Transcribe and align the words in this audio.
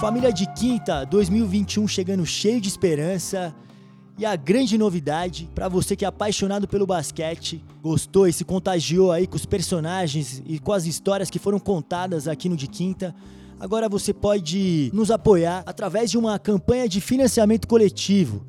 Família 0.00 0.32
de 0.32 0.46
Quinta 0.54 1.04
2021 1.04 1.86
chegando 1.86 2.26
cheio 2.26 2.60
de 2.60 2.68
esperança. 2.68 3.54
E 4.18 4.26
a 4.26 4.36
grande 4.36 4.76
novidade, 4.76 5.48
para 5.54 5.68
você 5.68 5.96
que 5.96 6.04
é 6.04 6.08
apaixonado 6.08 6.68
pelo 6.68 6.86
basquete, 6.86 7.64
gostou 7.82 8.28
e 8.28 8.32
se 8.32 8.44
contagiou 8.44 9.10
aí 9.10 9.26
com 9.26 9.36
os 9.36 9.46
personagens 9.46 10.42
e 10.46 10.58
com 10.58 10.72
as 10.72 10.84
histórias 10.84 11.30
que 11.30 11.38
foram 11.38 11.58
contadas 11.58 12.28
aqui 12.28 12.48
no 12.48 12.56
De 12.56 12.66
Quinta, 12.66 13.14
agora 13.58 13.88
você 13.88 14.12
pode 14.12 14.90
nos 14.92 15.10
apoiar 15.10 15.62
através 15.64 16.10
de 16.10 16.18
uma 16.18 16.38
campanha 16.38 16.88
de 16.88 17.00
financiamento 17.00 17.66
coletivo 17.66 18.44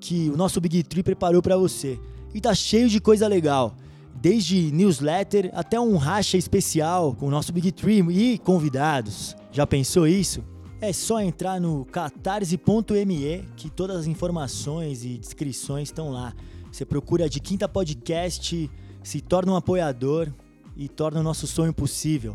que 0.00 0.28
o 0.30 0.36
nosso 0.36 0.60
Big 0.60 0.82
Tree 0.82 1.02
preparou 1.02 1.40
para 1.40 1.56
você. 1.56 1.98
E 2.34 2.40
tá 2.40 2.54
cheio 2.54 2.88
de 2.88 3.00
coisa 3.00 3.26
legal. 3.26 3.74
Desde 4.14 4.70
newsletter 4.72 5.50
até 5.54 5.80
um 5.80 5.96
racha 5.96 6.36
especial 6.36 7.14
com 7.14 7.26
o 7.26 7.30
nosso 7.30 7.52
Big 7.52 7.72
Tree 7.72 8.00
e 8.10 8.38
convidados. 8.38 9.36
Já 9.50 9.66
pensou 9.66 10.06
isso? 10.06 10.49
É 10.80 10.92
só 10.94 11.20
entrar 11.20 11.60
no 11.60 11.84
catarse.me 11.84 13.46
que 13.54 13.68
todas 13.68 13.96
as 13.98 14.06
informações 14.06 15.04
e 15.04 15.18
descrições 15.18 15.88
estão 15.88 16.10
lá. 16.10 16.32
Você 16.72 16.86
procura 16.86 17.28
de 17.28 17.38
Quinta 17.38 17.68
Podcast, 17.68 18.70
se 19.02 19.20
torna 19.20 19.52
um 19.52 19.56
apoiador 19.56 20.32
e 20.74 20.88
torna 20.88 21.20
o 21.20 21.22
nosso 21.22 21.46
sonho 21.46 21.74
possível. 21.74 22.34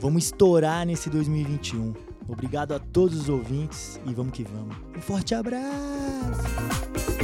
Vamos 0.00 0.24
estourar 0.24 0.84
nesse 0.84 1.08
2021. 1.08 1.94
Obrigado 2.28 2.72
a 2.72 2.80
todos 2.80 3.20
os 3.20 3.28
ouvintes 3.28 4.00
e 4.04 4.12
vamos 4.12 4.32
que 4.32 4.42
vamos. 4.42 4.76
Um 4.96 5.00
forte 5.00 5.32
abraço! 5.34 7.15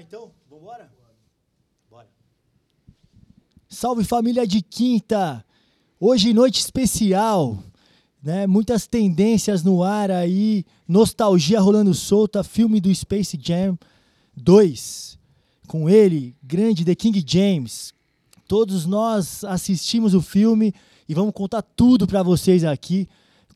Então? 0.00 0.30
Vambora? 0.48 0.90
Bora. 1.90 2.08
Salve 3.68 4.04
família 4.04 4.46
de 4.46 4.62
quinta! 4.62 5.44
Hoje 6.00 6.32
noite 6.32 6.60
especial, 6.60 7.58
né? 8.22 8.46
Muitas 8.46 8.86
tendências 8.86 9.64
no 9.64 9.82
ar 9.82 10.10
aí, 10.10 10.64
nostalgia 10.86 11.60
rolando 11.60 11.92
solta, 11.92 12.44
filme 12.44 12.80
do 12.80 12.94
Space 12.94 13.38
Jam 13.40 13.76
2. 14.36 15.18
Com 15.66 15.90
ele, 15.90 16.36
grande 16.42 16.84
The 16.84 16.94
King 16.94 17.24
James. 17.26 17.92
Todos 18.46 18.86
nós 18.86 19.44
assistimos 19.44 20.14
o 20.14 20.22
filme 20.22 20.72
e 21.08 21.14
vamos 21.14 21.34
contar 21.34 21.62
tudo 21.62 22.06
para 22.06 22.22
vocês 22.22 22.64
aqui. 22.64 23.08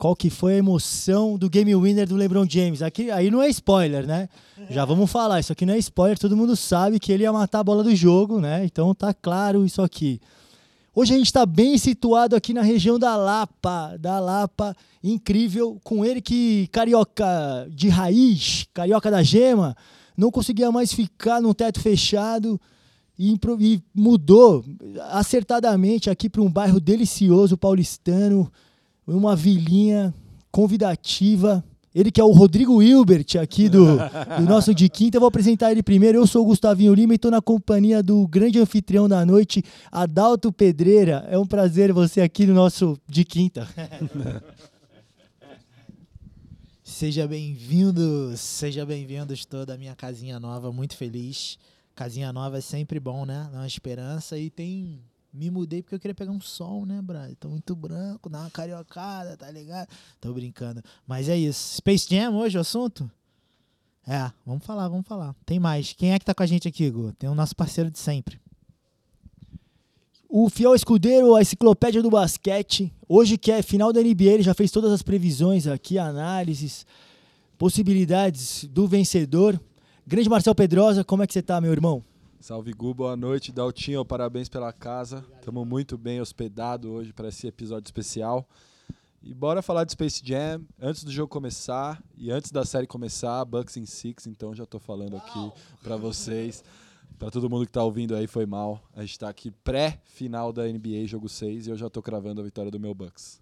Qual 0.03 0.17
que 0.17 0.31
foi 0.31 0.55
a 0.55 0.57
emoção 0.57 1.39
do 1.39 1.49
game 1.49 1.73
winner 1.77 2.09
do 2.09 2.17
LeBron 2.17 2.45
James? 2.51 2.83
Aqui, 2.83 3.09
aí 3.09 3.31
não 3.31 3.41
é 3.41 3.49
spoiler, 3.51 4.05
né? 4.05 4.29
Já 4.69 4.85
vamos 4.85 5.09
falar, 5.09 5.39
isso 5.39 5.53
aqui 5.53 5.65
não 5.65 5.75
é 5.75 5.79
spoiler, 5.79 6.19
todo 6.19 6.37
mundo 6.37 6.57
sabe 6.57 6.99
que 6.99 7.13
ele 7.13 7.23
ia 7.23 7.33
matar 7.33 7.61
a 7.61 7.63
bola 7.63 7.85
do 7.85 7.95
jogo, 7.95 8.41
né? 8.41 8.65
Então 8.65 8.93
tá 8.97 9.15
claro 9.15 9.65
isso 9.65 9.81
aqui. 9.81 10.21
Hoje 10.93 11.15
a 11.15 11.17
gente 11.17 11.27
está 11.27 11.47
bem 11.47 11.79
situado 11.79 12.35
aqui 12.35 12.53
na 12.53 12.63
região 12.63 12.99
da 12.99 13.15
Lapa, 13.15 13.97
da 13.97 14.19
Lapa, 14.19 14.77
incrível, 15.05 15.79
com 15.85 16.05
ele 16.05 16.21
que 16.21 16.67
carioca 16.73 17.25
de 17.71 17.89
raiz, 17.89 18.67
carioca 18.75 19.09
da 19.09 19.23
gema, 19.23 19.77
não 20.17 20.33
conseguia 20.33 20.73
mais 20.73 20.93
ficar 20.93 21.41
num 21.41 21.55
teto 21.55 21.79
fechado 21.79 22.61
e, 23.17 23.39
e 23.61 23.81
mudou 23.95 24.65
acertadamente 25.13 26.11
aqui 26.11 26.29
para 26.29 26.43
um 26.43 26.51
bairro 26.51 26.81
delicioso 26.81 27.57
paulistano, 27.57 28.51
uma 29.07 29.35
vilinha 29.35 30.15
convidativa. 30.51 31.65
Ele 31.95 32.11
que 32.11 32.21
é 32.21 32.25
o 32.25 32.33
Rodrigo 32.33 32.83
Hilbert 32.83 33.27
aqui 33.41 33.69
do, 33.69 33.97
do 34.39 34.43
nosso 34.49 34.75
De 34.75 34.89
Quinta. 34.89 35.17
Eu 35.17 35.21
vou 35.21 35.29
apresentar 35.29 35.71
ele 35.71 35.83
primeiro. 35.83 36.19
Eu 36.19 36.27
sou 36.27 36.43
o 36.43 36.47
Gustavinho 36.47 36.95
Lima 36.95 37.13
e 37.13 37.17
estou 37.17 37.31
na 37.31 37.43
companhia 37.43 38.03
do 38.03 38.27
grande 38.27 38.59
anfitrião 38.59 39.09
da 39.09 39.27
noite, 39.27 39.63
Adalto 39.91 40.51
Pedreira. 40.51 41.27
É 41.29 41.39
um 41.39 41.47
prazer 41.47 41.93
você 41.93 42.23
aqui 42.23 42.47
no 42.47 42.55
nosso 42.55 42.99
De 43.07 43.25
Quinta. 43.25 43.69
Seja 46.93 47.27
bem-vindo, 47.27 48.37
seja 48.37 48.85
bem-vindos 48.85 49.45
toda 49.45 49.75
a 49.75 49.79
minha 49.79 49.97
casinha 49.97 50.39
nova, 50.39 50.71
muito 50.71 50.95
feliz. 50.95 51.59
Casinha 51.95 52.33
nova 52.33 52.59
é 52.59 52.61
sempre 52.61 53.01
bom, 53.01 53.25
né? 53.25 53.49
Dá 53.51 53.59
uma 53.59 53.67
esperança 53.67 54.39
e 54.39 54.51
tem. 54.51 55.01
Me 55.33 55.51
mudei 55.51 55.81
porque 55.83 55.95
eu 55.95 56.01
queria 56.01 56.15
pegar 56.15 56.31
um 56.31 56.41
sol, 56.41 56.85
né, 56.85 57.01
brother? 57.01 57.35
Tô 57.37 57.49
muito 57.49 57.75
branco, 57.75 58.29
dá 58.29 58.41
uma 58.41 58.51
cariocada, 58.51 59.35
tá 59.35 59.51
ligado? 59.51 59.89
Tô 60.21 60.31
brincando. 60.35 60.83
Mas 61.07 61.29
é 61.29 61.37
isso. 61.37 61.77
Space 61.77 62.07
Jam 62.09 62.37
hoje 62.37 62.59
o 62.59 62.61
assunto? 62.61 63.11
É, 64.07 64.31
vamos 64.45 64.65
falar, 64.67 64.89
vamos 64.89 65.07
falar. 65.07 65.35
Tem 65.47 65.59
mais. 65.59 65.95
Quem 65.95 66.13
é 66.13 66.19
que 66.19 66.25
tá 66.25 66.35
com 66.35 66.43
a 66.43 66.47
gente 66.47 66.69
aqui, 66.69 66.91
Gu? 66.91 67.13
Tem 67.13 67.31
o 67.31 67.35
nosso 67.35 67.57
parceiro 67.57 67.91
de 67.91 67.99
sempre. 67.99 68.39
O 70.29 70.51
fiel 70.51 70.75
escudeiro, 70.75 71.35
a 71.35 71.41
enciclopédia 71.41 72.03
do 72.03 72.11
basquete. 72.11 72.93
Hoje 73.09 73.39
que 73.39 73.51
é 73.51 73.63
final 73.63 73.91
da 73.93 74.03
NBA, 74.03 74.25
ele 74.25 74.43
já 74.43 74.53
fez 74.53 74.71
todas 74.71 74.93
as 74.93 75.03
previsões 75.03 75.67
aqui, 75.67 75.99
análises, 75.99 76.85
possibilidades 77.57 78.65
do 78.65 78.87
vencedor. 78.87 79.59
Grande 80.07 80.29
Marcel 80.29 80.55
Pedrosa, 80.55 81.05
como 81.05 81.23
é 81.23 81.27
que 81.27 81.33
você 81.33 81.43
tá, 81.43 81.61
meu 81.61 81.73
irmão? 81.73 82.05
Salve 82.43 82.73
Gu, 82.73 82.93
boa 82.93 83.17
noite. 83.17 83.53
Daltinho, 83.53 84.05
parabéns 84.05 84.49
pela 84.49 84.73
casa. 84.73 85.25
Estamos 85.39 85.65
muito 85.65 85.97
bem 85.97 86.21
hospedados 86.21 86.91
hoje 86.91 87.13
para 87.13 87.29
esse 87.29 87.47
episódio 87.47 87.87
especial. 87.87 88.45
E 89.23 89.33
bora 89.33 89.63
falar 89.63 89.85
de 89.85 89.93
Space 89.93 90.21
Jam 90.25 90.61
antes 90.81 91.05
do 91.05 91.13
jogo 91.13 91.29
começar 91.29 92.03
e 92.19 92.33
antes 92.33 92.51
da 92.51 92.65
série 92.65 92.89
começar, 92.89 93.45
Bucks 93.45 93.77
in 93.77 93.87
Six. 93.87 94.27
Então 94.27 94.53
já 94.57 94.67
tô 94.67 94.81
falando 94.81 95.17
aqui 95.17 95.53
para 95.85 95.97
vocês, 95.97 96.65
para 97.17 97.31
todo 97.31 97.49
mundo 97.49 97.65
que 97.65 97.71
tá 97.71 97.85
ouvindo 97.85 98.17
aí, 98.17 98.27
foi 98.27 98.45
mal. 98.45 98.83
A 98.97 99.03
gente 99.03 99.21
tá 99.21 99.29
aqui 99.29 99.53
pré-final 99.53 100.53
da 100.53 100.65
NBA, 100.67 101.07
jogo 101.07 101.29
6, 101.29 101.69
e 101.69 101.71
eu 101.71 101.77
já 101.77 101.89
tô 101.89 102.03
cravando 102.03 102.41
a 102.41 102.45
vitória 102.45 102.73
do 102.73 102.81
meu 102.81 102.93
Bucks. 102.93 103.41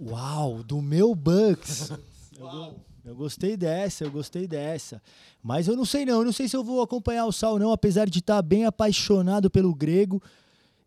Uau, 0.00 0.64
do 0.64 0.82
meu 0.82 1.14
Bucks. 1.14 1.92
Go- 2.36 2.74
eu 3.04 3.14
gostei 3.16 3.56
dessa, 3.56 4.04
eu 4.04 4.10
gostei 4.10 4.46
dessa. 4.46 5.02
Mas 5.42 5.66
eu 5.66 5.76
não 5.76 5.84
sei 5.84 6.04
não, 6.04 6.20
eu 6.20 6.24
não 6.24 6.32
sei 6.32 6.48
se 6.48 6.56
eu 6.56 6.62
vou 6.62 6.80
acompanhar 6.82 7.26
o 7.26 7.32
Sal 7.32 7.58
não, 7.58 7.72
apesar 7.72 8.08
de 8.08 8.20
estar 8.20 8.40
bem 8.42 8.64
apaixonado 8.64 9.50
pelo 9.50 9.74
grego 9.74 10.22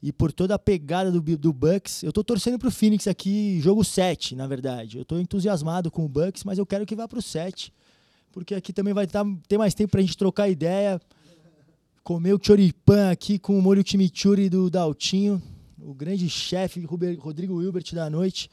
e 0.01 0.13
por 0.13 0.31
toda 0.31 0.55
a 0.55 0.59
pegada 0.59 1.11
do, 1.11 1.19
do 1.19 1.51
Bucks. 1.51 2.03
Eu 2.03 2.13
tô 2.13 2.23
torcendo 2.23 2.57
pro 2.57 2.71
Phoenix 2.71 3.07
aqui, 3.07 3.59
jogo 3.59 3.83
7, 3.83 4.35
na 4.35 4.47
verdade. 4.47 4.97
Eu 4.97 5.03
tô 5.03 5.19
entusiasmado 5.19 5.91
com 5.91 6.05
o 6.05 6.09
Bucks, 6.09 6.43
mas 6.43 6.57
eu 6.57 6.65
quero 6.65 6.85
que 6.85 6.95
vá 6.95 7.07
pro 7.07 7.21
7. 7.21 7.73
Porque 8.31 8.53
aqui 8.55 8.71
também 8.71 8.93
vai 8.93 9.07
tá, 9.07 9.25
ter 9.47 9.57
mais 9.57 9.73
tempo 9.73 9.91
pra 9.91 10.01
gente 10.01 10.15
trocar 10.15 10.47
ideia. 10.47 11.01
Comer 12.03 12.33
o 12.33 12.39
choripan 12.41 13.09
aqui 13.09 13.39
com 13.39 13.57
o 13.57 13.61
molho 13.61 13.83
chimichurri 13.85 14.47
do 14.47 14.69
Daltinho, 14.69 15.41
o 15.79 15.93
grande 15.93 16.29
chefe 16.29 16.81
Rodrigo 16.81 17.61
Hilbert 17.61 17.91
da 17.93 18.09
noite. 18.09 18.49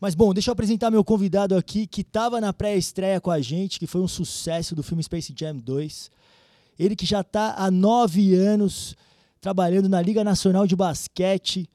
Mas 0.00 0.14
bom, 0.14 0.32
deixa 0.32 0.48
eu 0.48 0.52
apresentar 0.52 0.90
meu 0.90 1.04
convidado 1.04 1.54
aqui, 1.54 1.86
que 1.86 2.00
estava 2.00 2.40
na 2.40 2.54
pré-estreia 2.54 3.20
com 3.20 3.30
a 3.30 3.38
gente, 3.38 3.78
que 3.78 3.86
foi 3.86 4.00
um 4.00 4.08
sucesso 4.08 4.74
do 4.74 4.82
filme 4.82 5.02
Space 5.02 5.34
Jam 5.36 5.58
2. 5.58 6.10
Ele 6.78 6.96
que 6.96 7.04
já 7.04 7.20
está 7.20 7.54
há 7.58 7.70
nove 7.70 8.34
anos 8.34 8.96
trabalhando 9.42 9.90
na 9.90 10.00
Liga 10.00 10.24
Nacional 10.24 10.66
de 10.66 10.74
Basquete, 10.74 11.68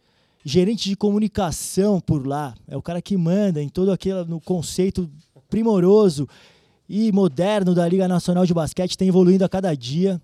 gerente 0.43 0.89
de 0.89 0.95
comunicação 0.95 1.99
por 2.01 2.25
lá. 2.25 2.55
É 2.67 2.75
o 2.75 2.81
cara 2.81 2.99
que 2.99 3.15
manda 3.15 3.61
em 3.61 3.69
todo 3.69 3.91
aquele 3.91 4.23
no 4.23 4.41
conceito 4.41 5.07
primoroso 5.47 6.27
e 6.89 7.11
moderno 7.11 7.75
da 7.75 7.87
Liga 7.87 8.07
Nacional 8.07 8.43
de 8.43 8.55
Basquete, 8.55 8.97
tem 8.97 9.07
evoluindo 9.07 9.45
a 9.45 9.49
cada 9.49 9.75
dia. 9.75 10.19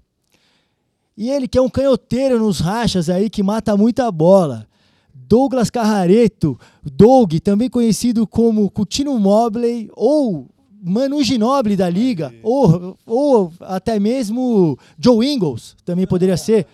E 1.16 1.30
ele 1.30 1.48
que 1.48 1.58
é 1.60 1.62
um 1.62 1.70
canhoteiro 1.70 2.40
nos 2.40 2.60
rachas 2.60 3.12
aí, 3.12 3.30
que 3.30 3.44
mata 3.44 3.78
muita 3.78 4.12
bola. 4.12 4.68
Douglas 5.14 5.70
Carrareto, 5.70 6.60
Doug, 6.84 7.36
também 7.44 7.70
conhecido 7.70 8.28
como 8.28 8.70
Coutinho 8.70 9.18
Mobley 9.18 9.90
ou 9.94 10.50
Manu 10.84 11.24
Ginobili 11.24 11.76
da 11.76 11.88
liga, 11.90 12.34
ou, 12.42 12.98
ou 13.06 13.54
até 13.62 14.00
mesmo 14.00 14.78
Joe 14.98 15.26
Ingles, 15.26 15.76
também 15.86 16.08
poderia 16.08 16.36
ser. 16.38 16.66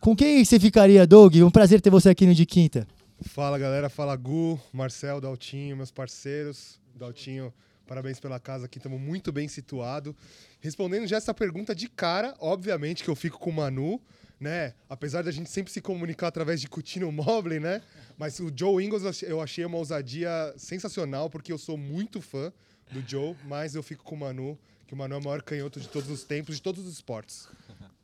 Com 0.00 0.14
quem 0.14 0.44
você 0.44 0.58
ficaria, 0.58 1.06
Doug? 1.06 1.36
Um 1.36 1.50
prazer 1.50 1.80
ter 1.80 1.90
você 1.90 2.08
aqui 2.10 2.26
no 2.26 2.34
De 2.34 2.44
Quinta. 2.44 2.86
Fala 3.22 3.58
galera, 3.58 3.88
fala 3.88 4.14
Gu, 4.14 4.60
Marcel, 4.72 5.20
Daltinho, 5.20 5.76
meus 5.76 5.90
parceiros. 5.90 6.80
Daltinho, 6.94 7.52
parabéns 7.86 8.18
pela 8.18 8.40
casa 8.40 8.66
aqui, 8.66 8.78
estamos 8.78 9.00
muito 9.00 9.30
bem 9.30 9.46
situados. 9.46 10.14
Respondendo 10.60 11.06
já 11.06 11.16
essa 11.16 11.32
pergunta 11.32 11.74
de 11.74 11.88
cara, 11.88 12.34
obviamente 12.40 13.04
que 13.04 13.10
eu 13.10 13.14
fico 13.16 13.38
com 13.38 13.50
o 13.50 13.52
Manu, 13.52 14.00
né? 14.40 14.74
Apesar 14.88 15.22
da 15.22 15.30
gente 15.30 15.50
sempre 15.50 15.72
se 15.72 15.80
comunicar 15.80 16.28
através 16.28 16.60
de 16.60 16.68
Coutinho 16.68 17.10
Mobley, 17.10 17.58
né? 17.60 17.82
Mas 18.16 18.38
o 18.40 18.52
Joe 18.54 18.84
Ingles 18.84 19.22
eu 19.22 19.40
achei- 19.40 19.64
uma 19.64 19.78
ousadia 19.78 20.30
sensacional, 20.56 21.28
porque 21.30 21.52
eu 21.52 21.58
sou 21.58 21.76
muito 21.76 22.20
fã 22.20 22.52
do 22.92 23.02
Joe, 23.08 23.34
mas 23.46 23.74
eu 23.74 23.82
fico 23.82 24.02
com 24.04 24.14
o 24.14 24.18
Manu, 24.18 24.58
que 24.86 24.94
o 24.94 24.96
Manu 24.96 25.14
é 25.14 25.18
o 25.18 25.24
maior 25.24 25.42
canhoto 25.42 25.78
de 25.80 25.88
todos 25.88 26.08
os 26.10 26.24
tempos, 26.24 26.56
de 26.56 26.62
todos 26.62 26.86
os 26.86 26.92
esportes. 26.92 27.48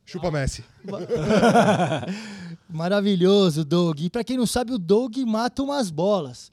Chupa 0.05 0.29
Messi. 0.29 0.63
Maravilhoso, 2.69 3.63
Doug. 3.65 4.01
E 4.01 4.09
pra 4.09 4.23
quem 4.23 4.37
não 4.37 4.45
sabe, 4.45 4.71
o 4.73 4.77
Doug 4.77 5.17
mata 5.25 5.63
umas 5.63 5.89
bolas. 5.89 6.51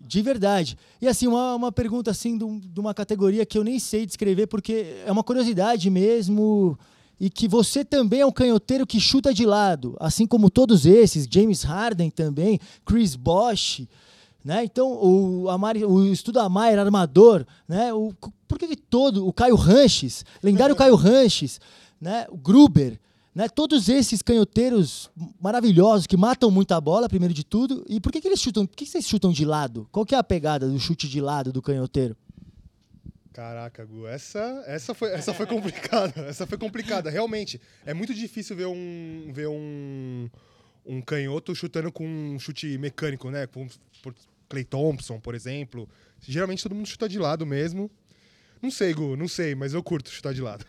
De 0.00 0.20
verdade. 0.20 0.76
E 1.00 1.08
assim, 1.08 1.26
uma, 1.26 1.54
uma 1.54 1.72
pergunta 1.72 2.10
assim 2.10 2.36
de 2.36 2.78
uma 2.80 2.92
categoria 2.92 3.46
que 3.46 3.56
eu 3.56 3.64
nem 3.64 3.78
sei 3.78 4.04
descrever, 4.04 4.46
porque 4.48 5.02
é 5.06 5.10
uma 5.10 5.24
curiosidade 5.24 5.88
mesmo. 5.88 6.78
E 7.24 7.30
que 7.30 7.48
você 7.48 7.82
também 7.82 8.20
é 8.20 8.26
um 8.26 8.30
canhoteiro 8.30 8.86
que 8.86 9.00
chuta 9.00 9.32
de 9.32 9.46
lado, 9.46 9.96
assim 9.98 10.26
como 10.26 10.50
todos 10.50 10.84
esses, 10.84 11.26
James 11.30 11.62
Harden 11.62 12.10
também, 12.10 12.60
Chris 12.84 13.16
Bosh, 13.16 13.88
né? 14.44 14.62
Então, 14.62 14.92
o, 14.92 15.48
Amari, 15.48 15.86
o 15.86 16.04
Estudo 16.12 16.38
Amar 16.38 16.70
era 16.70 16.82
armador, 16.82 17.46
né? 17.66 17.94
O, 17.94 18.12
por 18.46 18.58
que, 18.58 18.68
que 18.68 18.76
todo, 18.76 19.26
o 19.26 19.32
Caio 19.32 19.56
Ranches, 19.56 20.22
lendário 20.42 20.76
Caio 20.76 20.96
Ranches, 20.96 21.62
né? 21.98 22.26
O 22.28 22.36
Gruber, 22.36 23.00
né? 23.34 23.48
Todos 23.48 23.88
esses 23.88 24.20
canhoteiros 24.20 25.08
maravilhosos 25.40 26.06
que 26.06 26.18
matam 26.18 26.50
muita 26.50 26.78
bola, 26.78 27.08
primeiro 27.08 27.32
de 27.32 27.42
tudo. 27.42 27.86
E 27.88 28.00
por 28.00 28.12
que, 28.12 28.20
que 28.20 28.28
eles 28.28 28.38
chutam? 28.38 28.66
Por 28.66 28.76
que, 28.76 28.84
que 28.84 28.90
vocês 28.90 29.08
chutam 29.08 29.32
de 29.32 29.46
lado? 29.46 29.88
Qual 29.90 30.04
que 30.04 30.14
é 30.14 30.18
a 30.18 30.22
pegada 30.22 30.68
do 30.68 30.78
chute 30.78 31.08
de 31.08 31.22
lado 31.22 31.50
do 31.50 31.62
canhoteiro? 31.62 32.14
Caraca, 33.34 33.84
Gu, 33.84 34.06
essa, 34.06 34.62
essa, 34.64 34.94
foi, 34.94 35.10
essa 35.10 35.34
foi 35.34 35.44
complicada. 35.44 36.20
Essa 36.30 36.46
foi 36.46 36.56
complicada. 36.56 37.10
Realmente, 37.10 37.60
é 37.84 37.92
muito 37.92 38.14
difícil 38.14 38.54
ver 38.54 38.66
um, 38.66 39.32
ver 39.32 39.48
um, 39.48 40.30
um 40.86 41.02
canhoto 41.02 41.52
chutando 41.52 41.90
com 41.90 42.06
um 42.06 42.38
chute 42.38 42.78
mecânico, 42.78 43.32
né? 43.32 43.48
Com, 43.48 43.66
por 44.00 44.14
Clay 44.48 44.62
Thompson, 44.62 45.18
por 45.18 45.34
exemplo. 45.34 45.88
Geralmente 46.20 46.62
todo 46.62 46.76
mundo 46.76 46.86
chuta 46.86 47.08
de 47.08 47.18
lado 47.18 47.44
mesmo. 47.44 47.90
Não 48.64 48.70
sei, 48.70 48.94
Gu, 48.94 49.14
não 49.14 49.28
sei, 49.28 49.54
mas 49.54 49.74
eu 49.74 49.82
curto 49.82 50.08
chutar 50.08 50.32
de 50.32 50.40
lado. 50.40 50.64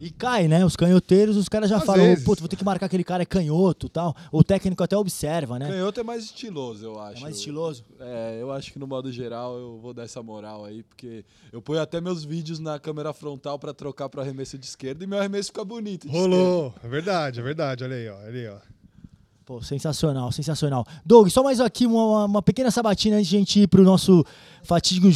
E 0.00 0.10
cai, 0.10 0.48
né? 0.48 0.66
Os 0.66 0.74
canhoteiros, 0.74 1.36
os 1.36 1.48
caras 1.48 1.70
já 1.70 1.76
Às 1.76 1.84
falam, 1.84 2.04
vezes. 2.06 2.24
pô, 2.24 2.34
vou 2.34 2.48
ter 2.48 2.56
que 2.56 2.64
marcar 2.64 2.86
aquele 2.86 3.04
cara 3.04 3.22
é 3.22 3.26
canhoto 3.26 3.88
tal. 3.88 4.14
O 4.32 4.42
técnico 4.42 4.82
até 4.82 4.96
observa, 4.96 5.58
né? 5.58 5.68
Canhoto 5.68 6.00
é 6.00 6.02
mais 6.02 6.24
estiloso, 6.24 6.84
eu 6.84 6.98
acho. 7.00 7.18
É 7.18 7.20
mais 7.20 7.36
estiloso. 7.36 7.84
É, 8.00 8.38
eu 8.40 8.50
acho 8.50 8.72
que 8.72 8.78
no 8.80 8.86
modo 8.88 9.12
geral 9.12 9.56
eu 9.56 9.78
vou 9.78 9.94
dar 9.94 10.02
essa 10.02 10.20
moral 10.22 10.64
aí, 10.64 10.82
porque 10.82 11.24
eu 11.52 11.62
ponho 11.62 11.80
até 11.80 12.00
meus 12.00 12.24
vídeos 12.24 12.58
na 12.58 12.78
câmera 12.80 13.12
frontal 13.12 13.58
pra 13.58 13.72
trocar 13.72 14.08
pro 14.08 14.20
arremesso 14.20 14.58
de 14.58 14.66
esquerda 14.66 15.04
e 15.04 15.06
meu 15.06 15.18
arremesso 15.20 15.50
fica 15.50 15.64
bonito. 15.64 16.08
de 16.08 16.12
Rolou. 16.12 16.74
É 16.82 16.88
verdade, 16.88 17.38
é 17.38 17.42
verdade. 17.42 17.84
Olha 17.84 17.94
aí, 17.94 18.08
ó. 18.08 18.16
Olha 18.16 18.28
aí, 18.40 18.48
ó. 18.48 18.73
Pô, 19.44 19.60
sensacional, 19.60 20.32
sensacional. 20.32 20.86
Doug, 21.04 21.28
só 21.28 21.42
mais 21.42 21.60
aqui 21.60 21.84
uma, 21.86 22.24
uma 22.24 22.40
pequena 22.40 22.70
sabatina 22.70 23.16
antes 23.16 23.28
de 23.28 23.36
a 23.36 23.38
gente 23.38 23.60
ir 23.60 23.66
pro 23.66 23.82
nosso 23.84 24.24
fatídico, 24.62 25.08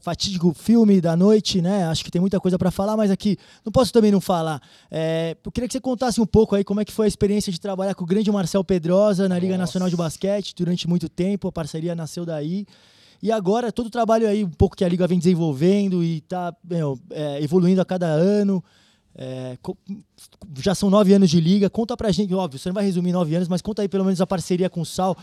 fatídico 0.00 0.54
filme 0.54 1.00
da 1.00 1.16
noite, 1.16 1.60
né? 1.60 1.86
Acho 1.86 2.04
que 2.04 2.10
tem 2.12 2.20
muita 2.20 2.38
coisa 2.38 2.56
para 2.56 2.70
falar, 2.70 2.96
mas 2.96 3.10
aqui 3.10 3.36
não 3.64 3.72
posso 3.72 3.92
também 3.92 4.12
não 4.12 4.20
falar. 4.20 4.62
É, 4.88 5.36
eu 5.44 5.50
queria 5.50 5.66
que 5.66 5.72
você 5.72 5.80
contasse 5.80 6.20
um 6.20 6.26
pouco 6.26 6.54
aí 6.54 6.62
como 6.62 6.80
é 6.80 6.84
que 6.84 6.92
foi 6.92 7.06
a 7.06 7.08
experiência 7.08 7.50
de 7.50 7.60
trabalhar 7.60 7.92
com 7.96 8.04
o 8.04 8.06
grande 8.06 8.30
Marcel 8.30 8.62
Pedrosa 8.62 9.28
na 9.28 9.36
Liga 9.36 9.54
Nossa. 9.54 9.62
Nacional 9.62 9.90
de 9.90 9.96
Basquete 9.96 10.54
durante 10.54 10.88
muito 10.88 11.08
tempo, 11.08 11.48
a 11.48 11.52
parceria 11.52 11.92
nasceu 11.96 12.24
daí. 12.24 12.64
E 13.20 13.32
agora 13.32 13.72
todo 13.72 13.86
o 13.86 13.90
trabalho 13.90 14.28
aí, 14.28 14.44
um 14.44 14.50
pouco 14.50 14.76
que 14.76 14.84
a 14.84 14.88
Liga 14.88 15.08
vem 15.08 15.18
desenvolvendo 15.18 16.04
e 16.04 16.20
tá 16.20 16.54
meu, 16.62 16.96
é, 17.10 17.42
evoluindo 17.42 17.80
a 17.80 17.84
cada 17.84 18.06
ano. 18.06 18.62
É, 19.14 19.58
já 20.58 20.74
são 20.74 20.88
nove 20.88 21.12
anos 21.12 21.30
de 21.30 21.40
liga. 21.40 21.68
Conta 21.68 21.96
pra 21.96 22.10
gente, 22.10 22.32
óbvio, 22.34 22.58
você 22.58 22.68
não 22.68 22.74
vai 22.74 22.84
resumir 22.84 23.12
nove 23.12 23.34
anos, 23.34 23.48
mas 23.48 23.60
conta 23.60 23.82
aí 23.82 23.88
pelo 23.88 24.04
menos 24.04 24.20
a 24.20 24.26
parceria 24.26 24.70
com 24.70 24.80
o 24.80 24.86
Sal 24.86 25.16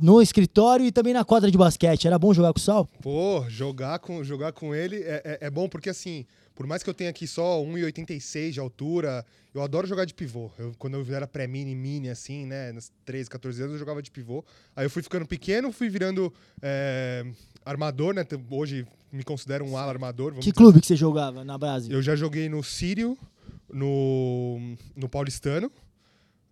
no 0.00 0.22
escritório 0.22 0.86
e 0.86 0.92
também 0.92 1.12
na 1.12 1.24
quadra 1.24 1.50
de 1.50 1.58
basquete. 1.58 2.06
Era 2.06 2.18
bom 2.18 2.32
jogar 2.32 2.52
com 2.52 2.58
o 2.58 2.62
Sal? 2.62 2.88
Pô, 3.02 3.44
jogar 3.48 3.98
com, 3.98 4.22
jogar 4.22 4.52
com 4.52 4.74
ele 4.74 4.96
é, 5.02 5.22
é, 5.24 5.46
é 5.46 5.50
bom 5.50 5.68
porque, 5.68 5.90
assim, 5.90 6.24
por 6.54 6.66
mais 6.66 6.82
que 6.82 6.88
eu 6.88 6.94
tenha 6.94 7.10
aqui 7.10 7.26
só 7.26 7.60
1,86 7.62 8.52
de 8.52 8.60
altura, 8.60 9.26
eu 9.52 9.60
adoro 9.60 9.86
jogar 9.86 10.04
de 10.04 10.14
pivô. 10.14 10.50
Eu, 10.56 10.72
quando 10.78 10.94
eu 10.96 11.14
era 11.14 11.26
pré-mini, 11.26 11.74
mini, 11.74 12.08
assim, 12.08 12.46
né, 12.46 12.70
nos 12.72 12.92
13, 13.04 13.28
14 13.28 13.62
anos, 13.62 13.72
eu 13.74 13.78
jogava 13.78 14.00
de 14.00 14.10
pivô. 14.10 14.44
Aí 14.76 14.86
eu 14.86 14.90
fui 14.90 15.02
ficando 15.02 15.26
pequeno, 15.26 15.72
fui 15.72 15.88
virando 15.88 16.32
é, 16.62 17.26
armador, 17.64 18.14
né? 18.14 18.24
Hoje 18.50 18.86
me 19.12 19.24
considero 19.24 19.64
um 19.64 19.76
ala 19.76 19.90
armador. 19.90 20.32
Que 20.34 20.40
dizer 20.40 20.52
clube 20.52 20.80
que 20.80 20.86
você 20.86 20.96
jogava 20.96 21.44
na 21.44 21.58
base? 21.58 21.90
Eu 21.90 22.00
já 22.00 22.14
joguei 22.14 22.48
no 22.48 22.62
Sírio, 22.62 23.18
no, 23.72 24.76
no 24.94 25.08
Paulistano, 25.08 25.70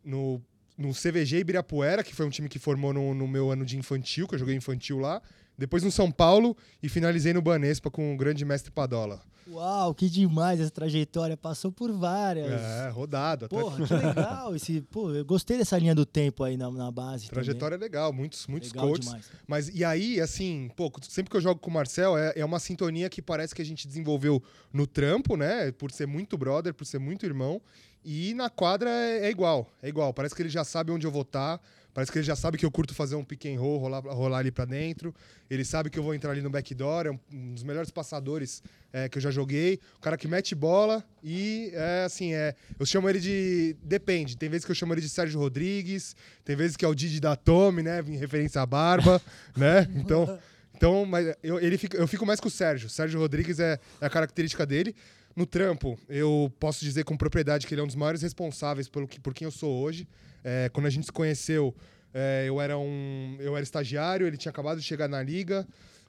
no, 0.05 0.43
no 0.77 0.93
CVG 0.93 1.39
Ibirapuera, 1.39 2.03
que 2.03 2.15
foi 2.15 2.27
um 2.27 2.31
time 2.31 2.49
que 2.49 2.59
formou 2.59 2.93
no, 2.93 3.15
no 3.15 3.29
meu 3.29 3.53
ano 3.53 3.65
de 3.65 3.79
infantil, 3.79 4.27
que 4.27 4.35
eu 4.35 4.39
joguei 4.39 4.57
infantil 4.57 4.99
lá. 4.99 5.23
Depois 5.57 5.83
no 5.83 5.91
São 5.93 6.11
Paulo 6.11 6.57
e 6.83 6.89
finalizei 6.89 7.33
no 7.33 7.43
Banespa 7.43 7.91
com 7.91 8.15
o 8.15 8.17
grande 8.17 8.45
mestre 8.45 8.71
Padola. 8.71 9.21
Uau, 9.51 9.93
que 9.93 10.09
demais 10.09 10.61
essa 10.61 10.71
trajetória. 10.71 11.37
Passou 11.37 11.71
por 11.73 11.91
várias. 11.93 12.61
É, 12.63 12.89
rodado. 12.89 13.45
até- 13.47 13.61
Porra, 13.61 13.77
que 13.87 13.93
legal. 13.95 14.55
Esse, 14.55 14.81
pô, 14.83 15.11
eu 15.11 15.25
gostei 15.25 15.59
dessa 15.59 15.77
linha 15.79 15.95
do 15.95 16.07
tempo 16.07 16.43
aí 16.45 16.57
na, 16.57 16.71
na 16.71 16.91
base. 16.91 17.29
também. 17.29 17.45
Trajetória 17.45 17.77
legal, 17.77 18.13
muitos, 18.13 18.47
muitos 18.47 18.71
legal 18.73 18.87
coaches. 18.89 19.05
demais. 19.07 19.31
Mas 19.47 19.69
e 19.69 19.85
aí, 19.85 20.21
assim, 20.21 20.71
pô, 20.77 20.91
sempre 21.03 21.31
que 21.31 21.37
eu 21.37 21.41
jogo 21.41 21.61
com 21.61 21.71
o 21.71 21.75
Marcel, 21.75 22.17
é, 22.17 22.33
é 22.37 22.45
uma 22.45 22.61
sintonia 22.61 23.11
que 23.11 23.21
parece 23.21 23.55
que 23.55 23.61
a 23.61 23.65
gente 23.65 23.87
desenvolveu 23.87 24.43
no 24.73 24.87
trampo, 24.87 25.37
né? 25.37 25.73
Por 25.73 25.91
ser 25.91 26.07
muito 26.07 26.39
brother, 26.39 26.73
por 26.73 26.87
ser 26.87 26.99
muito 27.01 27.27
irmão. 27.27 27.61
E 28.05 28.35
na 28.35 28.49
quadra 28.49 28.91
é, 28.91 29.27
é 29.27 29.31
igual, 29.31 29.69
é 29.83 29.89
igual. 29.89 30.15
Parece 30.15 30.35
que 30.35 30.43
ele 30.43 30.49
já 30.49 30.65
sabe 30.65 30.91
onde 30.93 31.07
eu 31.07 31.11
vou 31.11 31.23
estar. 31.23 31.61
Parece 31.95 32.11
que 32.11 32.19
ele 32.19 32.25
já 32.25 32.35
sabe 32.35 32.57
que 32.57 32.65
eu 32.65 32.71
curto 32.71 32.95
fazer 32.95 33.17
um 33.17 33.25
pick 33.25 33.47
and 33.47 33.61
roll, 33.61 33.79
rolar, 33.79 34.01
rolar 34.01 34.39
ali 34.39 34.51
pra 34.51 34.65
dentro. 34.65 35.15
Ele 35.51 35.65
sabe 35.65 35.91
que 35.91 35.99
eu 35.99 36.03
vou 36.03 36.15
entrar 36.15 36.31
ali 36.31 36.41
no 36.41 36.49
backdoor, 36.49 37.07
é 37.07 37.11
um, 37.11 37.19
um 37.31 37.55
dos 37.55 37.63
melhores 37.63 37.91
passadores 37.91 38.63
é, 38.93 39.09
que 39.09 39.19
eu 39.19 39.23
já 39.23 39.31
joguei. 39.31 39.79
O 39.99 40.01
cara 40.01 40.17
que 40.17 40.27
mete 40.27 40.55
bola 40.55 41.05
e, 41.23 41.71
é 41.75 42.05
assim, 42.05 42.33
é, 42.33 42.55
eu 42.79 42.87
chamo 42.87 43.09
ele 43.11 43.21
de... 43.21 43.77
Depende, 43.83 44.37
tem 44.37 44.49
vezes 44.49 44.65
que 44.65 44.71
eu 44.71 44.77
chamo 44.77 44.95
ele 44.95 45.03
de 45.03 45.09
Sérgio 45.09 45.39
Rodrigues, 45.39 46.17
tem 46.45 46.57
vezes 46.57 46.77
que 46.77 46.85
é 46.85 46.89
o 46.89 46.95
Didi 46.95 47.21
da 47.21 47.37
Tome, 47.37 47.83
né, 47.83 48.03
em 48.07 48.17
referência 48.17 48.63
à 48.63 48.67
barba, 48.67 49.21
né? 49.55 49.87
Então, 49.95 50.39
então 50.83 51.07
mas 51.07 51.33
eu, 51.45 51.61
ele 51.61 51.79
fica, 51.79 51.97
eu 51.97 52.09
fico 52.09 52.27
mais 52.27 52.41
com 52.41 52.49
o 52.49 52.51
Sérgio. 52.51 52.89
Sérgio 52.89 53.21
Rodrigues 53.21 53.61
é, 53.61 53.79
é 54.01 54.07
a 54.07 54.11
característica 54.11 54.67
dele. 54.67 54.97
No 55.37 55.47
trampo, 55.47 55.97
eu 56.09 56.53
posso 56.59 56.85
dizer 56.85 57.05
com 57.05 57.17
propriedade 57.17 57.69
que 57.69 57.73
ele 57.73 57.81
é 57.81 57.85
um 57.85 57.87
dos 57.87 57.95
maiores 57.95 58.21
responsáveis 58.21 58.89
pelo 58.89 59.07
que, 59.07 59.21
por 59.21 59.33
quem 59.33 59.45
eu 59.45 59.53
sou 59.53 59.81
hoje. 59.81 60.09
É, 60.43 60.69
quando 60.73 60.87
a 60.87 60.91
gente 60.91 61.07
se 61.07 61.13
conheceu, 61.13 61.73
é, 62.13 62.47
eu, 62.49 62.61
era 62.61 62.77
um, 62.77 63.37
eu 63.39 63.57
era 63.57 63.63
estagiário, 63.63 64.27
ele 64.27 64.37
tinha 64.37 64.51
acabado 64.51 64.79
de 64.79 64.85
chegar 64.85 65.07
na 65.07 65.23
liga. 65.23 65.65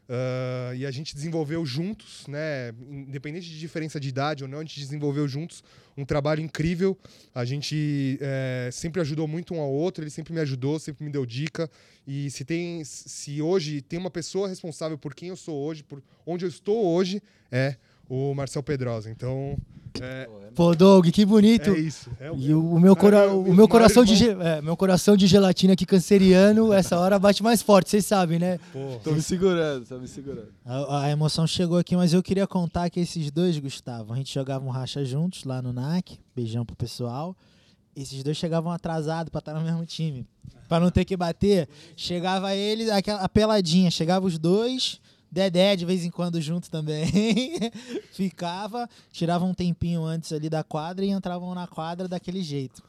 Ah, 0.10 0.74
e 0.76 0.86
a 0.86 0.92
gente 0.92 1.16
desenvolveu 1.16 1.66
juntos, 1.66 2.28
né? 2.28 2.74
Independente 2.90 3.50
de 3.50 3.60
diferença 3.60 4.00
de 4.00 4.10
idade 4.10 4.44
ou 4.44 4.50
não, 4.50 4.60
a 4.60 4.62
gente 4.62 4.80
desenvolveu 4.80 5.28
juntos 5.28 5.64
um 5.96 6.06
trabalho 6.06 6.42
incrível. 6.42 6.98
A 7.34 7.46
gente 7.46 8.18
é, 8.22 8.70
sempre 8.72 9.00
ajudou 9.02 9.28
muito 9.28 9.54
um 9.54 9.60
ao 9.60 9.72
outro, 9.72 10.04
ele 10.04 10.12
sempre 10.12 10.34
me 10.34 10.40
ajudou, 10.42 10.80
sempre 10.80 11.06
me 11.06 11.12
deu 11.12 11.26
dica. 11.26 11.70
E 12.06 12.30
se 12.32 12.44
tem, 12.44 12.84
se 12.84 13.42
hoje 13.42 13.82
tem 13.82 13.98
uma 13.98 14.12
pessoa 14.12 14.48
responsável 14.48 14.98
por 14.98 15.14
quem 15.16 15.30
eu 15.30 15.38
sou 15.38 15.56
hoje, 15.56 15.84
por 15.84 16.04
onde 16.26 16.44
eu 16.46 16.50
estou 16.50 16.86
hoje, 16.86 17.22
é 17.52 17.76
o 18.10 18.34
Marcel 18.34 18.62
Pedrosa. 18.64 19.10
Então, 19.10 19.58
é, 20.02 20.28
Pô, 20.56 20.76
Doug, 20.76 21.08
que 21.10 21.26
bonito. 21.26 21.70
é 21.72 21.80
isso. 21.80 22.10
É, 22.20 22.32
E 22.36 22.54
o, 22.54 22.74
o 22.74 22.80
meu, 22.80 22.96
cora 22.96 23.32
o 23.34 23.54
meu 23.54 23.68
coração 23.68 24.04
de 24.06 24.14
maiores 24.14 24.38
ge- 24.40 24.48
é, 24.58 24.62
meu 24.62 24.78
coração 24.78 25.16
de 25.18 25.26
gelatina 25.28 25.74
aqui 25.74 25.86
canceriano, 25.86 26.72
essa 26.74 26.98
hora 27.00 27.18
bate 27.18 27.42
mais 27.42 27.62
forte, 27.62 27.90
vocês 27.90 28.06
sabem, 28.06 28.38
né? 28.40 28.60
Pô, 28.72 29.00
Tô 29.04 29.12
me 29.12 29.22
segurando, 29.22 29.86
tô 29.86 29.98
me 30.00 30.08
segurando. 30.08 30.50
A, 30.66 31.06
a 31.06 31.10
emoção 31.10 31.46
chegou 31.48 31.78
aqui, 31.78 31.96
mas 31.96 32.14
eu 32.14 32.22
queria 32.22 32.46
contar 32.48 32.90
que 32.90 33.00
esses 33.00 33.32
dois, 33.32 33.58
Gustavo, 33.58 34.14
a 34.14 34.16
gente 34.16 34.34
jogava 34.34 34.64
um 34.66 34.70
racha 34.70 35.04
juntos 35.06 35.44
lá 35.44 35.62
no 35.62 35.74
NAC, 35.74 36.20
beijão 36.36 36.66
pro 36.66 36.76
pessoal. 36.76 37.36
Esses 37.96 38.24
dois 38.24 38.36
chegavam 38.38 38.72
atrasados 38.72 39.30
pra 39.30 39.40
estar 39.40 39.54
no 39.54 39.62
mesmo 39.62 39.86
time. 39.86 40.26
Pra 40.68 40.80
não 40.80 40.90
ter 40.90 41.06
que 41.06 41.16
bater, 41.16 41.68
chegava 41.96 42.56
ele, 42.56 42.90
aquela 42.90 43.28
peladinha, 43.30 43.92
chegava 43.92 44.26
os 44.26 44.40
dois, 44.40 45.00
Dedé 45.34 45.76
de 45.76 45.84
vez 45.84 46.06
em 46.06 46.12
quando 46.12 46.40
junto 46.40 46.70
também. 46.70 47.08
Ficava, 48.14 48.88
tirava 49.12 49.44
um 49.44 49.54
tempinho 49.54 50.04
antes 50.04 50.32
ali 50.32 50.48
da 50.48 50.64
quadra 50.64 51.04
e 51.04 51.10
entravam 51.10 51.56
na 51.56 51.66
quadra 51.66 52.08
daquele 52.08 52.44
jeito. 52.44 52.84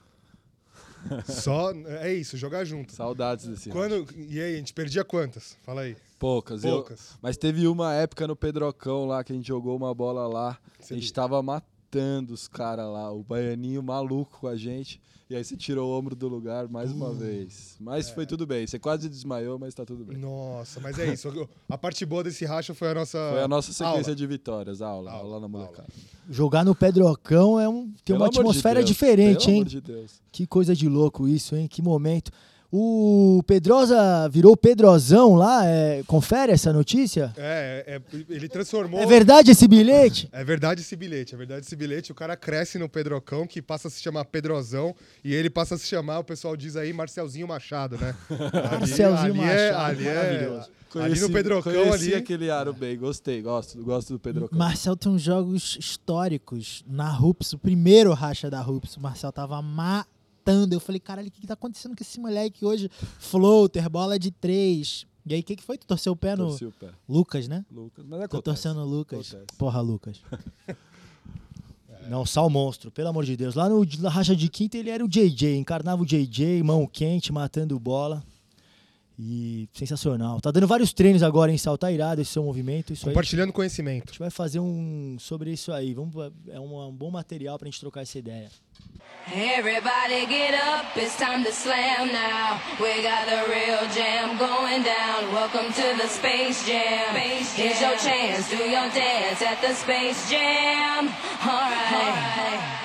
só 1.25 1.71
é 1.73 2.13
isso, 2.13 2.37
jogar 2.37 2.65
junto. 2.67 2.93
Saudades 2.93 3.47
desse. 3.47 3.71
Quando, 3.71 4.07
e 4.29 4.39
aí, 4.39 4.55
a 4.55 4.57
gente 4.59 4.75
perdia 4.75 5.03
quantas? 5.05 5.57
Fala 5.63 5.81
aí. 5.83 5.97
Poucas. 6.19 6.63
eu- 6.65 6.73
Poucas. 6.73 7.17
mas 7.23 7.39
teve 7.39 7.67
uma 7.67 7.95
época 7.95 8.27
no 8.29 8.37
Pedrocão 8.37 9.07
lá 9.07 9.25
que 9.25 9.33
a 9.33 9.35
gente 9.37 9.49
jogou 9.49 9.75
uma 9.75 9.95
bola 9.95 10.27
lá. 10.27 10.59
Você 10.79 10.93
a 10.93 10.97
gente 10.99 11.11
tava 11.15 11.43
matando 11.43 11.74
os 12.33 12.49
caras 12.49 12.87
lá, 12.87 13.13
o 13.13 13.23
baianinho 13.23 13.83
maluco 13.83 14.39
com 14.41 14.49
a 14.49 14.57
gente. 14.57 15.01
E 15.29 15.35
aí 15.35 15.43
você 15.43 15.57
tirou 15.57 15.91
o 15.91 15.99
ombro 15.99 16.15
do 16.15 16.29
lugar 16.29 16.69
mais 16.69 16.93
uma 16.93 17.13
vez. 17.13 17.77
Mas 17.81 18.11
foi 18.11 18.27
tudo 18.27 18.47
bem. 18.47 18.67
Você 18.67 18.79
quase 18.79 19.09
desmaiou, 19.09 19.59
mas 19.59 19.75
tá 19.75 19.85
tudo 19.85 20.05
bem. 20.05 20.19
Nossa, 20.19 20.81
mas 20.81 20.99
é 20.99 21.13
isso. 21.13 21.29
A 21.69 21.79
parte 21.79 22.05
boa 22.05 22.23
desse 22.23 22.45
racha 22.45 22.75
foi 22.75 22.91
a 22.91 22.95
nossa. 22.95 23.31
Foi 23.33 23.43
a 23.43 23.49
nossa 23.49 23.73
sequência 23.73 24.11
aula. 24.11 24.15
de 24.15 24.27
vitórias, 24.27 24.83
aula, 24.83 25.11
Aula, 25.11 25.25
aula, 25.25 25.41
na 25.41 25.49
molecada. 25.49 25.89
Jogar 26.29 26.63
no 26.63 26.75
Pedrocão 26.75 27.59
é 27.59 27.69
um, 27.69 27.87
tem 28.05 28.15
Pelo 28.15 28.19
uma 28.21 28.29
de 28.31 28.39
atmosfera 28.39 28.81
Deus, 28.81 28.87
diferente, 28.87 29.47
pelo 29.47 29.57
hein? 29.57 29.65
de. 29.65 29.83
Que 30.31 30.47
coisa 30.47 30.75
de 30.75 30.89
louco 30.89 31.27
isso, 31.27 31.57
hein? 31.57 31.67
Que 31.67 31.81
momento. 31.81 32.31
O 32.77 33.41
Pedrosa 33.47 34.29
virou 34.29 34.57
Pedrozão 34.57 35.37
lá. 35.37 35.65
é, 35.65 36.03
confere 36.09 36.51
essa 36.51 36.73
notícia? 36.73 37.33
É, 37.37 38.01
é, 38.13 38.19
ele 38.29 38.49
transformou. 38.49 38.99
É 39.01 39.07
verdade 39.07 39.53
esse 39.53 39.69
bilhete? 39.69 40.29
É 40.33 40.43
verdade 40.43 40.81
esse 40.81 40.97
bilhete, 40.97 41.37
é 41.37 41.39
verdade 41.39 41.65
esse 41.65 41.77
bilhete. 41.77 42.11
O 42.11 42.17
cara 42.17 42.37
cresce 42.37 42.77
no 42.77 42.89
Pedrocão, 42.89 43.47
que 43.47 43.63
passa 43.63 43.87
a 43.87 43.91
se 43.93 44.03
chamar 44.03 44.25
Pedrozão, 44.25 44.93
e 45.23 45.33
ele 45.33 45.49
passa 45.49 45.77
a 45.77 45.79
se 45.79 45.87
chamar, 45.87 46.19
o 46.19 46.25
pessoal 46.25 46.57
diz 46.57 46.75
aí, 46.75 46.93
Marcelzinho 46.93 47.47
Machado, 47.47 47.97
né? 47.97 48.13
Ali- 48.29 48.81
Marcelzinho 48.81 49.35
ali 49.35 49.41
é- 49.41 49.73
Machado, 49.73 49.91
ali 49.91 50.09
é- 50.09 50.15
maravilhoso. 50.15 50.71
ali 50.97 51.21
no 51.21 51.31
Pedrocão, 51.31 51.73
conheci 51.73 52.05
ali. 52.07 52.15
aquele 52.17 52.51
aro 52.51 52.73
bem, 52.73 52.99
gostei, 52.99 53.41
gosto, 53.41 53.81
gosto 53.85 54.15
do 54.15 54.19
Pedrocão. 54.19 54.59
Marcel 54.59 54.97
tem 54.97 55.13
uns 55.13 55.23
jogos 55.23 55.77
históricos 55.79 56.85
na 56.89 57.09
Rups, 57.09 57.53
o 57.53 57.59
primeiro 57.59 58.13
racha 58.13 58.51
da 58.51 58.61
Rups. 58.61 58.97
O 58.97 59.01
Marcel 59.01 59.31
tava 59.31 59.63
matando. 60.45 60.75
Eu 60.75 60.81
falei, 60.81 61.01
caralho, 61.01 61.29
o 61.29 61.31
que, 61.31 61.41
que 61.41 61.47
tá 61.47 61.55
acontecendo 61.55 61.97
com 61.97 62.03
esse 62.03 62.21
moleque 62.21 62.65
hoje? 62.65 62.91
Floater, 63.19 63.89
bola 63.89 64.19
de 64.19 64.31
três. 64.31 65.07
E 65.27 65.33
aí, 65.33 65.41
o 65.41 65.43
que, 65.43 65.57
que 65.57 65.63
foi? 65.63 65.79
Tu 65.79 65.87
torceu 65.87 66.13
o 66.13 66.17
pé 66.17 66.37
no. 66.37 66.49
Torci 66.49 66.67
o 66.67 66.73
pé. 66.73 66.91
Lucas, 67.09 67.49
né? 67.49 67.65
Lucas, 67.71 68.05
mas 68.07 68.19
Tô 68.19 68.25
acontece. 68.25 68.43
torcendo 68.43 68.81
o 68.81 68.85
Lucas. 68.85 69.35
Acontece. 69.35 69.59
Porra, 69.59 69.81
Lucas. 69.81 70.21
Não, 72.07 72.27
Sal 72.27 72.51
Monstro, 72.51 72.91
pelo 72.91 73.09
amor 73.09 73.25
de 73.25 73.35
Deus. 73.35 73.55
Lá 73.55 73.67
no 73.67 73.83
Racha 74.11 74.37
de 74.37 74.47
Quinta 74.51 74.77
ele 74.77 74.91
era 74.91 75.03
o 75.03 75.09
JJ, 75.09 75.57
encarnava 75.57 76.03
o 76.03 76.05
JJ, 76.05 76.63
mão 76.63 76.87
quente, 76.87 77.33
matando 77.33 77.81
bola. 77.81 78.23
E 79.17 79.69
sensacional. 79.73 80.41
Tá 80.41 80.51
dando 80.51 80.67
vários 80.67 80.93
treinos 80.93 81.23
agora 81.23 81.53
em 81.53 81.59
Sal, 81.59 81.79
tá 81.79 81.91
irado 81.91 82.21
esse 82.21 82.33
seu 82.33 82.43
movimento. 82.43 82.93
Isso 82.93 83.07
aí. 83.07 83.13
A 83.13 83.15
Compartilhando 83.15 83.53
conhecimento. 83.53 84.09
gente 84.09 84.19
vai 84.19 84.31
fazer 84.31 84.59
um 84.59 85.17
sobre 85.21 85.53
isso 85.53 85.73
aí. 85.73 85.95
Vamos, 85.95 86.13
é 86.49 86.59
um, 86.59 86.89
um 86.89 86.93
bom 86.93 87.11
material 87.11 87.57
pra 87.59 87.67
gente 87.67 87.79
trocar 87.79 88.03
essa 88.03 88.19
ideia. 88.19 88.51
Everybody 89.33 90.27
get 90.27 90.55
up, 90.55 90.99
it's 90.99 91.17
time 91.17 91.45
to 91.45 91.51
slam 91.51 92.13
now. 92.13 92.61
We 92.79 93.03
got 93.03 93.25
the 93.25 93.49
real 93.49 93.89
jam 93.95 94.37
going 94.37 94.83
down. 94.83 95.33
Welcome 95.33 95.73
to 95.73 95.97
the 95.97 96.09
Space 96.09 96.67
Jam. 96.67 97.15
Here's 97.15 97.81
your 97.81 97.97
chance, 97.97 98.51
do 98.51 98.57
your 98.57 98.91
dance 98.91 99.41
at 99.43 99.61
the 99.63 99.73
Space 99.75 100.29
Jam. 100.29 101.09
Alright. 101.41 101.89
Come 101.89 102.84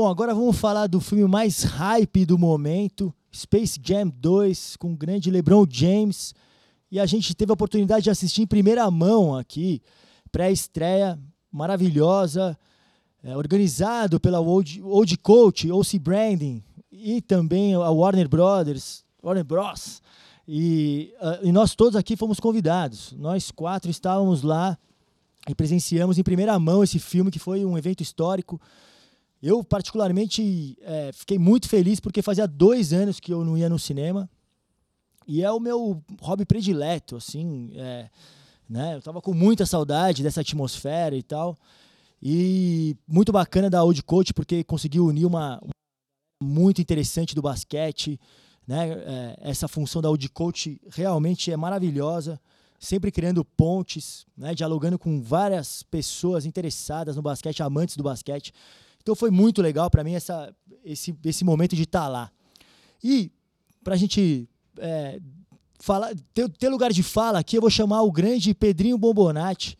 Bom, 0.00 0.08
agora 0.08 0.34
vamos 0.34 0.56
falar 0.56 0.86
do 0.86 0.98
filme 0.98 1.28
mais 1.28 1.62
hype 1.62 2.24
do 2.24 2.38
momento, 2.38 3.14
Space 3.30 3.78
Jam 3.84 4.08
2, 4.08 4.76
com 4.76 4.94
o 4.94 4.96
grande 4.96 5.30
LeBron 5.30 5.66
James. 5.68 6.34
E 6.90 6.98
a 6.98 7.04
gente 7.04 7.34
teve 7.34 7.52
a 7.52 7.52
oportunidade 7.52 8.04
de 8.04 8.10
assistir 8.10 8.40
em 8.40 8.46
primeira 8.46 8.90
mão 8.90 9.36
aqui, 9.36 9.82
pré-estreia 10.32 11.18
maravilhosa, 11.52 12.56
é, 13.22 13.36
organizado 13.36 14.18
pela 14.18 14.40
Old, 14.40 14.80
Old 14.82 15.18
Coach, 15.18 15.70
OC 15.70 15.98
Branding 15.98 16.64
e 16.90 17.20
também 17.20 17.74
a 17.74 17.90
Warner 17.90 18.26
Brothers, 18.26 19.04
Warner 19.22 19.44
Bros. 19.44 20.00
E, 20.48 21.12
ah, 21.20 21.40
e 21.42 21.52
nós 21.52 21.74
todos 21.74 21.94
aqui 21.94 22.16
fomos 22.16 22.40
convidados. 22.40 23.12
Nós 23.18 23.50
quatro 23.50 23.90
estávamos 23.90 24.42
lá 24.42 24.78
e 25.46 25.54
presenciamos 25.54 26.16
em 26.18 26.22
primeira 26.22 26.58
mão 26.58 26.82
esse 26.82 26.98
filme, 26.98 27.30
que 27.30 27.38
foi 27.38 27.66
um 27.66 27.76
evento 27.76 28.02
histórico. 28.02 28.58
Eu, 29.42 29.64
particularmente, 29.64 30.76
eh, 30.82 31.10
fiquei 31.14 31.38
muito 31.38 31.68
feliz 31.68 31.98
porque 31.98 32.20
fazia 32.20 32.46
dois 32.46 32.92
anos 32.92 33.18
que 33.18 33.32
eu 33.32 33.44
não 33.44 33.56
ia 33.56 33.68
no 33.68 33.78
cinema. 33.78 34.28
E 35.26 35.42
é 35.42 35.50
o 35.50 35.60
meu 35.60 36.02
hobby 36.20 36.44
predileto, 36.44 37.16
assim. 37.16 37.70
é, 37.74 38.10
né? 38.68 38.94
Eu 38.94 39.02
tava 39.02 39.20
com 39.20 39.34
muita 39.34 39.66
saudade 39.66 40.22
dessa 40.22 40.42
atmosfera 40.42 41.16
e 41.16 41.22
tal. 41.22 41.56
E 42.22 42.96
muito 43.08 43.32
bacana 43.32 43.68
da 43.68 43.82
Old 43.82 44.02
Coach 44.02 44.32
porque 44.32 44.62
conseguiu 44.62 45.06
unir 45.06 45.24
uma, 45.24 45.58
uma 45.60 45.72
muito 46.42 46.80
interessante 46.80 47.34
do 47.34 47.42
basquete. 47.42 48.20
Né? 48.66 48.90
É, 48.90 49.36
essa 49.40 49.66
função 49.66 50.00
da 50.00 50.08
Old 50.08 50.28
Coach 50.28 50.80
realmente 50.90 51.50
é 51.50 51.56
maravilhosa. 51.56 52.40
Sempre 52.78 53.10
criando 53.10 53.44
pontes, 53.44 54.24
né? 54.36 54.54
dialogando 54.54 54.98
com 54.98 55.20
várias 55.20 55.82
pessoas 55.82 56.46
interessadas 56.46 57.16
no 57.16 57.22
basquete, 57.22 57.62
amantes 57.62 57.96
do 57.96 58.04
basquete. 58.04 58.52
Então 59.02 59.14
foi 59.14 59.30
muito 59.30 59.62
legal 59.62 59.90
para 59.90 60.04
mim 60.04 60.14
essa, 60.14 60.54
esse, 60.84 61.14
esse 61.24 61.44
momento 61.44 61.74
de 61.74 61.82
estar 61.82 62.08
lá. 62.08 62.30
E 63.02 63.30
para 63.82 63.94
a 63.94 63.96
gente 63.96 64.48
é, 64.78 65.20
falar, 65.80 66.12
ter, 66.34 66.48
ter 66.48 66.68
lugar 66.68 66.92
de 66.92 67.02
fala 67.02 67.38
aqui, 67.38 67.56
eu 67.56 67.60
vou 67.60 67.70
chamar 67.70 68.02
o 68.02 68.12
grande 68.12 68.54
Pedrinho 68.54 68.98
Bombonati, 68.98 69.76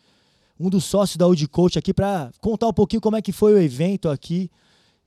um 0.59 0.69
dos 0.69 0.85
sócios 0.85 1.17
da 1.17 1.25
Audi 1.25 1.47
Coach 1.47 1.79
aqui, 1.79 1.93
para 1.93 2.31
contar 2.41 2.69
um 2.69 2.73
pouquinho 2.73 3.01
como 3.01 3.17
é 3.17 3.23
que 3.23 3.33
foi 3.33 3.55
o 3.55 3.59
evento 3.59 4.09
aqui 4.09 4.51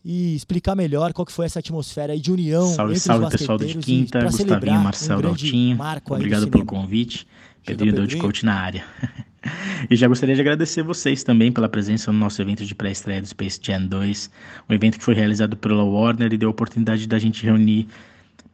e 0.04 0.36
explicar 0.36 0.76
melhor 0.76 1.14
qual 1.14 1.26
que 1.26 1.32
foi 1.32 1.46
essa 1.46 1.60
atmosfera 1.60 2.14
aí 2.14 2.20
de 2.20 2.32
união 2.32 2.68
Salve, 2.68 2.94
entre 2.94 3.04
salve 3.04 3.26
os 3.26 3.32
pessoal 3.32 3.58
do 3.58 3.66
de 3.66 3.78
Quinta, 3.78 4.22
Gustavinho 4.22 4.50
celebrar 4.50 4.84
Marcel 4.84 5.20
um 5.20 5.22
Daltinho. 5.22 5.78
Obrigado 6.06 6.48
pelo 6.50 6.66
convite. 6.66 7.26
Pedrinho 7.66 7.94
do 7.94 8.02
Pedrinho. 8.02 8.22
Coach 8.22 8.46
na 8.46 8.56
área. 8.56 8.86
e 9.90 9.96
já 9.96 10.08
gostaria 10.08 10.36
de 10.36 10.42
agradecer 10.42 10.84
vocês 10.84 11.24
também 11.24 11.52
pela 11.52 11.68
presença 11.68 12.12
no 12.12 12.20
nosso 12.20 12.42
evento 12.42 12.66
de 12.66 12.74
pré-estreia 12.74 13.22
do 13.22 13.28
Space 13.28 13.60
Jam 13.62 13.86
2, 13.86 14.32
um 14.70 14.74
evento 14.74 14.98
que 14.98 15.04
foi 15.04 15.14
realizado 15.14 15.58
pela 15.58 15.84
Warner 15.84 16.34
e 16.34 16.38
deu 16.38 16.50
a 16.50 16.52
oportunidade 16.52 17.08
da 17.08 17.20
gente 17.20 17.44
reunir 17.44 17.88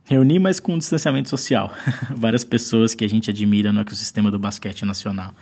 reunir, 0.05 0.39
mas 0.39 0.59
com 0.59 0.73
um 0.73 0.77
distanciamento 0.79 1.29
social. 1.29 1.71
Várias 2.17 2.43
pessoas 2.43 2.95
que 2.95 3.05
a 3.05 3.07
gente 3.07 3.29
admira 3.29 3.71
no 3.71 3.81
ecossistema 3.81 4.31
do 4.31 4.39
basquete 4.39 4.83
nacional. 4.83 5.33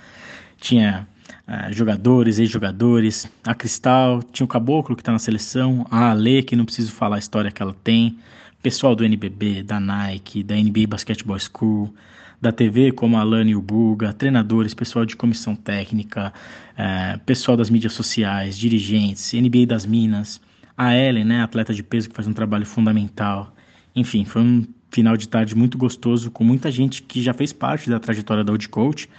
Tinha 0.60 1.08
ah, 1.48 1.72
jogadores, 1.72 2.38
ex-jogadores, 2.38 3.30
a 3.46 3.56
Cristal, 3.56 4.22
tinha 4.22 4.44
o 4.44 4.48
Caboclo 4.48 4.96
que 4.96 5.02
está 5.02 5.14
na 5.14 5.20
seleção, 5.20 5.86
a 5.90 6.12
Ale, 6.12 6.44
que 6.44 6.56
não 6.56 6.66
preciso 6.66 6.92
falar 6.92 7.16
a 7.16 7.20
história 7.20 7.50
que 7.50 7.62
ela 7.62 7.76
tem, 7.84 8.18
pessoal 8.62 8.94
do 8.94 9.06
NBB, 9.06 9.64
da 9.64 9.80
Nike, 9.80 10.44
da 10.44 10.56
NBA 10.56 10.88
Basketball 10.90 11.40
School, 11.40 11.94
da 12.40 12.52
TV 12.52 12.92
como 12.92 13.18
a 13.18 13.22
Alane 13.22 13.52
e 13.52 13.56
o 13.56 13.62
Buga, 13.62 14.14
treinadores, 14.14 14.74
pessoal 14.74 15.06
de 15.06 15.16
comissão 15.16 15.56
técnica, 15.56 16.32
eh, 16.78 17.20
pessoal 17.26 17.58
das 17.58 17.70
mídias 17.70 17.94
sociais, 17.94 18.58
dirigentes, 18.58 19.34
NBA 19.34 19.66
das 19.66 19.86
Minas, 19.86 20.40
a 20.78 20.96
Ellen, 20.96 21.26
né, 21.26 21.42
atleta 21.42 21.74
de 21.74 21.82
peso 21.82 22.10
que 22.10 22.16
faz 22.16 22.28
um 22.28 22.34
trabalho 22.34 22.66
fundamental. 22.66 23.54
Enfim, 23.96 24.24
foi 24.24 24.42
um 24.44 24.66
final 24.92 25.18
de 25.18 25.28
tarde 25.28 25.56
muito 25.56 25.78
gostoso, 25.78 26.30
com 26.30 26.44
muita 26.44 26.72
gente 26.72 27.02
que 27.02 27.22
já 27.22 27.34
fez 27.34 27.52
parte 27.52 27.90
da 27.90 28.00
trajetória 28.00 28.44
da 28.44 28.52
Old 28.52 28.70
Coach, 28.70 29.10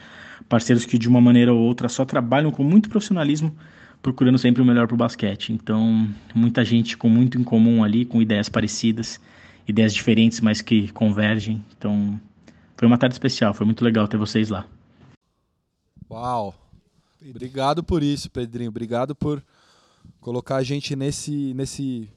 parceiros 0.48 0.84
que 0.84 0.96
de 0.96 1.08
uma 1.08 1.20
maneira 1.20 1.52
ou 1.52 1.60
outra 1.60 1.88
só 1.88 2.04
trabalham 2.04 2.50
com 2.52 2.62
muito 2.62 2.88
profissionalismo, 2.88 3.54
procurando 4.00 4.38
sempre 4.38 4.62
o 4.62 4.64
melhor 4.64 4.87
para 4.87 4.94
o 4.94 4.96
basquete. 4.96 5.52
Então, 5.52 6.08
muita 6.32 6.64
gente 6.64 6.96
com 6.96 7.08
muito 7.08 7.37
em 7.37 7.42
comum 7.42 7.82
ali, 7.82 8.04
com 8.04 8.22
ideias 8.22 8.48
parecidas, 8.48 9.20
ideias 9.66 9.92
diferentes, 9.92 10.40
mas 10.40 10.62
que 10.62 10.88
convergem. 10.92 11.64
Então, 11.76 12.18
foi 12.78 12.87
uma 12.87 12.97
tarde 12.97 13.14
especial, 13.14 13.52
foi 13.52 13.66
muito 13.66 13.85
legal 13.85 14.06
ter 14.06 14.16
vocês 14.16 14.49
lá. 14.49 14.66
Uau! 16.08 16.54
Obrigado 17.28 17.82
por 17.82 18.02
isso, 18.02 18.30
Pedrinho. 18.30 18.70
Obrigado 18.70 19.14
por 19.16 19.42
colocar 20.20 20.56
a 20.56 20.62
gente 20.62 20.94
nesse, 20.94 21.52
nesse, 21.54 22.08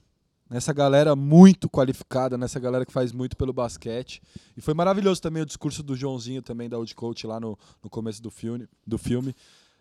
nessa 0.47 0.71
galera 0.71 1.15
muito 1.15 1.67
qualificada, 1.67 2.37
nessa 2.37 2.59
galera 2.59 2.85
que 2.85 2.93
faz 2.93 3.11
muito 3.11 3.35
pelo 3.35 3.51
basquete. 3.51 4.21
E 4.55 4.61
foi 4.61 4.75
maravilhoso 4.75 5.19
também 5.19 5.41
o 5.41 5.45
discurso 5.47 5.81
do 5.81 5.95
Joãozinho 5.95 6.43
também 6.43 6.69
da 6.69 6.77
Old 6.77 6.93
Coach 6.93 7.25
lá 7.25 7.39
no, 7.39 7.57
no 7.83 7.89
começo 7.89 8.21
do 8.21 8.29
filme, 8.29 8.67
do 8.85 8.99
filme 8.99 9.35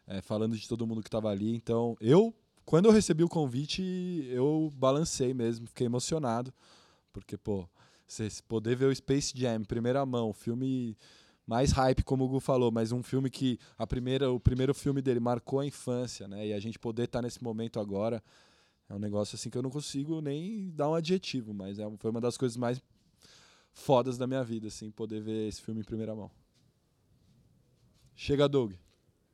é, 0.06 0.22
falando 0.22 0.56
de 0.56 0.66
todo 0.66 0.86
mundo 0.86 1.02
que 1.02 1.08
estava 1.08 1.28
ali. 1.28 1.54
Então, 1.54 1.94
eu, 2.00 2.34
quando 2.64 2.86
eu 2.86 2.92
recebi 2.92 3.22
o 3.22 3.28
convite, 3.28 3.82
eu 4.30 4.72
balancei 4.74 5.34
mesmo, 5.34 5.66
fiquei 5.66 5.86
emocionado, 5.86 6.52
porque 7.12 7.36
pô, 7.36 7.68
você 8.12 8.28
poder 8.48 8.76
ver 8.76 8.86
o 8.86 8.94
Space 8.94 9.32
Jam 9.36 9.62
primeira 9.64 10.04
mão, 10.04 10.32
filme 10.32 10.96
mais 11.46 11.72
hype, 11.72 12.04
como 12.04 12.24
o 12.24 12.28
Gu 12.28 12.40
falou, 12.40 12.70
mas 12.70 12.92
um 12.92 13.02
filme 13.02 13.28
que 13.28 13.58
a 13.76 13.86
primeira, 13.86 14.30
o 14.30 14.38
primeiro 14.38 14.72
filme 14.72 15.02
dele 15.02 15.20
marcou 15.20 15.60
a 15.60 15.66
infância, 15.66 16.28
né? 16.28 16.46
E 16.46 16.52
a 16.52 16.60
gente 16.60 16.78
poder 16.78 17.04
estar 17.04 17.22
nesse 17.22 17.42
momento 17.42 17.80
agora 17.80 18.22
é 18.88 18.94
um 18.94 18.98
negócio 18.98 19.36
assim 19.36 19.48
que 19.48 19.56
eu 19.56 19.62
não 19.62 19.70
consigo 19.70 20.20
nem 20.20 20.70
dar 20.70 20.90
um 20.90 20.94
adjetivo, 20.94 21.54
mas 21.54 21.78
é, 21.78 21.88
foi 21.98 22.10
uma 22.10 22.20
das 22.20 22.36
coisas 22.36 22.56
mais 22.56 22.82
fodas 23.72 24.18
da 24.18 24.26
minha 24.26 24.42
vida, 24.42 24.66
assim, 24.66 24.90
poder 24.90 25.20
ver 25.20 25.48
esse 25.48 25.62
filme 25.62 25.80
em 25.80 25.84
primeira 25.84 26.14
mão. 26.14 26.30
Chega, 28.16 28.48
Doug. 28.48 28.72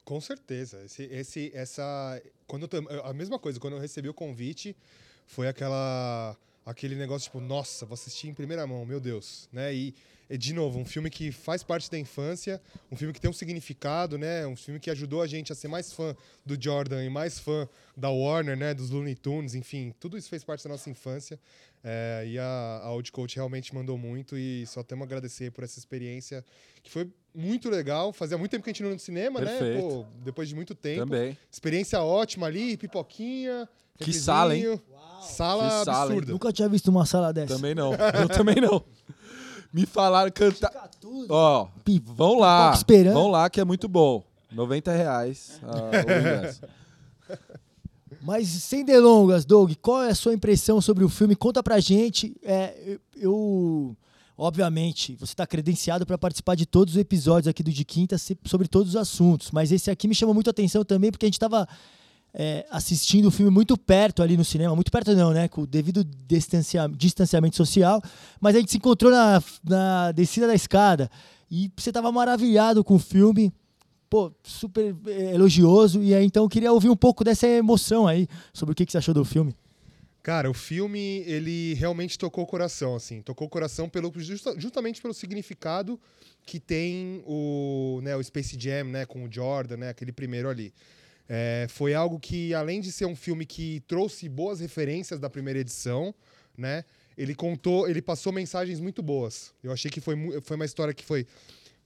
Com 0.05 0.21
certeza. 0.21 0.85
Esse, 0.85 1.05
esse, 1.05 1.51
essa, 1.55 2.23
quando 2.47 2.69
eu 2.71 3.05
a 3.05 3.13
mesma 3.13 3.39
coisa, 3.39 3.59
quando 3.59 3.75
eu 3.75 3.81
recebi 3.81 4.09
o 4.09 4.15
convite, 4.15 4.77
foi 5.27 5.49
aquela, 5.49 6.37
aquele 6.67 6.97
negócio 6.97 7.27
tipo, 7.27 7.41
nossa, 7.41 7.87
vou 7.87 7.95
assistir 7.95 8.27
em 8.27 8.35
primeira 8.35 8.67
mão, 8.67 8.85
meu 8.85 8.99
Deus, 8.99 9.49
né? 9.53 9.73
E, 9.73 9.95
de 10.29 10.53
novo, 10.53 10.81
um 10.81 10.85
filme 10.85 11.09
que 11.09 11.31
faz 11.31 11.63
parte 11.63 11.89
da 11.89 11.97
infância, 11.97 12.61
um 12.91 12.97
filme 12.97 13.15
que 13.15 13.21
tem 13.21 13.31
um 13.31 13.33
significado, 13.33 14.19
né? 14.19 14.45
Um 14.45 14.57
filme 14.57 14.81
que 14.81 14.91
ajudou 14.91 15.23
a 15.23 15.29
gente 15.29 15.53
a 15.53 15.55
ser 15.55 15.69
mais 15.69 15.93
fã 15.93 16.17
do 16.45 16.61
Jordan 16.61 17.05
e 17.05 17.09
mais 17.09 17.39
fã 17.39 17.69
da 17.97 18.11
Warner, 18.11 18.57
né? 18.57 18.75
Dos 18.75 18.91
Looney 18.91 19.15
Tunes, 19.15 19.55
enfim, 19.55 19.95
tudo 20.01 20.19
isso 20.19 20.29
fez 20.29 20.43
parte 20.43 20.65
da 20.65 20.71
nossa 20.71 20.91
infância. 20.91 21.39
É, 21.85 22.25
e 22.27 22.37
a, 22.37 22.81
a 22.83 22.91
Old 22.91 23.13
Coach 23.13 23.37
realmente 23.37 23.73
mandou 23.73 23.97
muito 23.97 24.37
e 24.37 24.67
só 24.67 24.83
temos 24.83 25.03
a 25.03 25.07
agradecer 25.07 25.53
por 25.53 25.63
essa 25.63 25.79
experiência 25.79 26.45
que 26.83 26.91
foi 26.91 27.09
muito 27.33 27.71
legal. 27.71 28.13
Fazia 28.13 28.37
muito 28.37 28.51
tempo 28.51 28.65
que 28.65 28.71
a 28.71 28.73
gente 28.73 28.83
não 28.83 28.89
ia 28.89 28.95
no 28.95 29.01
cinema, 29.01 29.41
né? 29.41 29.57
Perfeito. 29.57 29.81
Pô, 29.81 30.07
depois 30.25 30.49
de 30.49 30.57
muito 30.57 30.75
tempo. 30.75 31.05
Também. 31.05 31.39
Experiência 31.49 32.01
ótima 32.03 32.49
ali, 32.49 32.77
pipoquinha. 32.77 33.69
Que 33.99 34.13
sala, 34.13 34.57
hein? 34.57 34.81
Sala 35.23 35.65
Que 35.65 35.85
sala, 35.85 36.07
hein? 36.13 36.19
absurda. 36.19 36.33
Nunca 36.33 36.53
tinha 36.53 36.69
visto 36.69 36.89
uma 36.89 37.05
sala 37.05 37.33
dessa. 37.33 37.55
Também 37.55 37.75
não. 37.75 37.93
Eu 37.93 38.29
também 38.29 38.57
não. 38.57 38.83
Me 39.73 39.85
falaram 39.85 40.31
cantar. 40.31 40.73
Ó, 41.29 41.69
vão 42.03 42.39
lá. 42.39 42.73
esperando. 42.75 43.15
Vão 43.15 43.29
lá 43.29 43.51
que 43.51 43.61
é 43.61 43.65
muito 43.65 43.89
bom. 43.89 44.23
90 44.53 44.93
reais 44.93 45.61
ah. 45.65 46.71
Mas 48.23 48.49
sem 48.49 48.85
delongas, 48.85 49.45
Doug, 49.45 49.73
qual 49.81 50.03
é 50.03 50.11
a 50.11 50.15
sua 50.15 50.35
impressão 50.35 50.81
sobre 50.81 51.05
o 51.05 51.09
filme? 51.09 51.37
Conta 51.37 51.63
pra 51.63 51.79
gente. 51.79 52.35
É, 52.43 52.99
eu, 53.17 53.97
obviamente, 54.37 55.15
você 55.15 55.33
está 55.33 55.47
credenciado 55.47 56.05
para 56.07 56.19
participar 56.19 56.55
de 56.55 56.67
todos 56.67 56.95
os 56.95 57.01
episódios 57.01 57.47
aqui 57.49 57.63
do 57.63 57.71
De 57.71 57.85
Quinta 57.85 58.17
sobre 58.45 58.67
todos 58.67 58.91
os 58.91 58.97
assuntos, 58.97 59.51
mas 59.53 59.71
esse 59.71 59.91
aqui 59.91 60.09
me 60.09 60.15
chamou 60.15 60.35
muito 60.35 60.49
a 60.49 60.51
atenção 60.51 60.85
também 60.85 61.11
porque 61.13 61.27
a 61.27 61.29
gente 61.29 61.35
estava 61.35 61.69
assistindo 62.71 63.27
o 63.27 63.31
filme 63.31 63.51
muito 63.51 63.77
perto 63.79 64.23
ali 64.23 64.37
no 64.37 64.45
cinema, 64.45 64.75
muito 64.75 64.91
perto 64.91 65.15
não, 65.15 65.33
né? 65.33 65.49
Com 65.49 65.63
o 65.63 65.67
devido 65.67 66.05
distancia- 66.05 66.89
distanciamento 66.89 67.57
social, 67.57 68.03
mas 68.41 68.55
a 68.55 68.59
gente 68.59 68.71
se 68.71 68.77
encontrou 68.77 69.11
na, 69.11 69.43
na 69.65 70.13
descida 70.13 70.47
da 70.47 70.55
escada 70.55 71.11
e 71.51 71.71
você 71.77 71.91
estava 71.91 72.13
maravilhado 72.13 72.85
com 72.85 72.97
o 72.97 72.99
filme 72.99 73.53
pô, 74.11 74.33
super 74.43 74.95
eh, 75.07 75.35
elogioso. 75.35 76.03
E 76.03 76.15
aí, 76.15 76.25
então, 76.25 76.45
eu 76.45 76.49
queria 76.49 76.73
ouvir 76.73 76.89
um 76.89 76.97
pouco 76.97 77.25
dessa 77.25 77.47
emoção 77.47 78.07
aí, 78.07 78.29
sobre 78.53 78.73
o 78.73 78.75
que, 78.75 78.85
que 78.87 78.93
você 78.93 78.99
achou 78.99 79.15
do 79.15 79.25
filme. 79.25 79.55
Cara, 80.23 80.51
o 80.51 80.55
filme, 80.55 81.23
ele 81.27 81.75
realmente 81.75 82.19
tocou 82.19 82.45
o 82.45 82.47
coração, 82.47 82.95
assim. 82.97 83.23
Tocou 83.23 83.47
o 83.47 83.51
coração 83.51 83.89
pelo, 83.89 84.13
justa- 84.17 84.55
justamente 84.59 85.01
pelo 85.01 85.15
significado 85.15 85.99
que 86.45 86.61
tem 86.61 87.23
o, 87.27 88.01
né, 88.03 88.15
o 88.17 88.23
Space 88.23 88.57
Jam, 88.59 88.85
né, 88.85 89.07
com 89.07 89.25
o 89.25 89.33
Jordan, 89.33 89.77
né, 89.79 89.89
aquele 89.89 90.13
primeiro 90.13 90.49
ali. 90.49 90.73
É, 91.29 91.67
foi 91.69 91.93
algo 91.95 92.19
que, 92.21 92.55
além 92.55 92.81
de 92.81 92.93
ser 92.93 93.07
um 93.07 93.17
filme 93.17 93.45
que 93.45 93.81
trouxe 93.89 94.29
boas 94.29 94.61
referências 94.61 95.19
da 95.19 95.29
primeira 95.29 95.59
edição, 95.59 96.15
né, 96.57 96.85
ele 97.17 97.35
contou, 97.35 97.89
ele 97.89 98.01
passou 98.01 98.33
mensagens 98.33 98.79
muito 98.79 99.03
boas. 99.03 99.53
Eu 99.63 99.73
achei 99.73 99.91
que 99.91 100.01
foi, 100.01 100.17
foi 100.43 100.57
uma 100.57 100.65
história 100.65 100.95
que 100.95 101.05
foi 101.05 101.27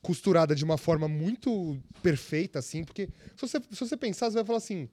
costurada 0.02 0.54
de 0.54 0.64
uma 0.64 0.78
forma 0.78 1.06
muito 1.09 1.78
perfeita, 2.02 2.59
assim, 2.59 2.85
porque 2.85 3.09
se 3.37 3.40
você, 3.40 3.59
se 3.70 3.80
você 3.80 3.97
pensar, 3.97 4.30
você 4.30 4.37
vai 4.37 4.44
falar 4.44 4.59
assim, 4.59 4.88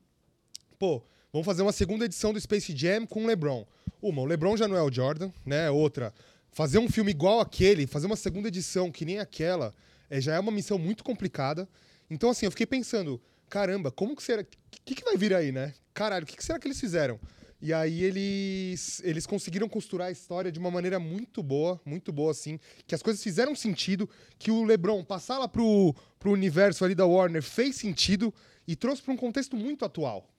pô, 0.78 1.02
vamos 1.32 1.46
fazer 1.46 1.62
uma 1.62 1.72
segunda 1.72 2.06
edição 2.06 2.34
do 2.34 2.40
Space 2.40 2.76
Jam 2.76 3.06
com 3.06 3.24
o 3.24 3.28
LeBron. 3.28 3.66
Uma, 4.02 4.22
o 4.22 4.26
LeBron 4.26 4.56
já 4.56 4.68
não 4.68 4.76
é 4.76 4.82
o 4.82 4.92
Jordan, 4.92 5.32
né? 5.46 5.70
Outra, 5.72 6.14
fazer 6.52 6.78
um 6.78 6.90
filme 6.90 7.12
igual 7.12 7.40
aquele, 7.40 7.88
fazer 7.88 8.06
uma 8.06 8.16
segunda 8.16 8.48
edição 8.48 8.92
que 8.92 9.06
nem 9.06 9.20
aquela, 9.20 9.74
é, 10.10 10.20
já 10.22 10.36
é 10.36 10.40
uma 10.40 10.52
missão 10.52 10.78
muito 10.78 11.04
complicada. 11.04 11.68
Então, 12.10 12.30
assim, 12.30 12.46
eu 12.46 12.52
fiquei 12.52 12.66
pensando, 12.66 13.22
caramba, 13.50 13.92
como 13.92 14.16
que 14.16 14.24
será? 14.24 14.42
O 14.42 14.46
que, 14.86 14.96
que 14.96 15.04
vai 15.04 15.18
vir 15.18 15.34
aí, 15.34 15.52
né? 15.52 15.74
Caralho, 15.94 16.24
o 16.24 16.28
que, 16.28 16.38
que 16.38 16.44
será 16.44 16.60
que 16.60 16.68
eles 16.68 16.80
fizeram? 16.80 17.20
E 17.60 17.74
aí 17.74 18.04
eles, 18.04 19.02
eles 19.04 19.26
conseguiram 19.26 19.68
costurar 19.68 20.10
a 20.10 20.12
história 20.12 20.52
de 20.52 20.60
uma 20.60 20.70
maneira 20.70 21.00
muito 21.00 21.42
boa, 21.42 21.82
muito 21.84 22.12
boa, 22.12 22.32
assim, 22.32 22.60
que 22.86 22.94
as 22.94 23.02
coisas 23.02 23.22
fizeram 23.24 23.56
sentido, 23.56 24.08
que 24.38 24.52
o 24.52 24.64
LeBron 24.64 25.04
passar 25.04 25.40
lá 25.40 25.48
pro, 25.48 25.96
pro 26.20 26.32
universo 26.32 26.86
ali 26.86 26.94
da 26.94 27.06
Warner 27.06 27.42
fez 27.42 27.76
sentido 27.76 28.32
e 28.68 28.76
trouxe 28.76 29.02
para 29.02 29.14
um 29.14 29.18
contexto 29.18 29.56
muito 29.56 29.84
atual. 29.84 30.30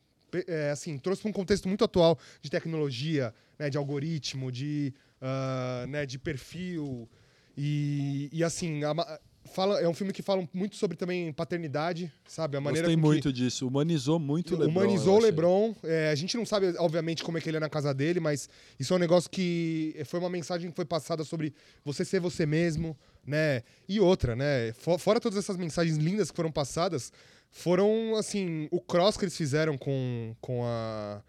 É, 0.47 0.71
assim, 0.71 0.97
trouxe 0.99 1.23
para 1.23 1.31
um 1.31 1.33
contexto 1.33 1.67
muito 1.67 1.83
atual 1.83 2.19
de 2.41 2.51
tecnologia, 2.51 3.35
né, 3.59 3.69
de 3.69 3.79
algoritmo, 3.79 4.53
de, 4.53 4.95
ah, 5.21 5.87
né, 5.89 6.07
de 6.07 6.19
perfil. 6.19 7.09
E, 7.57 8.29
e 8.33 8.45
assim, 8.45 8.85
a 8.85 9.21
fala, 9.49 9.81
é 9.81 9.89
um 9.89 9.95
filme 9.95 10.13
que 10.13 10.23
fala 10.23 10.49
muito 10.55 10.77
sobre 10.77 10.97
também 10.97 11.33
paternidade, 11.33 12.13
sabe? 12.27 12.57
A 12.57 12.61
maneira 12.61 12.87
Gostei 12.87 12.97
muito 13.03 13.33
disso. 13.33 13.67
Humanizou 13.67 14.19
muito 14.19 14.55
o 14.55 14.59
LeBron. 14.59 14.71
Humanizou 14.71 15.17
o. 15.17 15.21
LeBron. 15.21 15.75
É, 15.83 16.11
a 16.11 16.15
gente 16.15 16.37
não 16.37 16.47
sabe, 16.47 16.75
obviamente, 16.79 17.25
como 17.25 17.37
é 17.37 17.41
que 17.41 17.49
ele 17.51 17.57
é 17.57 17.61
na 17.61 17.69
casa 17.69 17.93
dele, 17.93 18.21
mas 18.21 18.49
isso 18.79 18.93
é 18.93 18.97
um 18.97 19.01
negócio 19.01 19.29
que 19.29 19.97
foi 20.07 20.21
uma 20.21 20.31
mensagem 20.31 20.71
que 20.71 20.77
foi 20.77 20.85
passada 20.85 21.25
sobre 21.25 21.53
você 21.85 22.05
ser 22.05 22.21
você 22.21 22.47
mesmo, 22.47 22.97
né? 23.27 23.63
E 23.89 23.99
outra, 23.99 24.37
né? 24.37 24.73
Fo- 24.75 24.99
Fora 24.99 25.19
todas 25.19 25.39
essas 25.39 25.57
mensagens 25.57 25.97
lindas 25.97 26.31
que 26.31 26.37
foram 26.37 26.53
passadas, 26.53 27.13
foram, 27.51 28.15
assim, 28.17 28.69
o 28.71 28.81
cross 28.81 29.17
que 29.17 29.25
eles 29.25 29.37
fizeram 29.37 29.77
com, 29.77 30.35
com, 30.41 30.63
a, 30.65 31.23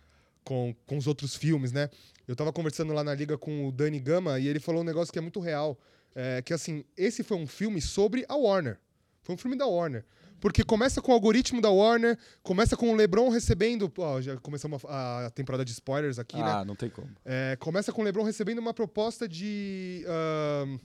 com, 0.43 0.75
com 0.85 0.97
os 0.97 1.07
outros 1.07 1.35
filmes, 1.35 1.71
né? 1.71 1.89
Eu 2.27 2.35
tava 2.35 2.53
conversando 2.53 2.93
lá 2.93 3.03
na 3.03 3.15
liga 3.15 3.37
com 3.37 3.67
o 3.67 3.71
Dani 3.71 3.99
Gama 3.99 4.39
e 4.39 4.47
ele 4.47 4.59
falou 4.59 4.81
um 4.81 4.85
negócio 4.85 5.11
que 5.11 5.17
é 5.17 5.21
muito 5.21 5.39
real. 5.39 5.77
É, 6.15 6.41
que, 6.41 6.53
assim, 6.53 6.83
esse 6.97 7.23
foi 7.23 7.37
um 7.37 7.47
filme 7.47 7.81
sobre 7.81 8.25
a 8.27 8.35
Warner. 8.35 8.79
Foi 9.21 9.35
um 9.35 9.37
filme 9.37 9.57
da 9.57 9.65
Warner. 9.65 10.05
Porque 10.39 10.63
começa 10.63 11.01
com 11.01 11.11
o 11.11 11.13
algoritmo 11.13 11.61
da 11.61 11.69
Warner, 11.69 12.17
começa 12.41 12.77
com 12.77 12.91
o 12.91 12.95
LeBron 12.95 13.29
recebendo. 13.29 13.91
Ó, 13.97 14.21
já 14.21 14.37
começamos 14.37 14.83
a, 14.85 15.25
a 15.25 15.29
temporada 15.29 15.65
de 15.65 15.71
spoilers 15.71 16.17
aqui, 16.17 16.37
né? 16.37 16.43
Ah, 16.43 16.65
não 16.65 16.75
tem 16.75 16.89
como. 16.89 17.09
É, 17.25 17.57
começa 17.59 17.91
com 17.91 18.01
o 18.01 18.05
LeBron 18.05 18.23
recebendo 18.23 18.59
uma 18.59 18.73
proposta 18.73 19.27
de. 19.27 20.05
ahn, 20.07 20.79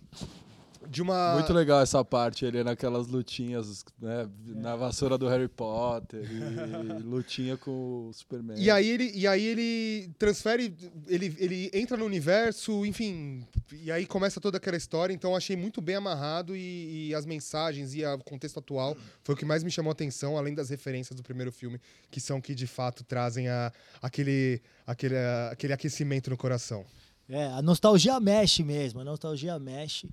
de 0.89 1.03
uma. 1.03 1.35
Muito 1.35 1.53
legal 1.53 1.81
essa 1.81 2.05
parte, 2.05 2.45
ele 2.45 2.63
naquelas 2.63 3.07
lutinhas, 3.07 3.85
né? 4.01 4.29
Na 4.47 4.77
vassoura 4.77 5.17
do 5.19 5.29
Harry 5.29 5.49
Potter 5.49 6.25
e 6.31 7.03
lutinha 7.03 7.57
com 7.57 8.09
o 8.09 8.13
Superman. 8.13 8.57
E 8.59 8.71
aí 8.71 8.89
ele, 8.89 9.11
e 9.15 9.27
aí 9.27 9.45
ele 9.45 10.11
transfere, 10.19 10.75
ele, 11.07 11.37
ele 11.39 11.71
entra 11.73 11.97
no 11.97 12.05
universo, 12.05 12.85
enfim, 12.85 13.47
e 13.73 13.91
aí 13.91 14.07
começa 14.07 14.41
toda 14.41 14.57
aquela 14.57 14.77
história. 14.77 15.13
Então 15.13 15.31
eu 15.33 15.37
achei 15.37 15.57
muito 15.57 15.81
bem 15.81 15.97
amarrado 15.97 16.57
e, 16.57 17.09
e 17.09 17.15
as 17.15 17.27
mensagens 17.27 17.95
e 17.95 18.05
o 18.05 18.19
contexto 18.19 18.59
atual 18.59 18.97
foi 19.23 19.35
o 19.35 19.39
que 19.39 19.45
mais 19.45 19.63
me 19.63 19.71
chamou 19.71 19.91
a 19.91 19.93
atenção, 19.93 20.37
além 20.37 20.55
das 20.55 20.71
referências 20.71 21.17
do 21.17 21.23
primeiro 21.23 21.53
filme, 21.53 21.81
que 22.11 22.21
são 22.21 22.41
que 22.41 22.55
de 22.55 22.67
fato 22.67 23.05
trazem 23.05 23.49
a, 23.49 23.73
aquele, 24.01 24.61
aquele, 24.87 25.17
aquele 25.51 25.73
aquecimento 25.73 26.31
no 26.31 26.37
coração. 26.37 26.85
É, 27.29 27.47
a 27.47 27.63
nostalgia 27.63 28.21
mexe 28.21 28.63
mesmo, 28.63 29.01
a 29.01 29.05
nostalgia 29.05 29.59
mexe. 29.59 30.09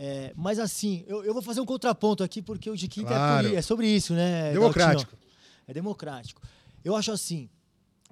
É, 0.00 0.32
mas 0.36 0.60
assim, 0.60 1.02
eu, 1.08 1.24
eu 1.24 1.32
vou 1.34 1.42
fazer 1.42 1.60
um 1.60 1.66
contraponto 1.66 2.22
aqui, 2.22 2.40
porque 2.40 2.70
o 2.70 2.76
de 2.76 2.86
quinta 2.86 3.10
é, 3.12 3.16
Claro. 3.16 3.48
i- 3.48 3.56
é 3.56 3.62
sobre 3.62 3.88
isso, 3.88 4.14
né? 4.14 4.52
Democrático. 4.52 5.12
É 5.66 5.74
democrático. 5.74 6.40
Eu 6.84 6.94
acho 6.94 7.10
assim, 7.10 7.48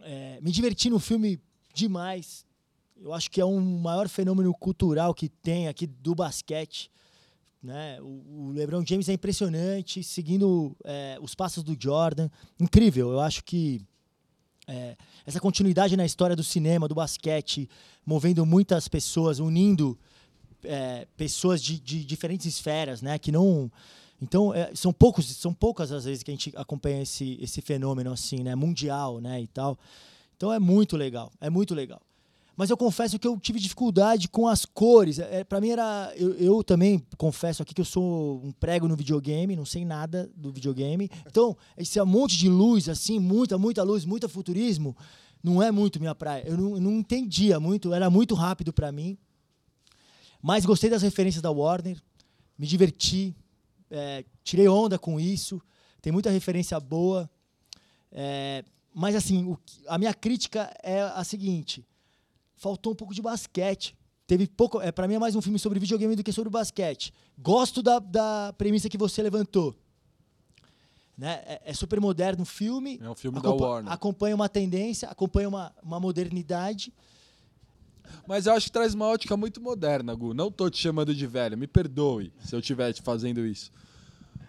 é, 0.03 0.41
me 0.43 0.51
diverti 0.51 0.91
no 0.91 0.99
filme 0.99 1.41
demais. 1.73 2.45
Eu 3.01 3.15
acho 3.15 3.31
que 3.31 3.41
é 3.41 3.45
um 3.45 3.61
maior 3.79 4.09
fenômeno 4.09 4.53
cultural 4.53 5.15
que 5.15 5.29
tem 5.29 5.69
aqui 5.69 5.87
do 5.87 6.13
basquete. 6.13 6.91
Né? 7.63 8.01
O, 8.03 8.49
o 8.49 8.53
LeBron 8.53 8.85
James 8.85 9.09
é 9.09 9.13
impressionante, 9.13 10.03
seguindo 10.03 10.77
é, 10.85 11.17
os 11.23 11.37
passos 11.37 11.63
do 11.63 11.77
Jordan. 11.79 12.29
Incrível, 12.59 13.13
eu 13.13 13.21
acho 13.21 13.45
que 13.45 13.81
é, 14.67 14.97
essa 15.25 15.39
continuidade 15.39 15.97
na 15.97 16.05
história 16.05 16.35
do 16.35 16.43
cinema, 16.43 16.89
do 16.89 16.95
basquete, 16.97 17.69
movendo 18.05 18.45
muitas 18.45 18.89
pessoas, 18.89 19.39
unindo 19.39 19.97
é, 20.67 21.07
pessoas 21.17 21.63
de, 21.63 21.79
de 21.79 22.05
diferentes 22.05 22.47
esferas, 22.47 23.03
né? 23.03 23.19
Que 23.19 23.33
não. 23.33 23.71
Então, 24.21 24.55
é, 24.55 24.71
são 24.75 24.93
poucos, 24.93 25.27
são 25.37 25.53
poucas 25.53 25.93
as 25.93 26.05
vezes 26.05 26.23
que 26.23 26.31
a 26.31 26.35
gente 26.35 26.53
acompanha 26.57 27.03
esse, 27.03 27.39
esse 27.41 27.61
fenômeno 27.61 28.13
assim, 28.13 28.43
né? 28.43 28.55
Mundial, 28.55 29.21
né? 29.21 29.41
E 29.41 29.47
tal. 29.47 29.79
Então 30.37 30.53
é 30.53 30.59
muito 30.59 30.97
legal, 30.97 31.33
é 31.41 31.49
muito 31.49 31.75
legal. 31.75 32.01
Mas 32.57 32.71
eu 32.71 32.77
confesso 32.77 33.19
que 33.19 33.29
eu 33.29 33.39
tive 33.39 33.61
dificuldade 33.61 34.29
com 34.29 34.49
as 34.49 34.65
cores. 34.65 35.19
É, 35.19 35.45
para 35.45 35.61
mim 35.61 35.71
era. 35.71 36.11
Eu, 36.17 36.35
eu 36.37 36.65
também 36.65 37.05
confesso 37.19 37.63
aqui 37.63 37.75
que 37.75 37.81
eu 37.83 37.85
sou 37.85 38.41
um 38.43 38.51
prego 38.51 38.89
no 38.89 38.97
videogame, 38.97 39.55
não 39.55 39.67
sei 39.67 39.85
nada 39.85 40.31
do 40.35 40.51
videogame. 40.51 41.11
Então, 41.27 41.55
esse 41.77 42.03
monte 42.03 42.37
de 42.39 42.49
luz, 42.49 42.89
assim, 42.89 43.19
muita, 43.19 43.59
muita 43.59 43.83
luz, 43.83 44.07
muito 44.07 44.27
futurismo, 44.27 44.97
não 45.43 45.63
é 45.63 45.71
muito 45.71 46.01
minha 46.01 46.15
praia. 46.15 46.45
Eu 46.47 46.57
não, 46.57 46.81
não 46.81 46.93
entendia 46.93 47.61
muito, 47.61 47.93
era 47.93 48.09
muito 48.09 48.35
rápido 48.35 48.73
para 48.73 48.91
mim. 48.91 49.19
Mas 50.43 50.65
gostei 50.65 50.89
das 50.91 51.03
referências 51.03 51.43
da 51.43 51.51
Warner, 51.51 52.01
me 52.59 52.67
diverti, 52.67 53.35
é, 53.91 54.25
tirei 54.43 54.69
onda 54.69 54.99
com 54.99 55.19
isso, 55.19 55.61
tem 56.01 56.13
muita 56.13 56.31
referência 56.31 56.79
boa. 56.81 57.29
É, 58.13 58.65
mas 58.95 59.15
assim, 59.15 59.45
o 59.45 59.59
a 59.89 59.99
minha 59.99 60.15
crítica 60.15 60.73
é 60.83 61.03
a 61.03 61.23
seguinte: 61.25 61.85
faltou 62.55 62.93
um 62.93 62.97
pouco 62.97 63.15
de 63.15 63.21
basquete. 63.23 63.97
teve 64.27 64.47
pouco. 64.47 64.81
É, 64.81 64.91
para 64.91 65.07
mim 65.07 65.15
é 65.15 65.19
mais 65.19 65.35
um 65.37 65.43
filme 65.43 65.59
sobre 65.59 65.79
videogame 65.79 66.17
do 66.17 66.25
que 66.25 66.33
sobre 66.33 66.51
basquete. 66.51 67.13
Gosto 67.39 67.83
da, 67.83 67.99
da 67.99 68.55
premissa 68.57 68.89
que 68.89 68.99
você 68.99 69.23
levantou. 69.23 69.75
Né? 71.17 71.43
É, 71.47 71.63
é 71.67 71.75
super 71.75 72.01
moderno 72.01 72.43
o 72.43 72.47
filme. 72.47 72.99
É 73.03 73.09
um 73.09 73.15
filme 73.15 73.41
da 73.41 73.49
acompa- 73.49 73.67
Warner. 73.67 73.93
Acompanha 73.93 74.35
uma 74.35 74.49
tendência, 74.49 75.09
acompanha 75.09 75.49
uma, 75.49 75.75
uma 75.83 75.99
modernidade. 75.99 76.93
Mas 78.27 78.47
eu 78.47 78.53
acho 78.55 78.67
que 78.67 78.73
traz 78.73 78.95
uma 78.95 79.07
ótica 79.07 79.37
muito 79.37 79.61
moderna, 79.61 80.15
Gu. 80.15 80.35
Não 80.35 80.51
tô 80.51 80.69
te 80.71 80.79
chamando 80.79 81.15
de 81.15 81.27
velho, 81.27 81.57
me 81.57 81.67
perdoe 81.67 82.33
se 82.41 82.55
eu 82.55 82.61
estiver 82.61 82.93
te 82.93 83.03
fazendo 83.03 83.45
isso. 83.47 83.71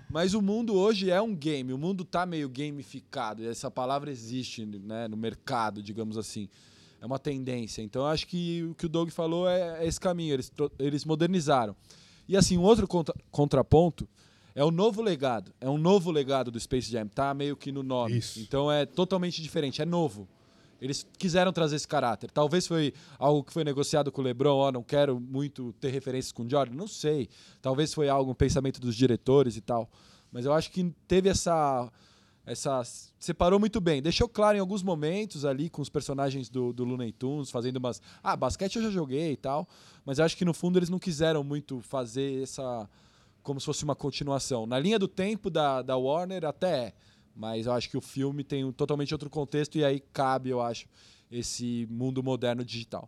Mas 0.09 0.33
o 0.33 0.41
mundo 0.41 0.73
hoje 0.73 1.11
é 1.11 1.21
um 1.21 1.35
game, 1.35 1.73
o 1.73 1.77
mundo 1.77 2.05
tá 2.05 2.25
meio 2.25 2.47
gamificado, 2.49 3.43
e 3.43 3.47
essa 3.47 3.69
palavra 3.69 4.09
existe 4.09 4.65
né, 4.65 5.07
no 5.07 5.17
mercado, 5.17 5.83
digamos 5.83 6.17
assim. 6.17 6.47
É 7.01 7.05
uma 7.05 7.19
tendência. 7.19 7.81
Então 7.81 8.03
eu 8.03 8.07
acho 8.07 8.25
que 8.25 8.63
o 8.63 8.73
que 8.73 8.85
o 8.85 8.89
Doug 8.89 9.09
falou 9.09 9.47
é, 9.47 9.83
é 9.83 9.87
esse 9.87 9.99
caminho, 9.99 10.33
eles, 10.33 10.51
eles 10.79 11.05
modernizaram. 11.05 11.75
E 12.27 12.35
assim, 12.35 12.57
um 12.57 12.63
outro 12.63 12.87
contra- 12.87 13.13
contraponto 13.29 14.07
é 14.55 14.63
o 14.63 14.71
novo 14.71 15.01
legado. 15.01 15.51
É 15.61 15.69
um 15.69 15.77
novo 15.77 16.09
legado 16.09 16.49
do 16.49 16.59
Space 16.59 16.89
Jam, 16.89 17.07
tá 17.07 17.33
meio 17.33 17.55
que 17.55 17.71
no 17.71 17.83
nome. 17.83 18.17
Isso. 18.17 18.39
Então 18.39 18.71
é 18.71 18.85
totalmente 18.85 19.41
diferente, 19.41 19.81
é 19.81 19.85
novo. 19.85 20.27
Eles 20.81 21.05
quiseram 21.17 21.51
trazer 21.51 21.75
esse 21.75 21.87
caráter. 21.87 22.29
Talvez 22.31 22.67
foi 22.67 22.93
algo 23.17 23.43
que 23.43 23.53
foi 23.53 23.63
negociado 23.63 24.11
com 24.11 24.21
o 24.21 24.23
LeBron, 24.23 24.55
ó, 24.55 24.71
não 24.71 24.83
quero 24.83 25.19
muito 25.19 25.73
ter 25.73 25.89
referências 25.89 26.31
com 26.31 26.43
o 26.43 26.49
Jordan, 26.49 26.75
não 26.75 26.87
sei. 26.87 27.29
Talvez 27.61 27.93
foi 27.93 28.09
algo, 28.09 28.31
um 28.31 28.35
pensamento 28.35 28.79
dos 28.79 28.95
diretores 28.95 29.57
e 29.57 29.61
tal. 29.61 29.89
Mas 30.31 30.45
eu 30.45 30.53
acho 30.53 30.71
que 30.71 30.93
teve 31.07 31.29
essa 31.29 31.91
essa 32.47 32.81
separou 33.19 33.59
muito 33.59 33.81
bem. 33.81 34.01
Deixou 34.01 34.27
claro 34.29 34.57
em 34.57 34.61
alguns 34.61 34.81
momentos 34.81 35.43
ali 35.43 35.69
com 35.69 35.81
os 35.81 35.89
personagens 35.89 36.49
do, 36.49 36.71
do 36.71 36.85
Looney 36.85 37.11
Tunes 37.11 37.51
fazendo 37.51 37.75
umas, 37.75 38.01
ah, 38.23 38.37
basquete 38.37 38.77
eu 38.77 38.83
já 38.83 38.89
joguei 38.89 39.33
e 39.33 39.35
tal, 39.37 39.67
mas 40.05 40.17
eu 40.17 40.23
acho 40.23 40.37
que 40.37 40.45
no 40.45 40.53
fundo 40.53 40.79
eles 40.79 40.89
não 40.89 40.97
quiseram 40.97 41.43
muito 41.43 41.81
fazer 41.81 42.41
essa 42.41 42.89
como 43.43 43.59
se 43.59 43.65
fosse 43.65 43.83
uma 43.83 43.95
continuação. 43.95 44.65
Na 44.65 44.79
linha 44.79 44.97
do 44.97 45.07
tempo 45.07 45.49
da, 45.49 45.81
da 45.81 45.97
Warner 45.97 46.45
até 46.45 46.67
é, 46.77 46.93
mas 47.37 47.67
eu 47.67 47.73
acho 47.73 47.89
que 47.89 47.95
o 47.95 48.01
filme 48.01 48.43
tem 48.43 48.65
um 48.65 48.71
totalmente 48.71 49.13
outro 49.13 49.29
contexto 49.29 49.77
e 49.77 49.85
aí 49.85 49.99
cabe, 50.11 50.49
eu 50.49 50.59
acho, 50.59 50.87
esse 51.31 51.87
mundo 51.89 52.23
moderno 52.23 52.65
digital. 52.65 53.07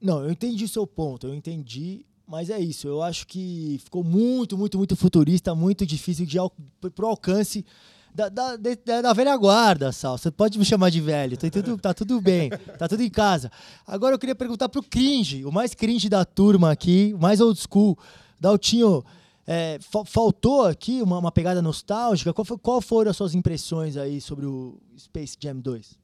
Não, 0.00 0.24
eu 0.24 0.30
entendi 0.30 0.66
seu 0.66 0.86
ponto, 0.86 1.26
eu 1.26 1.34
entendi, 1.34 2.04
mas 2.26 2.50
é 2.50 2.58
isso. 2.58 2.88
Eu 2.88 3.02
acho 3.02 3.26
que 3.26 3.80
ficou 3.82 4.02
muito, 4.02 4.58
muito, 4.58 4.76
muito 4.76 4.96
futurista, 4.96 5.54
muito 5.54 5.86
difícil 5.86 6.26
de 6.26 6.38
al 6.38 6.52
pro 6.94 7.06
alcance 7.06 7.64
da, 8.12 8.28
da, 8.28 8.56
da, 8.56 9.02
da 9.02 9.12
velha 9.12 9.36
guarda, 9.36 9.92
Sal. 9.92 10.18
Você 10.18 10.30
pode 10.30 10.58
me 10.58 10.64
chamar 10.64 10.90
de 10.90 11.00
velho, 11.00 11.36
tá 11.36 11.50
tudo, 11.50 11.78
tá 11.78 11.94
tudo 11.94 12.20
bem, 12.20 12.50
tá 12.78 12.88
tudo 12.88 13.02
em 13.02 13.10
casa. 13.10 13.50
Agora 13.86 14.14
eu 14.14 14.18
queria 14.18 14.34
perguntar 14.34 14.68
pro 14.68 14.82
cringe, 14.82 15.44
o 15.44 15.52
mais 15.52 15.74
cringe 15.74 16.08
da 16.08 16.24
turma 16.24 16.72
aqui, 16.72 17.12
o 17.14 17.18
mais 17.18 17.40
old 17.40 17.60
school, 17.60 17.96
Daltinho. 18.40 19.04
É, 19.46 19.78
fa- 19.80 20.04
faltou 20.04 20.62
aqui 20.64 21.00
uma, 21.02 21.18
uma 21.18 21.32
pegada 21.32 21.62
nostálgica? 21.62 22.32
Qual, 22.32 22.44
foi- 22.44 22.58
qual 22.58 22.80
foram 22.80 23.10
as 23.10 23.16
suas 23.16 23.34
impressões 23.34 23.96
aí 23.96 24.20
sobre 24.20 24.46
o 24.46 24.78
Space 24.98 25.36
Jam 25.40 25.56
2? 25.60 25.98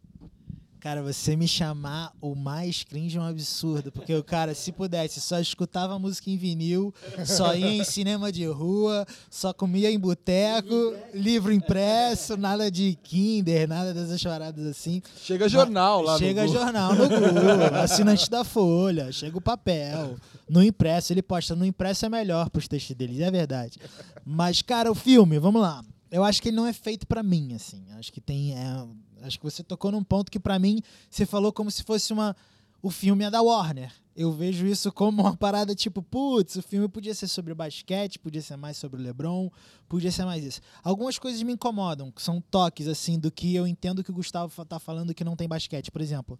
Cara, 0.82 1.00
você 1.00 1.36
me 1.36 1.46
chamar 1.46 2.12
o 2.20 2.34
mais 2.34 2.82
cringe 2.82 3.16
é 3.16 3.20
um 3.20 3.24
absurdo, 3.24 3.92
porque 3.92 4.12
o 4.16 4.24
cara, 4.24 4.52
se 4.52 4.72
pudesse, 4.72 5.20
só 5.20 5.38
escutava 5.38 5.96
música 5.96 6.28
em 6.28 6.36
vinil, 6.36 6.92
só 7.24 7.54
ia 7.54 7.70
em 7.70 7.84
cinema 7.84 8.32
de 8.32 8.44
rua, 8.46 9.06
só 9.30 9.52
comia 9.52 9.92
em 9.92 9.96
boteco, 9.96 10.74
livro 11.14 11.52
impresso, 11.52 12.36
nada 12.36 12.68
de 12.68 12.98
Kinder, 13.00 13.68
nada 13.68 13.94
dessas 13.94 14.20
choradas 14.20 14.66
assim. 14.66 15.00
Chega 15.22 15.48
jornal 15.48 16.02
lá 16.02 16.18
Chega 16.18 16.46
no 16.46 16.52
jornal 16.52 16.96
no 16.96 17.08
Google, 17.08 17.80
assinante 17.80 18.28
da 18.28 18.42
Folha, 18.42 19.12
chega 19.12 19.38
o 19.38 19.40
papel. 19.40 20.16
No 20.48 20.64
impresso, 20.64 21.12
ele 21.12 21.22
posta 21.22 21.54
no 21.54 21.64
impresso 21.64 22.06
é 22.06 22.08
melhor 22.08 22.50
pros 22.50 22.66
textos 22.66 22.96
dele, 22.96 23.22
é 23.22 23.30
verdade. 23.30 23.78
Mas, 24.26 24.62
cara, 24.62 24.90
o 24.90 24.96
filme, 24.96 25.38
vamos 25.38 25.62
lá. 25.62 25.84
Eu 26.10 26.24
acho 26.24 26.42
que 26.42 26.48
ele 26.48 26.56
não 26.56 26.66
é 26.66 26.72
feito 26.72 27.06
pra 27.06 27.22
mim, 27.22 27.54
assim. 27.54 27.84
Acho 27.96 28.12
que 28.12 28.20
tem. 28.20 28.52
é, 28.52 28.84
acho 29.22 29.38
que 29.38 29.44
você 29.44 29.62
tocou 29.62 29.90
num 29.90 30.02
ponto 30.02 30.30
que, 30.30 30.40
pra 30.40 30.58
mim, 30.58 30.80
você 31.08 31.24
falou 31.24 31.52
como 31.52 31.70
se 31.70 31.82
fosse 31.82 32.12
uma. 32.12 32.36
O 32.82 32.90
filme 32.90 33.24
é 33.24 33.30
da 33.30 33.40
Warner. 33.40 33.92
Eu 34.14 34.30
vejo 34.30 34.66
isso 34.66 34.92
como 34.92 35.22
uma 35.22 35.36
parada 35.36 35.74
tipo, 35.74 36.02
putz, 36.02 36.56
o 36.56 36.62
filme 36.62 36.86
podia 36.88 37.14
ser 37.14 37.28
sobre 37.28 37.54
basquete, 37.54 38.18
podia 38.18 38.42
ser 38.42 38.56
mais 38.56 38.76
sobre 38.76 39.00
o 39.00 39.02
LeBron, 39.02 39.50
podia 39.88 40.12
ser 40.12 40.24
mais 40.24 40.44
isso. 40.44 40.60
Algumas 40.82 41.18
coisas 41.18 41.42
me 41.42 41.52
incomodam, 41.52 42.10
que 42.10 42.20
são 42.20 42.40
toques, 42.40 42.88
assim, 42.88 43.18
do 43.18 43.30
que 43.30 43.54
eu 43.54 43.66
entendo 43.66 44.04
que 44.04 44.10
o 44.10 44.14
Gustavo 44.14 44.64
tá 44.66 44.78
falando 44.78 45.14
que 45.14 45.24
não 45.24 45.36
tem 45.36 45.48
basquete. 45.48 45.90
Por 45.90 46.02
exemplo, 46.02 46.38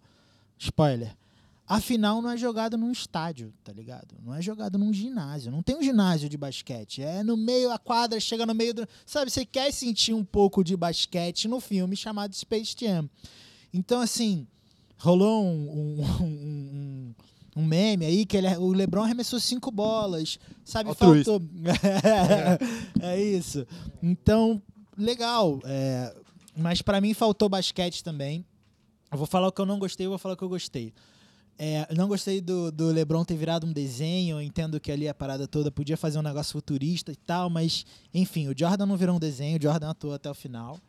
spoiler. 0.59 1.15
A 1.67 1.79
final 1.79 2.21
não 2.21 2.29
é 2.29 2.37
jogado 2.37 2.77
num 2.77 2.91
estádio, 2.91 3.53
tá 3.63 3.71
ligado? 3.71 4.15
Não 4.21 4.33
é 4.35 4.41
jogado 4.41 4.77
num 4.77 4.91
ginásio. 4.91 5.49
Não 5.51 5.63
tem 5.63 5.77
um 5.77 5.81
ginásio 5.81 6.27
de 6.27 6.37
basquete. 6.37 7.01
É 7.01 7.23
no 7.23 7.37
meio, 7.37 7.71
a 7.71 7.79
quadra 7.79 8.19
chega 8.19 8.45
no 8.45 8.53
meio 8.53 8.73
do. 8.73 8.87
Sabe, 9.05 9.31
você 9.31 9.45
quer 9.45 9.71
sentir 9.71 10.13
um 10.13 10.25
pouco 10.25 10.61
de 10.63 10.75
basquete 10.75 11.47
no 11.47 11.61
filme 11.61 11.95
chamado 11.95 12.35
Space 12.35 12.75
Jam. 12.77 13.09
Então, 13.73 14.01
assim, 14.01 14.45
rolou 14.97 15.43
um, 15.45 16.01
um, 16.01 16.03
um- 16.23 17.15
um 17.55 17.63
meme 17.65 18.05
aí 18.05 18.25
que 18.25 18.35
ele, 18.35 18.47
o 18.57 18.73
Lebron 18.73 19.03
arremessou 19.03 19.39
cinco 19.39 19.69
bolas, 19.71 20.39
sabe? 20.65 20.89
Altruísta. 20.89 21.31
Faltou. 21.31 21.47
é 23.01 23.21
isso. 23.23 23.65
Então, 24.01 24.61
legal. 24.97 25.59
é, 25.63 26.13
mas 26.57 26.81
pra 26.81 26.99
mim 26.99 27.13
faltou 27.13 27.47
basquete 27.47 28.03
também. 28.03 28.45
Eu 29.11 29.17
vou 29.17 29.27
falar 29.27 29.47
o 29.47 29.51
que 29.51 29.61
eu 29.61 29.65
não 29.65 29.77
gostei, 29.77 30.07
eu 30.07 30.09
vou 30.09 30.17
falar 30.19 30.33
o 30.33 30.37
que 30.37 30.43
eu 30.43 30.49
gostei. 30.49 30.91
É, 31.57 31.87
não 31.95 32.07
gostei 32.07 32.41
do, 32.41 32.71
do 32.71 32.87
LeBron 32.87 33.23
ter 33.23 33.35
virado 33.35 33.67
um 33.67 33.71
desenho. 33.71 34.41
Entendo 34.41 34.79
que 34.79 34.91
ali 34.91 35.07
a 35.07 35.13
parada 35.13 35.47
toda 35.47 35.71
podia 35.71 35.97
fazer 35.97 36.19
um 36.19 36.23
negócio 36.23 36.53
futurista 36.53 37.11
e 37.11 37.15
tal, 37.15 37.49
mas 37.49 37.85
enfim, 38.13 38.47
o 38.47 38.57
Jordan 38.57 38.85
não 38.85 38.97
virou 38.97 39.15
um 39.15 39.19
desenho, 39.19 39.57
o 39.57 39.61
Jordan 39.61 39.89
atuou 39.89 40.13
até 40.13 40.29
o 40.29 40.33
final. 40.33 40.79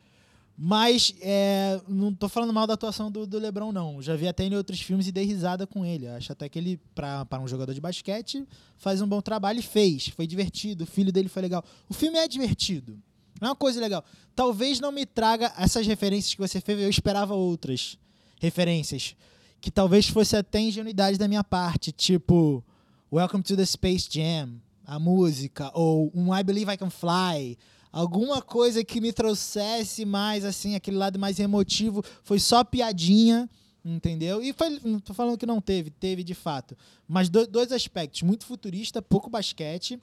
Mas 0.57 1.13
é, 1.21 1.81
não 1.89 2.15
tô 2.15 2.29
falando 2.29 2.53
mal 2.53 2.67
da 2.67 2.75
atuação 2.75 3.11
do, 3.11 3.27
do 3.27 3.39
LeBron, 3.39 3.73
não. 3.73 4.01
Já 4.01 4.15
vi 4.15 4.29
até 4.29 4.45
em 4.45 4.55
outros 4.55 4.81
filmes 4.81 5.09
e 5.09 5.13
dei 5.13 5.25
risada 5.25 5.67
com 5.67 5.85
ele. 5.85 6.07
Acho 6.07 6.31
até 6.31 6.49
que 6.49 6.59
ele, 6.59 6.81
pra 6.95 7.27
um 7.41 7.49
jogador 7.49 7.75
de 7.75 7.81
basquete, 7.81 8.47
faz 8.77 9.03
um 9.03 9.07
bom 9.07 9.21
trabalho 9.21 9.59
e 9.59 9.63
fez. 9.63 10.09
Foi 10.09 10.27
divertido, 10.27 10.85
o 10.85 10.87
filho 10.87 11.11
dele 11.11 11.29
foi 11.29 11.43
legal. 11.43 11.65
O 11.89 11.95
filme 11.95 12.19
é 12.19 12.29
divertido. 12.29 12.97
É 13.41 13.47
uma 13.47 13.57
coisa 13.57 13.81
legal. 13.81 14.05
Talvez 14.37 14.79
não 14.79 14.93
me 14.93 15.05
traga 15.05 15.53
essas 15.59 15.87
referências 15.89 16.35
que 16.35 16.41
você 16.41 16.61
fez, 16.61 16.79
eu 16.79 16.89
esperava 16.89 17.35
outras 17.35 17.99
referências. 18.41 19.17
Que 19.65 19.71
talvez 19.71 20.07
fosse 20.07 20.37
até 20.37 20.61
ingenuidade 20.61 21.17
da 21.17 21.27
minha 21.27 21.43
parte, 21.43 21.91
tipo 21.91 22.63
Welcome 23.11 23.43
to 23.43 23.57
the 23.57 23.65
Space 23.65 24.07
Jam, 24.11 24.61
a 24.85 24.99
música, 24.99 25.71
ou 25.73 26.13
um 26.15 26.37
I 26.37 26.43
Believe 26.43 26.71
I 26.71 26.77
Can 26.77 26.91
Fly, 26.91 27.57
alguma 27.91 28.43
coisa 28.43 28.85
que 28.85 29.01
me 29.01 29.11
trouxesse 29.11 30.05
mais 30.05 30.45
assim, 30.45 30.75
aquele 30.75 30.99
lado 30.99 31.19
mais 31.19 31.41
emotivo, 31.41 32.05
foi 32.23 32.39
só 32.39 32.63
piadinha, 32.63 33.49
entendeu? 33.83 34.43
E 34.43 34.53
foi, 34.53 34.79
não 34.85 35.01
tô 35.01 35.15
falando 35.15 35.39
que 35.39 35.47
não 35.47 35.63
teve, 35.63 35.89
teve 35.89 36.23
de 36.23 36.35
fato. 36.35 36.77
Mas 37.09 37.31
do- 37.31 37.47
dois 37.47 37.73
aspectos, 37.73 38.21
muito 38.21 38.45
futurista, 38.45 39.01
pouco 39.01 39.31
basquete. 39.31 39.99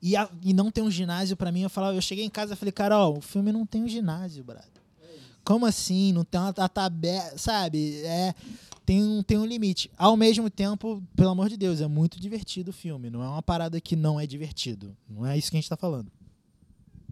E, 0.00 0.14
a- 0.14 0.30
e 0.40 0.54
não 0.54 0.70
tem 0.70 0.84
um 0.84 0.90
ginásio 0.90 1.36
pra 1.36 1.50
mim, 1.50 1.62
eu 1.62 1.70
falava, 1.70 1.96
eu 1.96 2.00
cheguei 2.00 2.24
em 2.24 2.30
casa 2.30 2.54
e 2.54 2.56
falei, 2.56 2.70
Carol, 2.70 3.18
o 3.18 3.20
filme 3.20 3.50
não 3.50 3.66
tem 3.66 3.82
um 3.82 3.88
ginásio, 3.88 4.44
brother. 4.44 4.81
Como 5.44 5.66
assim? 5.66 6.12
Não 6.12 6.24
tem 6.24 6.40
uma 6.40 6.52
tabela, 6.52 7.36
sabe? 7.36 8.02
É, 8.04 8.34
tem, 8.84 9.02
um, 9.02 9.22
tem 9.22 9.38
um 9.38 9.46
limite. 9.46 9.90
Ao 9.96 10.16
mesmo 10.16 10.48
tempo, 10.50 11.02
pelo 11.16 11.30
amor 11.30 11.48
de 11.48 11.56
Deus, 11.56 11.80
é 11.80 11.86
muito 11.86 12.20
divertido 12.20 12.70
o 12.70 12.74
filme. 12.74 13.10
Não 13.10 13.22
é 13.22 13.28
uma 13.28 13.42
parada 13.42 13.80
que 13.80 13.96
não 13.96 14.18
é 14.18 14.26
divertido. 14.26 14.96
Não 15.08 15.26
é 15.26 15.36
isso 15.36 15.50
que 15.50 15.56
a 15.56 15.60
gente 15.60 15.68
tá 15.68 15.76
falando. 15.76 16.10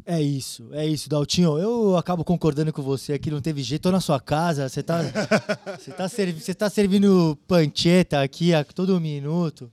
É 0.06 0.20
isso, 0.20 0.68
é 0.72 0.86
isso, 0.86 1.08
Daltinho. 1.08 1.58
Eu 1.58 1.96
acabo 1.96 2.24
concordando 2.24 2.72
com 2.72 2.82
você 2.82 3.12
aqui, 3.12 3.30
não 3.30 3.40
teve 3.40 3.62
jeito. 3.62 3.82
Tô 3.82 3.92
na 3.92 4.00
sua 4.00 4.18
casa, 4.18 4.68
você 4.68 4.82
tá, 4.82 5.02
você 5.78 5.92
tá, 5.92 6.08
servi 6.08 6.40
você 6.40 6.54
tá 6.54 6.70
servindo 6.70 7.38
pancheta 7.46 8.22
aqui 8.22 8.54
a 8.54 8.64
todo 8.64 9.00
minuto, 9.00 9.70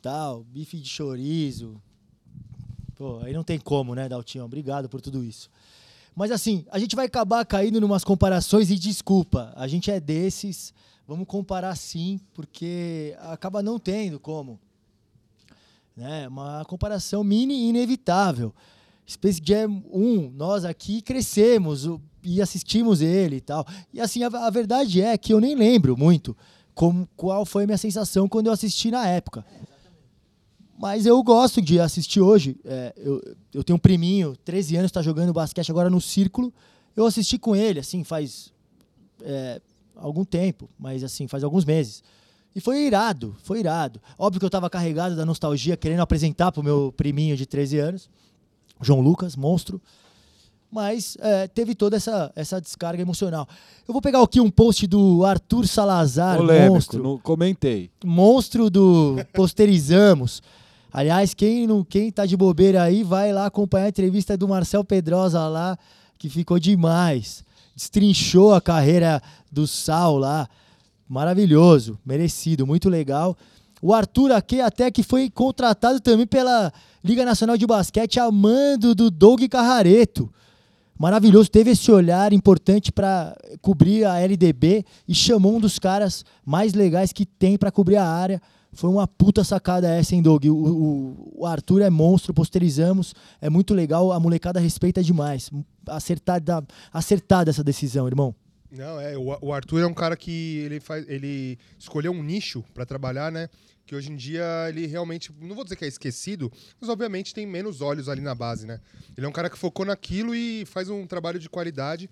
tal, 0.00 0.42
bife 0.44 0.78
de 0.78 0.88
chorizo. 0.88 1.80
Pô, 2.96 3.20
aí 3.22 3.32
não 3.32 3.44
tem 3.44 3.58
como, 3.58 3.94
né, 3.94 4.08
Daltinho? 4.08 4.44
Obrigado 4.44 4.88
por 4.88 5.00
tudo 5.00 5.22
isso. 5.22 5.50
Mas 6.14 6.30
assim, 6.30 6.64
a 6.70 6.78
gente 6.78 6.94
vai 6.94 7.06
acabar 7.06 7.44
caindo 7.44 7.78
em 7.78 7.84
umas 7.84 8.04
comparações 8.04 8.70
e 8.70 8.78
desculpa, 8.78 9.52
a 9.56 9.66
gente 9.66 9.90
é 9.90 9.98
desses, 9.98 10.74
vamos 11.06 11.26
comparar 11.26 11.74
sim, 11.76 12.20
porque 12.34 13.16
acaba 13.20 13.62
não 13.62 13.78
tendo 13.78 14.20
como. 14.20 14.60
Né? 15.96 16.28
Uma 16.28 16.64
comparação 16.66 17.24
mini 17.24 17.68
inevitável. 17.68 18.54
Space 19.08 19.40
Jam 19.42 19.82
1, 19.90 20.30
nós 20.30 20.64
aqui 20.64 21.02
crescemos 21.02 21.88
e 22.22 22.40
assistimos 22.40 23.00
ele 23.00 23.36
e 23.36 23.40
tal. 23.40 23.66
E 23.92 24.00
assim, 24.00 24.22
a, 24.22 24.28
a 24.28 24.50
verdade 24.50 25.00
é 25.00 25.16
que 25.18 25.32
eu 25.32 25.40
nem 25.40 25.54
lembro 25.54 25.96
muito 25.96 26.36
como, 26.74 27.08
qual 27.16 27.44
foi 27.44 27.64
a 27.64 27.66
minha 27.66 27.78
sensação 27.78 28.28
quando 28.28 28.46
eu 28.46 28.52
assisti 28.52 28.90
na 28.90 29.06
época. 29.06 29.44
Mas 30.82 31.06
eu 31.06 31.22
gosto 31.22 31.62
de 31.62 31.78
assistir 31.78 32.20
hoje. 32.20 32.56
É, 32.64 32.92
eu, 32.96 33.22
eu 33.54 33.62
tenho 33.62 33.76
um 33.76 33.78
priminho, 33.78 34.34
13 34.44 34.74
anos, 34.74 34.88
está 34.88 35.00
jogando 35.00 35.32
basquete 35.32 35.70
agora 35.70 35.88
no 35.88 36.00
Círculo. 36.00 36.52
Eu 36.96 37.06
assisti 37.06 37.38
com 37.38 37.54
ele, 37.54 37.78
assim, 37.78 38.02
faz 38.02 38.52
é, 39.22 39.60
algum 39.94 40.24
tempo, 40.24 40.68
mas 40.76 41.04
assim, 41.04 41.28
faz 41.28 41.44
alguns 41.44 41.64
meses. 41.64 42.02
E 42.52 42.60
foi 42.60 42.84
irado, 42.84 43.36
foi 43.44 43.60
irado. 43.60 44.02
Óbvio 44.18 44.40
que 44.40 44.44
eu 44.44 44.50
tava 44.50 44.68
carregado 44.68 45.14
da 45.14 45.24
nostalgia, 45.24 45.76
querendo 45.76 46.00
apresentar 46.00 46.50
pro 46.50 46.64
meu 46.64 46.92
priminho 46.96 47.36
de 47.36 47.46
13 47.46 47.78
anos, 47.78 48.10
João 48.80 49.00
Lucas, 49.00 49.36
monstro. 49.36 49.80
Mas 50.68 51.16
é, 51.20 51.46
teve 51.46 51.76
toda 51.76 51.96
essa, 51.96 52.32
essa 52.34 52.60
descarga 52.60 53.00
emocional. 53.00 53.46
Eu 53.86 53.92
vou 53.92 54.02
pegar 54.02 54.20
aqui 54.20 54.40
um 54.40 54.50
post 54.50 54.88
do 54.88 55.24
Arthur 55.24 55.68
Salazar, 55.68 56.38
Polêmico, 56.38 56.74
monstro 56.74 57.02
não 57.04 57.18
comentei. 57.18 57.88
monstro 58.04 58.68
do 58.68 59.18
Posterizamos. 59.32 60.42
Aliás, 60.92 61.32
quem 61.32 61.66
não, 61.66 61.82
quem 61.82 62.10
tá 62.12 62.26
de 62.26 62.36
bobeira 62.36 62.82
aí, 62.82 63.02
vai 63.02 63.32
lá 63.32 63.46
acompanhar 63.46 63.86
a 63.86 63.88
entrevista 63.88 64.36
do 64.36 64.46
Marcel 64.46 64.84
Pedrosa 64.84 65.48
lá, 65.48 65.78
que 66.18 66.28
ficou 66.28 66.58
demais. 66.58 67.42
Destrinchou 67.74 68.52
a 68.52 68.60
carreira 68.60 69.22
do 69.50 69.66
Sal 69.66 70.18
lá. 70.18 70.46
Maravilhoso, 71.08 71.98
merecido, 72.04 72.66
muito 72.66 72.90
legal. 72.90 73.36
O 73.80 73.94
Arthur 73.94 74.32
aqui 74.32 74.60
até 74.60 74.90
que 74.90 75.02
foi 75.02 75.30
contratado 75.30 75.98
também 75.98 76.26
pela 76.26 76.70
Liga 77.02 77.24
Nacional 77.24 77.56
de 77.56 77.66
Basquete, 77.66 78.20
amando 78.20 78.94
do 78.94 79.10
Doug 79.10 79.42
Carrareto. 79.50 80.32
Maravilhoso, 80.98 81.50
teve 81.50 81.70
esse 81.70 81.90
olhar 81.90 82.32
importante 82.32 82.92
para 82.92 83.34
cobrir 83.60 84.04
a 84.04 84.20
LDB 84.20 84.84
e 85.08 85.14
chamou 85.14 85.56
um 85.56 85.60
dos 85.60 85.78
caras 85.78 86.24
mais 86.44 86.74
legais 86.74 87.12
que 87.12 87.24
tem 87.24 87.56
para 87.56 87.72
cobrir 87.72 87.96
a 87.96 88.06
área. 88.06 88.40
Foi 88.74 88.88
uma 88.88 89.06
puta 89.06 89.44
sacada 89.44 89.88
essa, 89.88 90.14
hein, 90.14 90.22
Doug? 90.22 90.46
O, 90.46 90.54
o- 90.54 91.32
o 91.42 91.46
Arthur 91.46 91.82
é 91.82 91.90
monstro, 91.90 92.32
posterizamos, 92.32 93.14
é 93.40 93.50
muito 93.50 93.74
legal, 93.74 94.12
a 94.12 94.18
molecada 94.18 94.58
respeita 94.58 95.02
demais. 95.02 95.50
Acertada, 95.86 96.64
acertada 96.92 97.50
essa 97.50 97.62
decisão, 97.62 98.06
irmão. 98.06 98.34
Não, 98.70 98.98
é. 98.98 99.16
O, 99.18 99.36
o 99.42 99.52
Arthur 99.52 99.80
é 99.82 99.86
um 99.86 99.92
cara 99.92 100.16
que 100.16 100.58
ele 100.58 100.80
faz. 100.80 101.06
Ele 101.06 101.58
escolheu 101.78 102.10
um 102.12 102.22
nicho 102.22 102.64
pra 102.72 102.86
trabalhar, 102.86 103.30
né? 103.30 103.50
Que 103.84 103.94
hoje 103.94 104.10
em 104.10 104.16
dia 104.16 104.42
ele 104.70 104.86
realmente. 104.86 105.30
Não 105.38 105.54
vou 105.54 105.62
dizer 105.64 105.76
que 105.76 105.84
é 105.84 105.88
esquecido, 105.88 106.50
mas 106.80 106.88
obviamente 106.88 107.34
tem 107.34 107.44
menos 107.46 107.82
olhos 107.82 108.08
ali 108.08 108.22
na 108.22 108.34
base, 108.34 108.66
né? 108.66 108.80
Ele 109.14 109.26
é 109.26 109.28
um 109.28 109.32
cara 109.32 109.50
que 109.50 109.58
focou 109.58 109.84
naquilo 109.84 110.34
e 110.34 110.64
faz 110.64 110.88
um 110.88 111.06
trabalho 111.06 111.38
de 111.38 111.50
qualidade. 111.50 112.08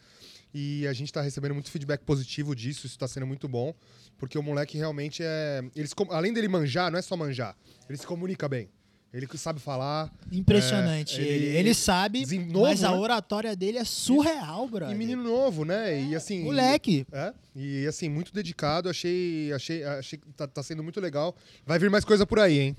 E 0.52 0.86
a 0.86 0.92
gente 0.92 1.12
tá 1.12 1.20
recebendo 1.22 1.54
muito 1.54 1.70
feedback 1.70 2.02
positivo 2.02 2.54
disso, 2.56 2.86
isso 2.86 2.98
tá 2.98 3.06
sendo 3.06 3.26
muito 3.26 3.48
bom. 3.48 3.72
Porque 4.18 4.36
o 4.36 4.42
moleque 4.42 4.76
realmente 4.76 5.22
é. 5.22 5.62
Ele 5.76 5.86
se 5.86 5.94
com- 5.94 6.10
além 6.12 6.32
dele 6.32 6.48
manjar, 6.48 6.90
não 6.90 6.98
é 6.98 7.02
só 7.02 7.16
manjar. 7.16 7.56
Ele 7.88 7.96
se 7.96 8.06
comunica 8.06 8.48
bem. 8.48 8.68
Ele 9.12 9.26
sabe 9.36 9.58
falar. 9.58 10.12
Impressionante. 10.30 11.20
É, 11.20 11.22
ele, 11.24 11.44
ele- 11.46 11.56
ele 11.56 11.74
sabe, 11.74 12.24
novo, 12.46 12.60
mas 12.66 12.84
a 12.84 12.90
né? 12.92 12.96
oratória 12.96 13.56
dele 13.56 13.78
é 13.78 13.84
surreal, 13.84 14.68
brother. 14.68 14.94
E 14.94 14.98
menino 14.98 15.22
novo, 15.24 15.64
né? 15.64 16.00
E 16.04 16.14
assim. 16.14 16.44
Moleque. 16.44 17.04
É, 17.10 17.32
e 17.56 17.86
assim, 17.88 18.08
muito 18.08 18.32
dedicado, 18.32 18.88
achei, 18.88 19.52
achei, 19.52 19.82
achei 19.82 20.16
que 20.18 20.28
tá, 20.32 20.46
tá 20.46 20.62
sendo 20.62 20.82
muito 20.84 21.00
legal. 21.00 21.34
Vai 21.66 21.76
vir 21.78 21.90
mais 21.90 22.04
coisa 22.04 22.24
por 22.24 22.38
aí, 22.38 22.58
hein? 22.60 22.76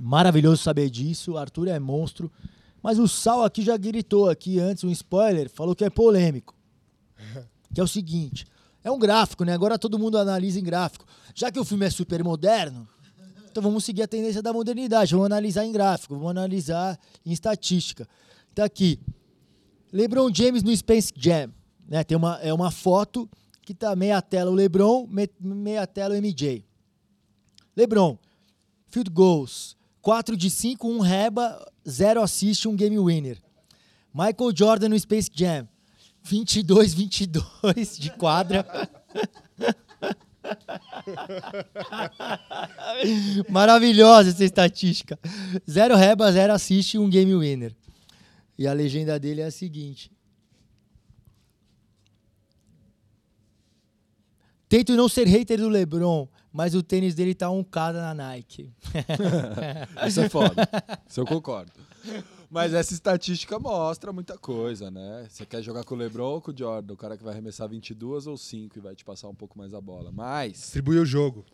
Maravilhoso 0.00 0.62
saber 0.62 0.88
disso. 0.90 1.32
O 1.32 1.38
Arthur 1.38 1.68
é 1.68 1.78
monstro. 1.80 2.30
Mas 2.82 2.98
o 2.98 3.08
Sal 3.08 3.42
aqui 3.42 3.62
já 3.62 3.76
gritou 3.76 4.28
aqui 4.30 4.58
antes, 4.58 4.84
um 4.84 4.90
spoiler, 4.90 5.50
falou 5.50 5.74
que 5.74 5.84
é 5.84 5.90
polêmico. 5.90 6.54
Que 7.74 7.80
é 7.80 7.84
o 7.84 7.88
seguinte: 7.88 8.46
é 8.82 8.90
um 8.90 8.98
gráfico, 8.98 9.44
né? 9.44 9.52
Agora 9.52 9.78
todo 9.78 9.98
mundo 9.98 10.16
analisa 10.16 10.58
em 10.58 10.62
gráfico. 10.64 11.04
Já 11.34 11.52
que 11.52 11.60
o 11.60 11.64
filme 11.64 11.84
é 11.84 11.90
super 11.90 12.24
moderno, 12.24 12.88
então 13.50 13.62
vamos 13.62 13.84
seguir 13.84 14.02
a 14.02 14.08
tendência 14.08 14.40
da 14.40 14.54
modernidade. 14.54 15.12
Vamos 15.12 15.26
analisar 15.26 15.66
em 15.66 15.72
gráfico, 15.72 16.14
vamos 16.14 16.30
analisar 16.30 16.98
em 17.26 17.30
estatística. 17.30 18.08
Tá 18.54 18.64
aqui. 18.64 18.98
LeBron 19.92 20.32
James 20.34 20.62
no 20.62 20.74
Space 20.74 21.12
Jam. 21.14 21.52
Né? 21.86 22.02
Tem 22.04 22.16
uma, 22.16 22.36
é 22.40 22.52
uma 22.54 22.70
foto 22.70 23.28
que 23.62 23.74
tá 23.74 23.94
meia 23.94 24.20
tela 24.22 24.50
o 24.50 24.54
LeBron, 24.54 25.06
me- 25.06 25.28
meia 25.38 25.86
tela 25.86 26.14
o 26.14 26.18
MJ. 26.18 26.64
LeBron, 27.76 28.18
field 28.88 29.10
goals. 29.10 29.76
4 30.00 30.36
de 30.36 30.50
5, 30.50 30.88
1 30.88 31.00
reba, 31.00 31.72
0 31.88 32.22
assist, 32.22 32.66
1 32.66 32.76
game 32.76 32.98
winner. 32.98 33.38
Michael 34.14 34.52
Jordan 34.54 34.88
no 34.88 34.98
Space 34.98 35.30
Jam. 35.32 35.68
22, 36.22 36.94
22 36.94 37.98
de 37.98 38.10
quadra. 38.10 38.66
Maravilhosa 43.48 44.30
essa 44.30 44.44
estatística. 44.44 45.18
0 45.68 45.96
reba, 45.96 46.30
0 46.30 46.52
assist, 46.52 46.98
1 46.98 47.08
game 47.08 47.34
winner. 47.34 47.74
E 48.58 48.66
a 48.66 48.72
legenda 48.72 49.18
dele 49.18 49.40
é 49.40 49.46
a 49.46 49.50
seguinte. 49.50 50.10
Tento 54.68 54.94
não 54.94 55.08
ser 55.08 55.26
hater 55.26 55.58
do 55.58 55.68
LeBron, 55.68 56.28
mas 56.52 56.74
o 56.74 56.82
tênis 56.82 57.14
dele 57.14 57.34
tá 57.34 57.50
um 57.50 57.62
cara 57.64 58.00
na 58.00 58.14
Nike. 58.14 58.70
Isso 60.06 60.20
é 60.20 60.28
foda. 60.28 60.68
Isso 61.08 61.20
eu 61.20 61.26
concordo. 61.26 61.70
Mas 62.50 62.72
essa 62.72 62.94
estatística 62.94 63.58
mostra 63.58 64.12
muita 64.12 64.38
coisa, 64.38 64.90
né? 64.90 65.26
Você 65.28 65.44
quer 65.44 65.62
jogar 65.62 65.84
com 65.84 65.94
o 65.94 65.98
LeBron 65.98 66.24
ou 66.34 66.40
com 66.40 66.50
o 66.50 66.56
Jordan? 66.56 66.94
O 66.94 66.96
cara 66.96 67.16
que 67.16 67.22
vai 67.22 67.32
arremessar 67.34 67.68
22 67.68 68.26
ou 68.26 68.36
5 68.38 68.78
e 68.78 68.80
vai 68.80 68.94
te 68.94 69.04
passar 69.04 69.28
um 69.28 69.34
pouco 69.34 69.58
mais 69.58 69.74
a 69.74 69.80
bola. 69.80 70.10
Mas 70.10 70.52
Distribui 70.52 70.98
o 70.98 71.04
jogo. 71.04 71.44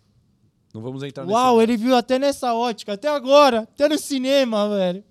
não 0.73 0.81
vamos 0.81 1.03
entrar 1.03 1.25
nesse 1.25 1.35
Uau, 1.35 1.61
ele 1.61 1.77
viu 1.77 1.97
até 1.97 2.17
nessa 2.19 2.55
ótica, 2.55 2.93
até 2.93 3.09
agora, 3.09 3.61
até 3.63 3.89
no 3.89 3.99
cinema, 3.99 4.69
velho. 4.69 5.03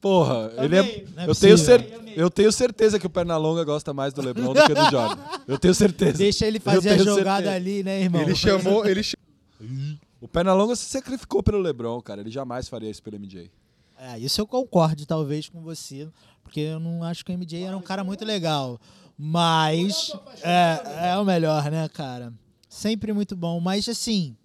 Porra, 0.00 0.52
ele 0.58 0.76
é. 0.76 0.80
É 1.16 1.28
eu, 1.28 1.34
tenho 1.34 1.58
cer... 1.58 2.12
eu 2.16 2.30
tenho 2.30 2.52
certeza 2.52 2.98
que 2.98 3.06
o 3.06 3.10
Pernalonga 3.10 3.64
gosta 3.64 3.92
mais 3.92 4.12
do 4.12 4.20
LeBron 4.22 4.52
do 4.52 4.64
que 4.64 4.74
do 4.74 4.90
Jordan. 4.90 5.22
Eu 5.48 5.58
tenho 5.58 5.74
certeza. 5.74 6.18
Deixa 6.18 6.46
ele 6.46 6.60
fazer 6.60 6.90
a 6.90 6.98
jogada 6.98 7.36
certeza. 7.50 7.52
ali, 7.54 7.82
né, 7.82 8.00
irmão? 8.02 8.22
Ele 8.22 8.34
chamou. 8.36 8.84
Ele 8.86 9.02
ch- 9.02 9.16
O 10.20 10.28
Pernalonga 10.28 10.76
se 10.76 10.84
sacrificou 10.84 11.42
pelo 11.42 11.58
LeBron, 11.58 12.00
cara. 12.00 12.20
Ele 12.20 12.30
jamais 12.30 12.68
faria 12.68 12.90
isso 12.90 13.02
pelo 13.02 13.18
MJ. 13.18 13.50
É, 13.98 14.18
isso 14.18 14.40
eu 14.40 14.46
concordo, 14.46 15.06
talvez, 15.06 15.48
com 15.48 15.62
você, 15.62 16.08
porque 16.42 16.60
eu 16.60 16.80
não 16.80 17.04
acho 17.04 17.24
que 17.24 17.30
o 17.30 17.38
MJ 17.38 17.64
era 17.64 17.76
um 17.76 17.82
cara 17.82 18.02
muito 18.02 18.24
legal. 18.24 18.80
Mas 19.16 20.12
é, 20.42 21.10
é 21.10 21.18
o 21.18 21.24
melhor, 21.24 21.70
né, 21.70 21.88
cara? 21.88 22.32
Sempre 22.68 23.12
muito 23.12 23.36
bom. 23.36 23.60
Mas 23.60 23.88
assim, 23.88 24.36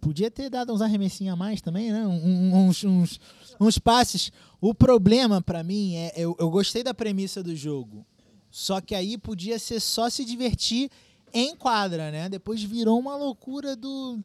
podia 0.00 0.30
ter 0.30 0.50
dado 0.50 0.72
uns 0.72 0.80
arremessinhos 0.80 1.34
a 1.34 1.36
mais 1.36 1.60
também, 1.60 1.92
né? 1.92 2.06
Uns, 2.06 2.82
uns, 2.82 3.20
uns 3.60 3.78
passes. 3.78 4.32
O 4.60 4.74
problema 4.74 5.40
pra 5.40 5.62
mim 5.62 5.94
é, 5.94 6.12
eu, 6.16 6.34
eu 6.38 6.50
gostei 6.50 6.82
da 6.82 6.94
premissa 6.94 7.42
do 7.42 7.54
jogo. 7.54 8.04
Só 8.50 8.80
que 8.80 8.94
aí 8.94 9.16
podia 9.16 9.58
ser 9.58 9.78
só 9.78 10.10
se 10.10 10.24
divertir 10.24 10.90
em 11.32 11.54
quadra, 11.56 12.10
né? 12.10 12.28
Depois 12.28 12.62
virou 12.62 12.98
uma 12.98 13.16
loucura 13.16 13.74
do 13.76 14.18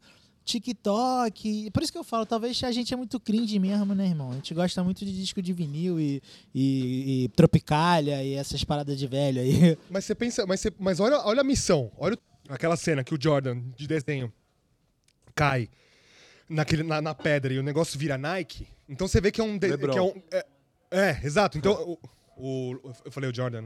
TikTok. 0.43 1.69
Por 1.71 1.83
isso 1.83 1.91
que 1.91 1.97
eu 1.97 2.03
falo, 2.03 2.25
talvez 2.25 2.61
a 2.63 2.71
gente 2.71 2.93
é 2.93 2.97
muito 2.97 3.19
cringe 3.19 3.57
mesmo, 3.59 3.93
né, 3.93 4.07
irmão? 4.07 4.31
A 4.31 4.35
gente 4.35 4.53
gosta 4.53 4.83
muito 4.83 5.03
de 5.05 5.11
disco 5.11 5.41
de 5.41 5.53
vinil 5.53 5.99
e, 5.99 6.21
e, 6.53 7.23
e 7.25 7.29
Tropicália 7.29 8.23
e 8.23 8.33
essas 8.33 8.63
paradas 8.63 8.97
de 8.97 9.07
velho 9.07 9.41
aí. 9.41 9.77
Mas 9.89 10.05
você 10.05 10.15
pensa. 10.15 10.45
Mas, 10.45 10.59
você- 10.61 10.73
mas 10.79 10.99
olha, 10.99 11.17
olha 11.25 11.41
a 11.41 11.43
missão. 11.43 11.91
Olha 11.97 12.17
aquela 12.49 12.75
cena 12.77 13.03
que 13.03 13.13
o 13.13 13.17
Jordan, 13.21 13.61
de 13.75 13.87
desenho, 13.87 14.31
cai 15.33 15.69
naquele, 16.49 16.83
na, 16.83 17.01
na 17.01 17.15
pedra 17.15 17.53
e 17.53 17.59
o 17.59 17.63
negócio 17.63 17.97
vira 17.99 18.17
Nike. 18.17 18.67
Então 18.87 19.07
você 19.07 19.19
vê 19.19 19.31
que 19.31 19.41
é 19.41 19.43
um. 19.43 19.57
de- 19.57 19.77
que 19.77 19.97
é, 19.97 20.01
um 20.01 20.21
é, 20.31 20.45
é, 20.91 21.19
exato. 21.23 21.57
Então. 21.57 21.97
O, 22.37 22.73
o- 22.77 22.93
eu 23.05 23.11
falei 23.11 23.29
o 23.29 23.35
Jordan. 23.35 23.65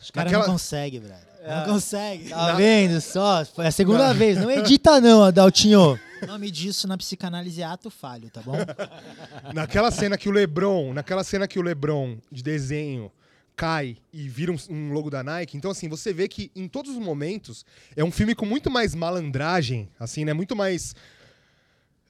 Os 0.00 0.10
caras 0.10 0.32
Naquela- 0.32 0.46
não 0.46 0.54
conseguem, 0.54 0.98
velho. 1.00 1.29
Não 1.46 1.64
conseguem. 1.74 2.28
Tá 2.28 2.52
vendo 2.54 3.00
só? 3.00 3.44
Foi 3.44 3.66
a 3.66 3.70
segunda 3.70 4.12
vez. 4.12 4.38
Não 4.38 4.50
edita 4.50 5.00
não, 5.00 5.24
Adaltinho. 5.24 5.98
O 6.22 6.26
nome 6.26 6.50
disso 6.50 6.86
na 6.86 6.98
psicanálise 6.98 7.62
é 7.62 7.64
ato 7.64 7.90
falho, 7.90 8.28
tá 8.30 8.42
bom? 8.42 8.56
Naquela 9.54 9.90
cena 9.90 10.18
que 10.18 10.28
o 10.28 10.32
LeBron, 10.32 10.92
naquela 10.92 11.24
cena 11.24 11.48
que 11.48 11.58
o 11.58 11.62
LeBron 11.62 12.18
de 12.30 12.42
desenho 12.42 13.10
cai 13.56 13.96
e 14.12 14.28
vira 14.28 14.52
um, 14.52 14.56
um 14.68 14.92
logo 14.92 15.08
da 15.08 15.22
Nike. 15.22 15.56
Então 15.56 15.70
assim, 15.70 15.88
você 15.88 16.12
vê 16.12 16.28
que 16.28 16.50
em 16.54 16.68
todos 16.68 16.92
os 16.92 16.98
momentos 16.98 17.64
é 17.96 18.04
um 18.04 18.10
filme 18.10 18.34
com 18.34 18.44
muito 18.44 18.70
mais 18.70 18.94
malandragem, 18.94 19.88
assim, 19.98 20.24
né? 20.24 20.32
Muito 20.34 20.54
mais 20.54 20.94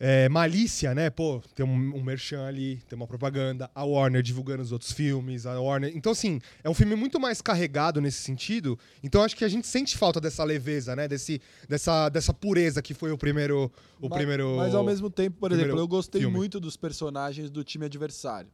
é, 0.02 0.30
malícia, 0.30 0.94
né? 0.94 1.10
Pô, 1.10 1.42
tem 1.54 1.64
um, 1.64 1.94
um 1.94 2.02
merchan 2.02 2.46
ali, 2.46 2.76
tem 2.88 2.96
uma 2.96 3.06
propaganda, 3.06 3.70
a 3.74 3.84
Warner 3.84 4.22
divulgando 4.22 4.62
os 4.62 4.72
outros 4.72 4.92
filmes, 4.92 5.44
a 5.44 5.60
Warner. 5.60 5.92
Então 5.94 6.12
assim, 6.12 6.40
é 6.64 6.70
um 6.70 6.74
filme 6.74 6.96
muito 6.96 7.20
mais 7.20 7.42
carregado 7.42 8.00
nesse 8.00 8.22
sentido. 8.22 8.78
Então 9.02 9.22
acho 9.22 9.36
que 9.36 9.44
a 9.44 9.48
gente 9.48 9.66
sente 9.66 9.98
falta 9.98 10.18
dessa 10.18 10.42
leveza, 10.42 10.96
né? 10.96 11.06
Desse, 11.06 11.42
dessa, 11.68 12.08
dessa 12.08 12.32
pureza 12.32 12.80
que 12.80 12.94
foi 12.94 13.12
o 13.12 13.18
primeiro, 13.18 13.70
o 14.00 14.08
mas, 14.08 14.16
primeiro. 14.16 14.56
mas 14.56 14.74
ao 14.74 14.82
mesmo 14.82 15.10
tempo, 15.10 15.36
por 15.38 15.52
exemplo, 15.52 15.78
eu 15.78 15.86
gostei 15.86 16.22
filme. 16.22 16.34
muito 16.34 16.58
dos 16.58 16.78
personagens 16.78 17.50
do 17.50 17.62
time 17.62 17.84
adversário. 17.84 18.50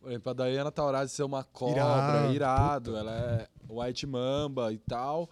Por 0.00 0.12
exemplo, 0.12 0.30
a 0.30 0.34
Diana 0.34 0.70
Taurasi 0.70 1.12
ser 1.12 1.24
uma 1.24 1.42
cobra, 1.42 1.80
Irado, 1.80 2.34
irado, 2.34 2.96
ela 2.96 3.12
é 3.12 3.48
White 3.68 4.06
Mamba 4.06 4.72
e 4.72 4.78
tal. 4.78 5.28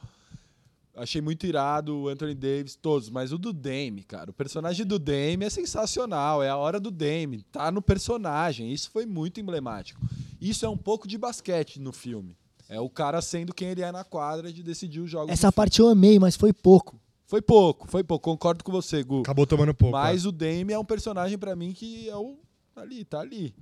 Achei 0.97 1.21
muito 1.21 1.47
irado 1.47 1.95
o 1.95 2.09
Anthony 2.09 2.35
Davis, 2.35 2.75
todos, 2.75 3.11
mas 3.11 3.31
o 3.31 3.37
do 3.37 3.53
Dame, 3.53 4.03
cara, 4.03 4.31
o 4.31 4.33
personagem 4.33 4.87
do 4.87 4.99
Dame 4.99 5.45
é 5.45 5.51
sensacional, 5.51 6.43
é 6.43 6.49
a 6.49 6.57
hora 6.57 6.81
do 6.81 6.91
Dame, 6.91 7.43
tá 7.53 7.71
no 7.71 7.83
personagem, 7.83 8.73
isso 8.73 8.91
foi 8.91 9.05
muito 9.05 9.39
emblemático. 9.39 10.01
Isso 10.41 10.65
é 10.65 10.69
um 10.69 10.77
pouco 10.77 11.07
de 11.07 11.19
basquete 11.19 11.79
no 11.79 11.93
filme. 11.93 12.35
É 12.69 12.81
o 12.81 12.89
cara 12.89 13.21
sendo 13.21 13.55
quem 13.55 13.69
ele 13.69 13.83
é 13.83 13.93
na 13.93 14.05
quadra 14.05 14.51
de 14.53 14.63
decidir 14.63 15.01
os 15.01 15.11
jogos. 15.11 15.31
Essa 15.31 15.53
parte 15.53 15.81
eu 15.81 15.89
amei, 15.89 16.19
mas 16.19 16.35
foi 16.35 16.53
pouco. 16.53 16.99
Foi 17.27 17.43
pouco, 17.43 17.87
foi 17.89 18.03
pouco. 18.03 18.31
Concordo 18.31 18.65
com 18.65 18.73
você, 18.73 19.03
Gu. 19.03 19.21
Acabou 19.21 19.47
tomando 19.47 19.75
pouco. 19.75 19.93
Mas 19.93 20.25
o 20.25 20.33
Dame 20.33 20.73
é 20.73 20.79
um 20.79 20.85
personagem 20.85 21.37
pra 21.37 21.55
mim 21.55 21.73
que 21.73 22.09
é 22.09 22.17
o 22.17 22.39
ali, 22.75 23.05
tá 23.05 23.21
ali. 23.21 23.55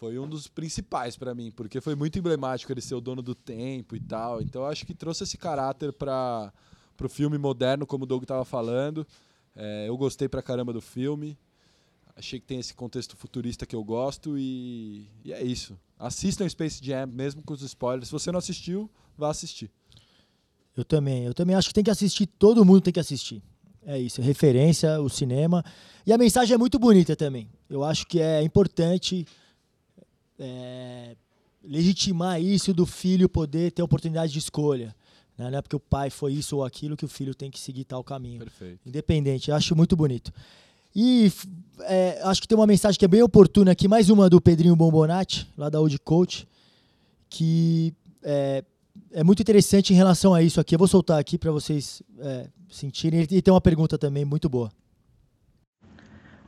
Foi 0.00 0.18
um 0.18 0.26
dos 0.26 0.48
principais 0.48 1.14
pra 1.14 1.34
mim, 1.34 1.50
porque 1.50 1.78
foi 1.78 1.94
muito 1.94 2.18
emblemático 2.18 2.72
ele 2.72 2.80
ser 2.80 2.94
o 2.94 3.02
dono 3.02 3.20
do 3.20 3.34
tempo 3.34 3.94
e 3.94 4.00
tal. 4.00 4.40
Então 4.40 4.64
acho 4.64 4.86
que 4.86 4.94
trouxe 4.94 5.24
esse 5.24 5.36
caráter 5.36 5.92
para 5.92 6.50
pro 6.96 7.06
filme 7.06 7.36
moderno, 7.36 7.86
como 7.86 8.04
o 8.04 8.06
Doug 8.06 8.24
tava 8.24 8.46
falando. 8.46 9.06
É, 9.54 9.86
eu 9.86 9.96
gostei 9.98 10.26
pra 10.26 10.40
caramba 10.40 10.72
do 10.72 10.80
filme. 10.80 11.38
Achei 12.16 12.40
que 12.40 12.46
tem 12.46 12.58
esse 12.58 12.72
contexto 12.72 13.14
futurista 13.14 13.66
que 13.66 13.76
eu 13.76 13.84
gosto 13.84 14.38
e, 14.38 15.06
e 15.22 15.34
é 15.34 15.42
isso. 15.42 15.78
Assistam 15.98 16.48
Space 16.48 16.82
Jam, 16.82 17.06
mesmo 17.06 17.42
com 17.42 17.52
os 17.52 17.60
spoilers. 17.60 18.08
Se 18.08 18.12
você 18.12 18.32
não 18.32 18.38
assistiu, 18.38 18.90
vá 19.18 19.28
assistir. 19.28 19.70
Eu 20.74 20.82
também. 20.82 21.26
Eu 21.26 21.34
também 21.34 21.54
acho 21.54 21.68
que 21.68 21.74
tem 21.74 21.84
que 21.84 21.90
assistir, 21.90 22.24
todo 22.24 22.64
mundo 22.64 22.80
tem 22.80 22.92
que 22.92 23.00
assistir. 23.00 23.42
É 23.84 23.98
isso, 23.98 24.22
referência, 24.22 24.98
o 24.98 25.10
cinema. 25.10 25.62
E 26.06 26.12
a 26.12 26.16
mensagem 26.16 26.54
é 26.54 26.58
muito 26.58 26.78
bonita 26.78 27.14
também. 27.14 27.50
Eu 27.68 27.84
acho 27.84 28.06
que 28.06 28.18
é 28.18 28.42
importante 28.42 29.26
é, 30.40 31.14
legitimar 31.62 32.40
isso 32.40 32.72
do 32.72 32.86
filho 32.86 33.28
poder 33.28 33.70
ter 33.70 33.82
oportunidade 33.82 34.32
de 34.32 34.38
escolha. 34.38 34.94
né? 35.36 35.50
Não 35.50 35.58
é 35.58 35.62
porque 35.62 35.76
o 35.76 35.80
pai 35.80 36.08
foi 36.08 36.32
isso 36.32 36.56
ou 36.56 36.64
aquilo 36.64 36.96
que 36.96 37.04
o 37.04 37.08
filho 37.08 37.34
tem 37.34 37.50
que 37.50 37.60
seguir 37.60 37.84
tal 37.84 38.02
caminho. 38.02 38.40
Perfeito. 38.40 38.80
Independente, 38.86 39.50
eu 39.50 39.56
acho 39.56 39.76
muito 39.76 39.94
bonito. 39.94 40.32
E 40.96 41.30
é, 41.80 42.20
acho 42.24 42.40
que 42.40 42.48
tem 42.48 42.58
uma 42.58 42.66
mensagem 42.66 42.98
que 42.98 43.04
é 43.04 43.08
bem 43.08 43.22
oportuna 43.22 43.72
aqui, 43.72 43.86
mais 43.86 44.10
uma 44.10 44.28
do 44.28 44.40
Pedrinho 44.40 44.74
Bombonati, 44.74 45.46
lá 45.56 45.68
da 45.68 45.78
Old 45.78 45.96
Coach, 46.00 46.48
que 47.28 47.94
é, 48.22 48.64
é 49.12 49.22
muito 49.22 49.40
interessante 49.40 49.92
em 49.92 49.96
relação 49.96 50.34
a 50.34 50.42
isso 50.42 50.60
aqui. 50.60 50.74
Eu 50.74 50.78
vou 50.78 50.88
soltar 50.88 51.20
aqui 51.20 51.38
para 51.38 51.52
vocês 51.52 52.02
é, 52.18 52.48
sentirem. 52.68 53.20
E 53.30 53.40
tem 53.40 53.52
uma 53.54 53.60
pergunta 53.60 53.96
também 53.96 54.24
muito 54.24 54.48
boa. 54.48 54.72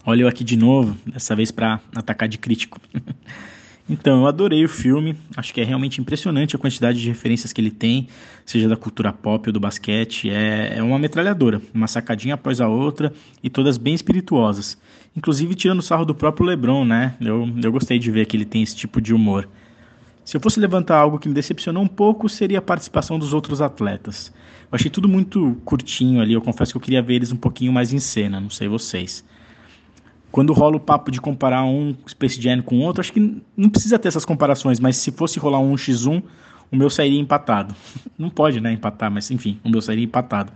Olha 0.04 0.22
eu 0.22 0.28
aqui 0.28 0.42
de 0.42 0.56
novo, 0.56 0.98
dessa 1.06 1.36
vez 1.36 1.52
para 1.52 1.80
atacar 1.94 2.28
de 2.28 2.36
crítico. 2.36 2.80
então, 3.88 4.20
eu 4.20 4.26
adorei 4.26 4.64
o 4.64 4.68
filme, 4.68 5.16
acho 5.36 5.52
que 5.52 5.60
é 5.60 5.64
realmente 5.64 6.00
impressionante 6.00 6.54
a 6.54 6.58
quantidade 6.58 7.00
de 7.00 7.08
referências 7.08 7.52
que 7.52 7.60
ele 7.60 7.70
tem, 7.70 8.08
seja 8.46 8.68
da 8.68 8.76
cultura 8.76 9.12
pop 9.12 9.48
ou 9.48 9.52
do 9.52 9.58
basquete. 9.58 10.30
É, 10.30 10.78
é 10.78 10.82
uma 10.82 10.98
metralhadora, 10.98 11.60
uma 11.74 11.88
sacadinha 11.88 12.34
após 12.34 12.60
a 12.60 12.68
outra 12.68 13.12
e 13.42 13.50
todas 13.50 13.78
bem 13.78 13.92
espirituosas. 13.92 14.78
Inclusive 15.16 15.54
tirando 15.54 15.82
sarro 15.82 16.04
do 16.04 16.14
próprio 16.14 16.46
LeBron, 16.46 16.84
né? 16.84 17.16
Eu, 17.20 17.48
eu 17.62 17.72
gostei 17.72 17.98
de 17.98 18.10
ver 18.10 18.26
que 18.26 18.36
ele 18.36 18.44
tem 18.44 18.62
esse 18.62 18.76
tipo 18.76 19.00
de 19.00 19.12
humor. 19.12 19.48
Se 20.24 20.36
eu 20.36 20.40
fosse 20.40 20.60
levantar 20.60 20.98
algo 20.98 21.18
que 21.18 21.28
me 21.28 21.34
decepcionou 21.34 21.82
um 21.82 21.88
pouco, 21.88 22.28
seria 22.28 22.60
a 22.60 22.62
participação 22.62 23.18
dos 23.18 23.34
outros 23.34 23.60
atletas. 23.60 24.32
Eu 24.70 24.76
achei 24.76 24.90
tudo 24.90 25.08
muito 25.08 25.60
curtinho 25.64 26.22
ali, 26.22 26.32
eu 26.32 26.40
confesso 26.40 26.72
que 26.72 26.76
eu 26.76 26.80
queria 26.80 27.02
ver 27.02 27.16
eles 27.16 27.32
um 27.32 27.36
pouquinho 27.36 27.72
mais 27.72 27.92
em 27.92 27.98
cena, 27.98 28.40
não 28.40 28.48
sei 28.48 28.68
vocês 28.68 29.24
quando 30.32 30.54
rola 30.54 30.76
o 30.76 30.80
papo 30.80 31.10
de 31.10 31.20
comparar 31.20 31.62
um 31.62 31.94
Space 32.08 32.40
Jam 32.40 32.62
com 32.62 32.80
outro, 32.80 33.02
acho 33.02 33.12
que 33.12 33.42
não 33.54 33.68
precisa 33.68 33.98
ter 33.98 34.08
essas 34.08 34.24
comparações, 34.24 34.80
mas 34.80 34.96
se 34.96 35.12
fosse 35.12 35.38
rolar 35.38 35.60
um 35.60 35.74
x1, 35.74 36.22
o 36.72 36.76
meu 36.76 36.88
sairia 36.88 37.20
empatado. 37.20 37.74
Não 38.18 38.30
pode, 38.30 38.58
né, 38.58 38.72
empatar, 38.72 39.10
mas 39.10 39.30
enfim, 39.30 39.60
o 39.62 39.68
meu 39.68 39.82
sairia 39.82 40.04
empatado. 40.04 40.50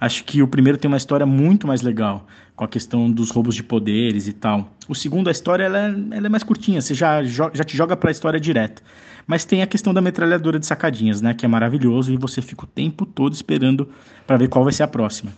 Acho 0.00 0.24
que 0.24 0.42
o 0.42 0.48
primeiro 0.48 0.78
tem 0.78 0.88
uma 0.88 0.96
história 0.96 1.26
muito 1.26 1.66
mais 1.66 1.82
legal, 1.82 2.26
com 2.56 2.64
a 2.64 2.68
questão 2.68 3.10
dos 3.10 3.30
roubos 3.30 3.54
de 3.54 3.62
poderes 3.62 4.26
e 4.26 4.32
tal. 4.32 4.72
O 4.88 4.94
segundo, 4.94 5.28
a 5.28 5.30
história 5.30 5.64
ela 5.64 5.78
é, 5.78 5.94
ela 6.16 6.26
é 6.26 6.28
mais 6.30 6.42
curtinha, 6.42 6.80
você 6.80 6.94
já, 6.94 7.22
já 7.22 7.64
te 7.64 7.76
joga 7.76 7.94
pra 7.94 8.10
história 8.10 8.40
direto. 8.40 8.82
Mas 9.26 9.44
tem 9.44 9.62
a 9.62 9.66
questão 9.66 9.92
da 9.92 10.00
metralhadora 10.00 10.58
de 10.58 10.64
sacadinhas, 10.64 11.20
né, 11.20 11.34
que 11.34 11.44
é 11.44 11.48
maravilhoso 11.48 12.10
e 12.10 12.16
você 12.16 12.40
fica 12.40 12.64
o 12.64 12.66
tempo 12.66 13.04
todo 13.04 13.34
esperando 13.34 13.90
para 14.26 14.38
ver 14.38 14.48
qual 14.48 14.64
vai 14.64 14.72
ser 14.72 14.84
a 14.84 14.88
próxima. 14.88 15.32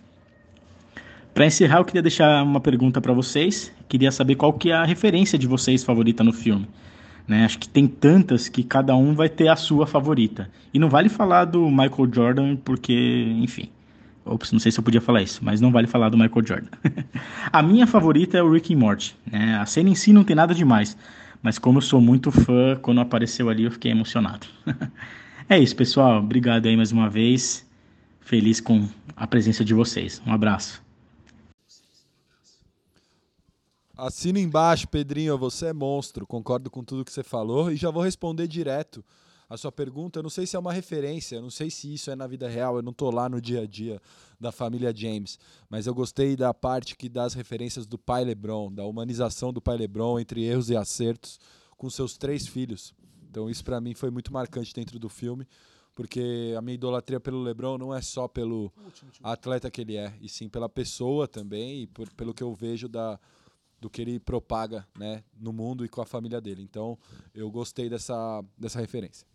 Para 1.35 1.47
encerrar, 1.47 1.79
eu 1.79 1.85
queria 1.85 2.01
deixar 2.01 2.45
uma 2.45 2.61
pergunta 2.61 3.01
para 3.01 3.13
vocês. 3.13 3.73
Queria 3.89 4.13
saber 4.13 4.37
qual 4.37 4.53
que 4.53 4.71
é 4.71 4.75
a 4.75 4.85
referência 4.85 5.37
de 5.37 5.49
vocês 5.49 5.83
favorita 5.83 6.23
no 6.23 6.33
filme. 6.33 6.69
Né? 7.27 7.45
Acho 7.45 7.59
que 7.59 7.69
tem 7.69 7.89
tantas 7.89 8.49
que 8.49 8.63
cada 8.63 8.95
um 8.95 9.15
vai 9.15 9.29
ter 9.29 9.49
a 9.49 9.57
sua 9.57 9.85
favorita. 9.85 10.49
E 10.73 10.79
não 10.79 10.89
vale 10.89 11.09
falar 11.09 11.47
do 11.47 11.69
Michael 11.69 12.09
Jordan 12.13 12.57
porque, 12.57 13.35
enfim. 13.41 13.69
Ops, 14.25 14.53
não 14.53 14.61
sei 14.61 14.71
se 14.71 14.79
eu 14.79 14.85
podia 14.85 15.01
falar 15.01 15.23
isso, 15.23 15.41
mas 15.45 15.61
não 15.61 15.73
vale 15.73 15.89
falar 15.89 16.09
do 16.09 16.17
Michael 16.17 16.47
Jordan. 16.47 16.69
a 17.53 17.63
minha 17.63 17.87
favorita 17.87 18.39
é 18.39 18.43
o 18.43 18.51
Rick 18.53 18.73
and 18.73 18.79
Morty. 18.79 19.17
Né? 19.31 19.57
A 19.57 19.67
cena 19.67 19.91
em 19.91 19.95
si 19.97 20.13
não 20.13 20.23
tem 20.23 20.37
nada 20.37 20.55
demais, 20.55 20.97
mas 21.43 21.59
como 21.59 21.79
eu 21.79 21.83
sou 21.83 22.01
muito 22.01 22.31
fã, 22.31 22.79
quando 22.81 23.01
apareceu 23.01 23.49
ali 23.49 23.65
eu 23.65 23.73
fiquei 23.73 23.91
emocionado. 23.91 24.47
é 25.49 25.59
isso, 25.59 25.75
pessoal. 25.75 26.21
Obrigado 26.21 26.67
aí 26.67 26.77
mais 26.77 26.93
uma 26.93 27.11
vez. 27.11 27.69
Feliz 28.21 28.61
com 28.61 28.89
a 29.17 29.27
presença 29.27 29.65
de 29.65 29.75
vocês. 29.75 30.23
Um 30.25 30.33
abraço. 30.33 30.84
Assina 33.97 34.41
embaixo, 34.41 34.89
Pedrinho, 34.89 35.39
você 35.39 35.67
é 35.67 35.73
monstro. 35.73 36.27
Concordo 36.27 36.71
com 36.71 36.83
tudo 36.83 37.05
que 37.05 37.13
você 37.13 37.23
falou 37.23 37.71
e 37.71 37.77
já 37.77 37.91
vou 37.91 38.03
responder 38.03 38.49
direto 38.49 39.05
a 39.49 39.57
sua 39.57 39.71
pergunta. 39.71 40.19
Eu 40.19 40.23
não 40.25 40.31
sei 40.31 40.47
se 40.47 40.57
é 40.57 40.59
uma 40.59 40.73
referência, 40.73 41.37
eu 41.37 41.43
não 41.43 41.51
sei 41.51 41.71
se 41.71 41.93
isso 41.95 42.11
é 42.11 42.17
na 42.17 42.27
vida 42.27 42.49
real, 42.49 42.77
eu 42.77 42.83
não 42.83 42.93
tô 42.93 43.09
lá 43.11 43.29
no 43.29 43.41
dia 43.41 43.63
a 43.63 43.67
dia 43.67 44.01
da 44.41 44.51
família 44.51 44.93
James, 44.95 45.39
mas 45.71 45.87
eu 45.87 45.95
gostei 45.95 46.35
da 46.35 46.53
parte 46.53 46.97
que 46.97 47.09
dá 47.09 47.23
as 47.25 47.35
referências 47.35 47.87
do 47.87 47.97
pai 47.97 48.25
LeBron, 48.25 48.73
da 48.73 48.85
humanização 48.85 49.53
do 49.53 49.61
pai 49.61 49.77
LeBron 49.77 50.19
entre 50.19 50.43
erros 50.43 50.71
e 50.71 50.77
acertos 50.77 51.39
com 51.77 51.89
seus 51.89 52.17
três 52.19 52.47
filhos. 52.49 52.93
Então 53.31 53.49
isso 53.49 53.65
pra 53.65 53.81
mim 53.81 53.95
foi 53.95 54.11
muito 54.11 54.33
marcante 54.33 54.75
dentro 54.75 54.99
do 54.99 55.09
filme, 55.09 55.47
porque 55.95 56.53
a 56.59 56.61
minha 56.61 56.75
idolatria 56.75 57.21
pelo 57.21 57.41
LeBron 57.43 57.79
não 57.79 57.95
é 57.95 58.03
só 58.03 58.27
pelo 58.27 58.73
atleta 59.23 59.71
que 59.71 59.81
ele 59.83 59.97
é, 59.97 60.13
e 60.21 60.29
sim 60.29 60.49
pela 60.49 60.69
pessoa 60.69 61.29
também 61.29 61.83
e 61.83 61.87
por- 61.87 62.11
pelo 62.15 62.35
que 62.35 62.43
eu 62.43 62.53
vejo 62.53 62.89
da 62.89 63.19
do 63.85 63.91
que 63.91 64.01
ele 64.01 64.19
propaga 64.19 64.87
né, 64.99 65.23
no 65.39 65.53
mundo 65.53 65.85
e 65.85 65.91
com 65.91 66.01
a 66.01 66.07
família 66.07 66.41
dele. 66.41 66.63
Então, 66.63 66.99
eu 67.35 67.51
gostei 67.51 67.91
dessa, 67.91 68.43
dessa 68.57 68.81
referência. 68.81 69.27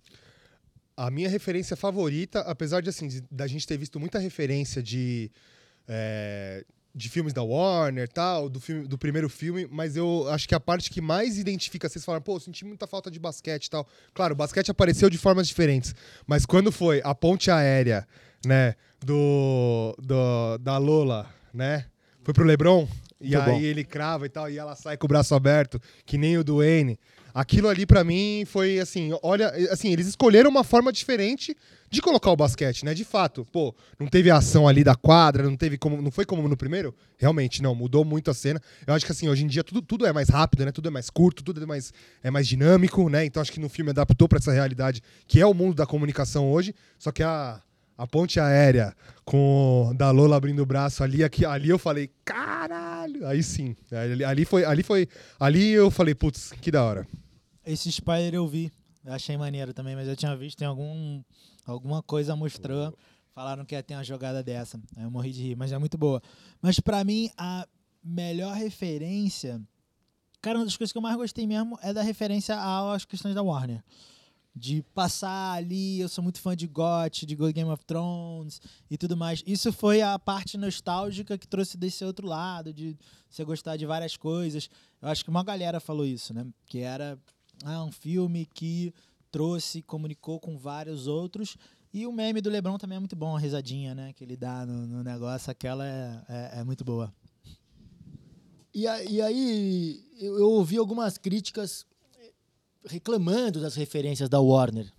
A 0.97 1.11
minha 1.11 1.29
referência 1.29 1.77
favorita, 1.77 2.39
apesar 2.39 2.81
de 2.81 2.89
assim, 2.89 3.07
da 3.29 3.45
gente 3.45 3.67
ter 3.67 3.77
visto 3.77 3.99
muita 3.99 4.17
referência 4.17 4.81
de, 4.81 5.31
é, 5.87 6.65
de 6.95 7.09
filmes 7.09 7.31
da 7.31 7.43
Warner 7.43 8.09
tal, 8.09 8.49
do, 8.49 8.59
filme, 8.59 8.87
do 8.87 8.97
primeiro 8.97 9.29
filme, 9.29 9.67
mas 9.69 9.95
eu 9.95 10.27
acho 10.29 10.47
que 10.47 10.55
a 10.55 10.59
parte 10.59 10.89
que 10.89 10.99
mais 10.99 11.37
identifica, 11.37 11.87
vocês 11.87 12.03
falaram, 12.03 12.23
pô, 12.23 12.37
eu 12.37 12.39
senti 12.39 12.65
muita 12.65 12.87
falta 12.87 13.11
de 13.11 13.19
basquete 13.19 13.69
tal. 13.69 13.87
Claro, 14.15 14.33
o 14.33 14.35
basquete 14.35 14.71
apareceu 14.71 15.11
de 15.11 15.19
formas 15.19 15.47
diferentes, 15.47 15.93
mas 16.25 16.43
quando 16.43 16.71
foi 16.71 17.01
a 17.03 17.13
ponte 17.13 17.51
aérea, 17.51 18.07
né, 18.43 18.73
do, 18.99 19.95
do 19.99 20.57
da 20.57 20.79
Lola, 20.79 21.31
né, 21.53 21.85
foi 22.23 22.33
pro 22.33 22.43
LeBron, 22.43 22.87
e 23.21 23.35
Muito 23.35 23.49
aí 23.49 23.53
bom. 23.53 23.61
ele 23.61 23.83
crava 23.83 24.25
e 24.25 24.29
tal, 24.29 24.49
e 24.49 24.57
ela 24.57 24.75
sai 24.75 24.97
com 24.97 25.05
o 25.05 25.07
braço 25.07 25.35
aberto, 25.35 25.81
que 26.05 26.17
nem 26.17 26.37
o 26.37 26.43
do 26.43 26.57
Wayne. 26.57 26.97
Aquilo 27.33 27.67
ali 27.67 27.85
pra 27.85 28.03
mim 28.03 28.43
foi 28.45 28.79
assim, 28.79 29.11
olha, 29.21 29.49
assim, 29.71 29.91
eles 29.93 30.07
escolheram 30.07 30.49
uma 30.49 30.63
forma 30.63 30.91
diferente 30.91 31.55
de 31.89 32.01
colocar 32.01 32.31
o 32.31 32.35
basquete, 32.35 32.83
né? 32.83 32.93
De 32.93 33.03
fato, 33.03 33.45
pô, 33.51 33.73
não 33.99 34.07
teve 34.07 34.31
a 34.31 34.37
ação 34.37 34.67
ali 34.67 34.83
da 34.83 34.95
quadra, 34.95 35.43
não 35.43 35.55
teve 35.55 35.77
como, 35.77 36.01
não 36.01 36.11
foi 36.11 36.25
como 36.25 36.47
no 36.47 36.57
primeiro? 36.57 36.93
Realmente 37.17 37.61
não, 37.61 37.75
mudou 37.75 38.03
muito 38.03 38.31
a 38.31 38.33
cena. 38.33 38.59
Eu 38.85 38.93
acho 38.93 39.05
que 39.05 39.11
assim, 39.11 39.29
hoje 39.29 39.43
em 39.43 39.47
dia 39.47 39.63
tudo, 39.63 39.81
tudo 39.81 40.05
é 40.07 40.13
mais 40.13 40.29
rápido, 40.29 40.65
né? 40.65 40.71
Tudo 40.71 40.87
é 40.87 40.91
mais 40.91 41.09
curto, 41.09 41.43
tudo 41.43 41.61
é 41.61 41.65
mais 41.65 41.93
é 42.23 42.31
mais 42.31 42.47
dinâmico, 42.47 43.09
né? 43.09 43.25
Então 43.25 43.41
acho 43.41 43.51
que 43.51 43.59
no 43.59 43.69
filme 43.69 43.91
adaptou 43.91 44.27
pra 44.27 44.39
essa 44.39 44.51
realidade 44.51 45.01
que 45.27 45.39
é 45.39 45.45
o 45.45 45.53
mundo 45.53 45.75
da 45.75 45.85
comunicação 45.85 46.51
hoje, 46.51 46.73
só 46.97 47.11
que 47.11 47.21
a 47.21 47.61
a 47.99 48.07
ponte 48.07 48.39
aérea 48.39 48.95
com 49.25 49.91
da 49.97 50.09
Lola 50.09 50.37
abrindo 50.37 50.61
o 50.61 50.65
braço 50.65 51.03
ali, 51.03 51.21
aqui, 51.21 51.43
ali 51.43 51.67
eu 51.67 51.77
falei, 51.77 52.09
caralho! 52.23 53.27
Aí 53.27 53.43
sim. 53.43 53.75
Ali, 53.91 54.23
ali 54.23 54.45
foi, 54.45 54.63
ali 54.63 54.81
foi, 54.81 55.05
ali 55.37 55.71
eu 55.71 55.91
falei, 55.91 56.15
putz, 56.15 56.53
que 56.61 56.71
da 56.71 56.81
hora. 56.81 57.05
Esse 57.65 57.89
spoiler 57.89 58.33
eu 58.33 58.47
vi. 58.47 58.71
Eu 59.03 59.11
achei 59.11 59.35
maneiro 59.35 59.73
também, 59.73 59.97
mas 59.97 60.07
eu 60.07 60.15
tinha 60.15 60.33
visto 60.37 60.61
em 60.61 60.65
algum, 60.65 61.21
alguma 61.65 62.01
coisa 62.01 62.37
mostrou. 62.37 62.97
Falaram 63.35 63.65
que 63.65 63.75
ia 63.75 63.83
ter 63.83 63.95
uma 63.95 64.03
jogada 64.03 64.41
dessa. 64.41 64.79
Aí 64.95 65.03
eu 65.03 65.11
morri 65.11 65.33
de 65.33 65.41
rir, 65.41 65.55
mas 65.57 65.73
é 65.73 65.77
muito 65.77 65.97
boa. 65.97 66.21
Mas 66.61 66.79
pra 66.79 67.03
mim, 67.03 67.29
a 67.37 67.67
melhor 68.01 68.55
referência. 68.55 69.61
Cara, 70.41 70.57
uma 70.57 70.63
das 70.63 70.77
coisas 70.77 70.93
que 70.93 70.97
eu 70.97 71.01
mais 71.01 71.17
gostei 71.17 71.45
mesmo 71.45 71.77
é 71.81 71.93
da 71.93 72.01
referência 72.01 72.55
às 72.57 73.03
questões 73.03 73.35
da 73.35 73.43
Warner. 73.43 73.83
De 74.55 74.81
passar 74.93 75.53
ali, 75.53 75.99
eu 75.99 76.09
sou 76.09 76.23
muito 76.23 76.41
fã 76.41 76.55
de 76.55 76.67
GOT, 76.67 77.25
de 77.25 77.35
Game 77.35 77.69
of 77.69 77.85
Thrones 77.85 78.59
e 78.89 78.97
tudo 78.97 79.15
mais. 79.15 79.43
Isso 79.47 79.71
foi 79.71 80.01
a 80.01 80.17
parte 80.19 80.57
nostálgica 80.57 81.37
que 81.37 81.47
trouxe 81.47 81.77
desse 81.77 82.03
outro 82.03 82.27
lado, 82.27 82.73
de 82.73 82.97
você 83.29 83.45
gostar 83.45 83.77
de 83.77 83.85
várias 83.85 84.17
coisas. 84.17 84.69
Eu 85.01 85.07
acho 85.07 85.23
que 85.23 85.29
uma 85.29 85.43
galera 85.43 85.79
falou 85.79 86.05
isso, 86.05 86.33
né? 86.33 86.45
Que 86.65 86.79
era 86.79 87.17
ah, 87.63 87.83
um 87.83 87.91
filme 87.91 88.45
que 88.45 88.93
trouxe, 89.31 89.81
comunicou 89.83 90.39
com 90.39 90.57
vários 90.57 91.07
outros. 91.07 91.55
E 91.93 92.05
o 92.05 92.11
meme 92.11 92.41
do 92.41 92.49
Lebron 92.49 92.77
também 92.77 92.95
é 92.97 92.99
muito 92.99 93.15
bom, 93.15 93.35
a 93.37 93.39
risadinha, 93.39 93.95
né? 93.95 94.13
Que 94.13 94.23
ele 94.23 94.35
dá 94.35 94.65
no, 94.65 94.85
no 94.87 95.03
negócio, 95.03 95.49
aquela 95.51 95.85
é, 95.87 96.21
é, 96.27 96.59
é 96.59 96.63
muito 96.63 96.83
boa. 96.83 97.13
E, 98.73 98.87
a- 98.87 99.03
e 99.03 99.21
aí 99.21 100.03
eu 100.19 100.49
ouvi 100.49 100.77
algumas 100.77 101.17
críticas 101.17 101.85
reclamando 102.85 103.61
das 103.61 103.75
referências 103.75 104.29
da 104.29 104.39
Warner. 104.39 104.91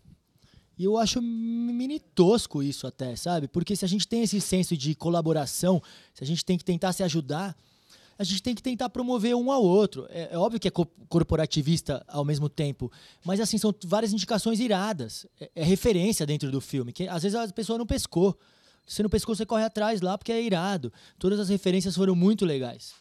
E 0.78 0.84
eu 0.84 0.96
acho 0.96 1.20
mini 1.20 2.00
tosco 2.00 2.62
isso 2.62 2.86
até, 2.86 3.14
sabe? 3.14 3.46
Porque 3.48 3.76
se 3.76 3.84
a 3.84 3.88
gente 3.88 4.08
tem 4.08 4.22
esse 4.22 4.40
senso 4.40 4.76
de 4.76 4.94
colaboração, 4.94 5.82
se 6.14 6.24
a 6.24 6.26
gente 6.26 6.44
tem 6.44 6.56
que 6.56 6.64
tentar 6.64 6.92
se 6.94 7.02
ajudar, 7.02 7.54
a 8.18 8.24
gente 8.24 8.42
tem 8.42 8.54
que 8.54 8.62
tentar 8.62 8.88
promover 8.88 9.34
um 9.34 9.50
ao 9.50 9.62
outro. 9.62 10.06
É, 10.08 10.30
é 10.32 10.38
óbvio 10.38 10.58
que 10.60 10.68
é 10.68 10.70
co- 10.70 10.86
corporativista 11.08 12.04
ao 12.08 12.24
mesmo 12.24 12.48
tempo, 12.48 12.90
mas 13.24 13.40
assim, 13.40 13.58
são 13.58 13.74
várias 13.84 14.12
indicações 14.12 14.58
iradas. 14.58 15.26
É, 15.38 15.50
é 15.56 15.64
referência 15.64 16.24
dentro 16.26 16.50
do 16.50 16.60
filme, 16.60 16.92
que 16.92 17.06
às 17.08 17.22
vezes 17.22 17.36
a 17.36 17.48
pessoa 17.48 17.78
não 17.78 17.86
pescou. 17.86 18.38
Se 18.86 19.02
não 19.02 19.10
pescou, 19.10 19.34
você 19.34 19.46
corre 19.46 19.64
atrás 19.64 20.00
lá 20.00 20.16
porque 20.16 20.32
é 20.32 20.42
irado. 20.42 20.92
Todas 21.18 21.38
as 21.38 21.48
referências 21.48 21.94
foram 21.94 22.14
muito 22.14 22.44
legais. 22.44 22.94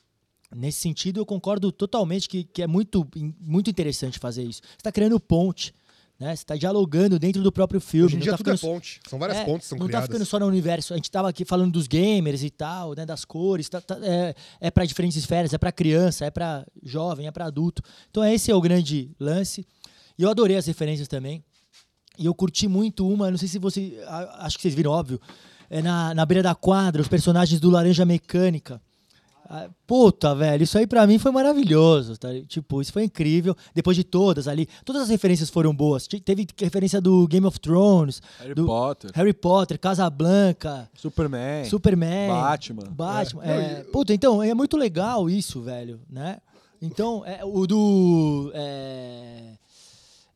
Nesse 0.56 0.80
sentido, 0.80 1.20
eu 1.20 1.26
concordo 1.26 1.72
totalmente 1.72 2.28
que, 2.28 2.44
que 2.44 2.62
é 2.62 2.68
muito, 2.68 3.08
muito 3.40 3.70
interessante 3.70 4.18
fazer 4.18 4.44
isso. 4.44 4.62
Você 4.64 4.76
está 4.78 4.92
criando 4.92 5.20
ponte, 5.20 5.74
né? 6.20 6.36
Você 6.36 6.42
está 6.42 6.56
dialogando 6.56 7.20
dentro 7.20 7.44
do 7.44 7.52
próprio 7.52 7.80
filme. 7.80 8.08
Hoje 8.08 8.16
em 8.16 8.18
não 8.20 8.24
dia 8.24 8.32
tá 8.32 8.38
tudo 8.38 8.52
é 8.52 8.58
ficando- 8.58 8.74
ponte. 8.74 9.00
São 9.08 9.20
várias 9.20 9.38
é, 9.38 9.46
pontes 9.46 9.66
que 9.68 9.70
são 9.70 9.78
não 9.78 9.86
criadas. 9.86 10.08
tá 10.08 10.12
ficando 10.14 10.26
só 10.28 10.40
no 10.40 10.48
universo. 10.48 10.94
A 10.94 10.98
gente 10.98 11.12
tava 11.12 11.30
aqui 11.30 11.46
falando 11.46 11.72
dos 11.72 11.86
gamers 11.88 12.42
e 12.44 12.50
tal, 12.50 12.96
né, 12.96 13.06
das 13.06 13.24
cores. 13.24 13.70
tá- 13.70 13.80
tá- 13.80 14.00
é 14.02 14.34
é 14.60 14.72
para 14.72 14.86
diferentes 14.86 15.18
esferas, 15.18 15.54
é 15.54 15.58
para 15.60 15.72
criança, 15.72 16.26
é 16.26 16.32
para 16.32 16.66
jovem, 16.82 17.28
é 17.28 17.32
para 17.32 17.46
adulto. 17.46 17.84
Então 18.10 18.24
esse 18.26 18.50
é 18.50 18.56
o 18.56 18.60
grande 18.62 19.12
lance. 19.20 19.66
E 20.18 20.24
eu 20.24 20.30
adorei 20.30 20.58
as 20.58 20.66
referências 20.66 21.08
também. 21.08 21.44
E 22.18 22.26
eu 22.26 22.34
curti 22.34 22.68
muito 22.68 23.08
uma, 23.08 23.30
não 23.32 23.38
sei 23.38 23.48
se 23.48 23.60
você. 23.60 23.98
Acho 24.40 24.58
que 24.58 24.64
vocês 24.64 24.74
viram, 24.74 24.92
óbvio. 24.92 25.22
É 25.70 25.82
na, 25.82 26.14
na 26.16 26.26
beira 26.26 26.42
da 26.42 26.56
quadra, 26.56 27.02
os 27.02 27.08
personagens 27.08 27.62
do 27.62 27.70
Laranja 27.70 28.04
Mecânica. 28.04 28.82
Ah, 29.52 29.68
Puta, 29.88 30.36
velho, 30.36 30.62
isso 30.62 30.78
aí 30.78 30.86
pra 30.86 31.08
mim 31.08 31.18
foi 31.18 31.32
maravilhoso, 31.32 32.16
tá? 32.18 32.28
Tipo, 32.48 32.80
isso 32.82 32.94
foi 32.94 33.04
incrível. 33.06 33.56
Depois 33.74 33.98
de 33.98 34.04
todas 34.04 34.48
ali, 34.48 34.68
todas 34.86 35.02
as 35.02 35.10
referências 35.10 35.50
foram 35.50 35.74
boas. 35.74 36.06
Te- 36.08 36.20
Teve 36.20 36.46
referência 36.60 37.02
do 37.02 37.28
Game 37.28 37.48
of 37.48 37.60
Thrones, 37.60 38.22
Harry 38.40 38.54
do 38.54 38.66
Potter, 38.68 39.12
Harry 39.16 39.34
Potter, 39.34 39.80
Casablanca, 39.80 40.88
Superman, 40.94 41.66
Superman, 41.66 42.30
Batman. 42.30 42.84
Batman. 42.92 43.44
É. 43.44 43.50
é. 43.80 43.84
Puta, 43.92 44.14
então, 44.14 44.44
é 44.44 44.54
muito 44.54 44.78
legal 44.78 45.28
isso, 45.28 45.62
velho, 45.62 46.00
né? 46.08 46.38
Então, 46.80 47.24
é, 47.26 47.44
o 47.44 47.66
do... 47.66 48.52
é, 48.54 49.54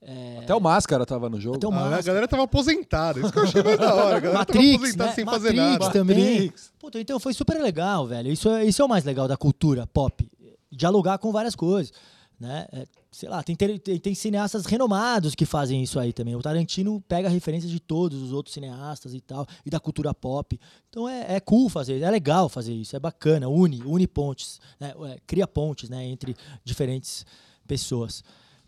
é, 0.05 0.39
Até 0.39 0.53
o 0.53 0.59
Máscara 0.59 1.05
tava 1.05 1.29
no 1.29 1.39
jogo. 1.39 1.57
Até 1.57 1.67
o 1.67 1.73
Ah, 1.73 1.95
a 1.95 2.01
galera 2.01 2.27
tava 2.27 2.43
aposentada. 2.43 3.19
Isso 3.19 3.31
que 3.31 3.39
eu 3.39 3.43
achei 3.43 3.63
mais 3.63 3.79
da 3.79 3.93
hora. 3.93 4.17
A 4.17 4.19
galera 4.19 4.39
Matrix, 4.39 4.63
tava 4.63 4.75
aposentada 4.75 5.09
né? 5.09 5.15
sem 5.15 5.25
Matrix 5.25 5.43
fazer 5.45 5.55
nada. 5.55 5.91
também. 5.91 6.33
Matrix. 6.33 6.71
Puta, 6.79 6.99
então 6.99 7.19
foi 7.19 7.33
super 7.33 7.61
legal, 7.61 8.05
velho. 8.05 8.31
Isso 8.31 8.49
é, 8.49 8.65
isso 8.65 8.81
é 8.81 8.85
o 8.85 8.89
mais 8.89 9.03
legal 9.05 9.27
da 9.27 9.37
cultura 9.37 9.87
pop. 9.87 10.29
Dialogar 10.71 11.17
com 11.19 11.31
várias 11.31 11.55
coisas, 11.55 11.93
né? 12.39 12.65
É, 12.73 12.85
sei 13.11 13.29
lá, 13.29 13.43
tem, 13.43 13.55
tem, 13.55 13.77
tem 13.77 14.15
cineastas 14.15 14.65
renomados 14.65 15.35
que 15.35 15.45
fazem 15.45 15.81
isso 15.83 15.99
aí 15.99 16.11
também. 16.11 16.35
O 16.35 16.41
Tarantino 16.41 16.99
pega 17.07 17.29
referências 17.29 17.71
de 17.71 17.79
todos 17.79 18.21
os 18.21 18.33
outros 18.33 18.53
cineastas 18.53 19.13
e 19.13 19.21
tal, 19.21 19.45
e 19.65 19.69
da 19.69 19.79
cultura 19.79 20.13
pop. 20.13 20.59
Então 20.89 21.07
é, 21.07 21.35
é 21.35 21.39
cool 21.39 21.69
fazer, 21.69 22.01
é 22.01 22.09
legal 22.09 22.49
fazer 22.49 22.73
isso, 22.73 22.95
é 22.95 22.99
bacana, 22.99 23.47
une, 23.47 23.81
une 23.85 24.07
pontes, 24.07 24.59
né? 24.79 24.93
É, 25.05 25.17
cria 25.27 25.47
pontes, 25.47 25.89
né? 25.89 26.03
Entre 26.05 26.35
diferentes 26.65 27.23
pessoas. 27.67 28.23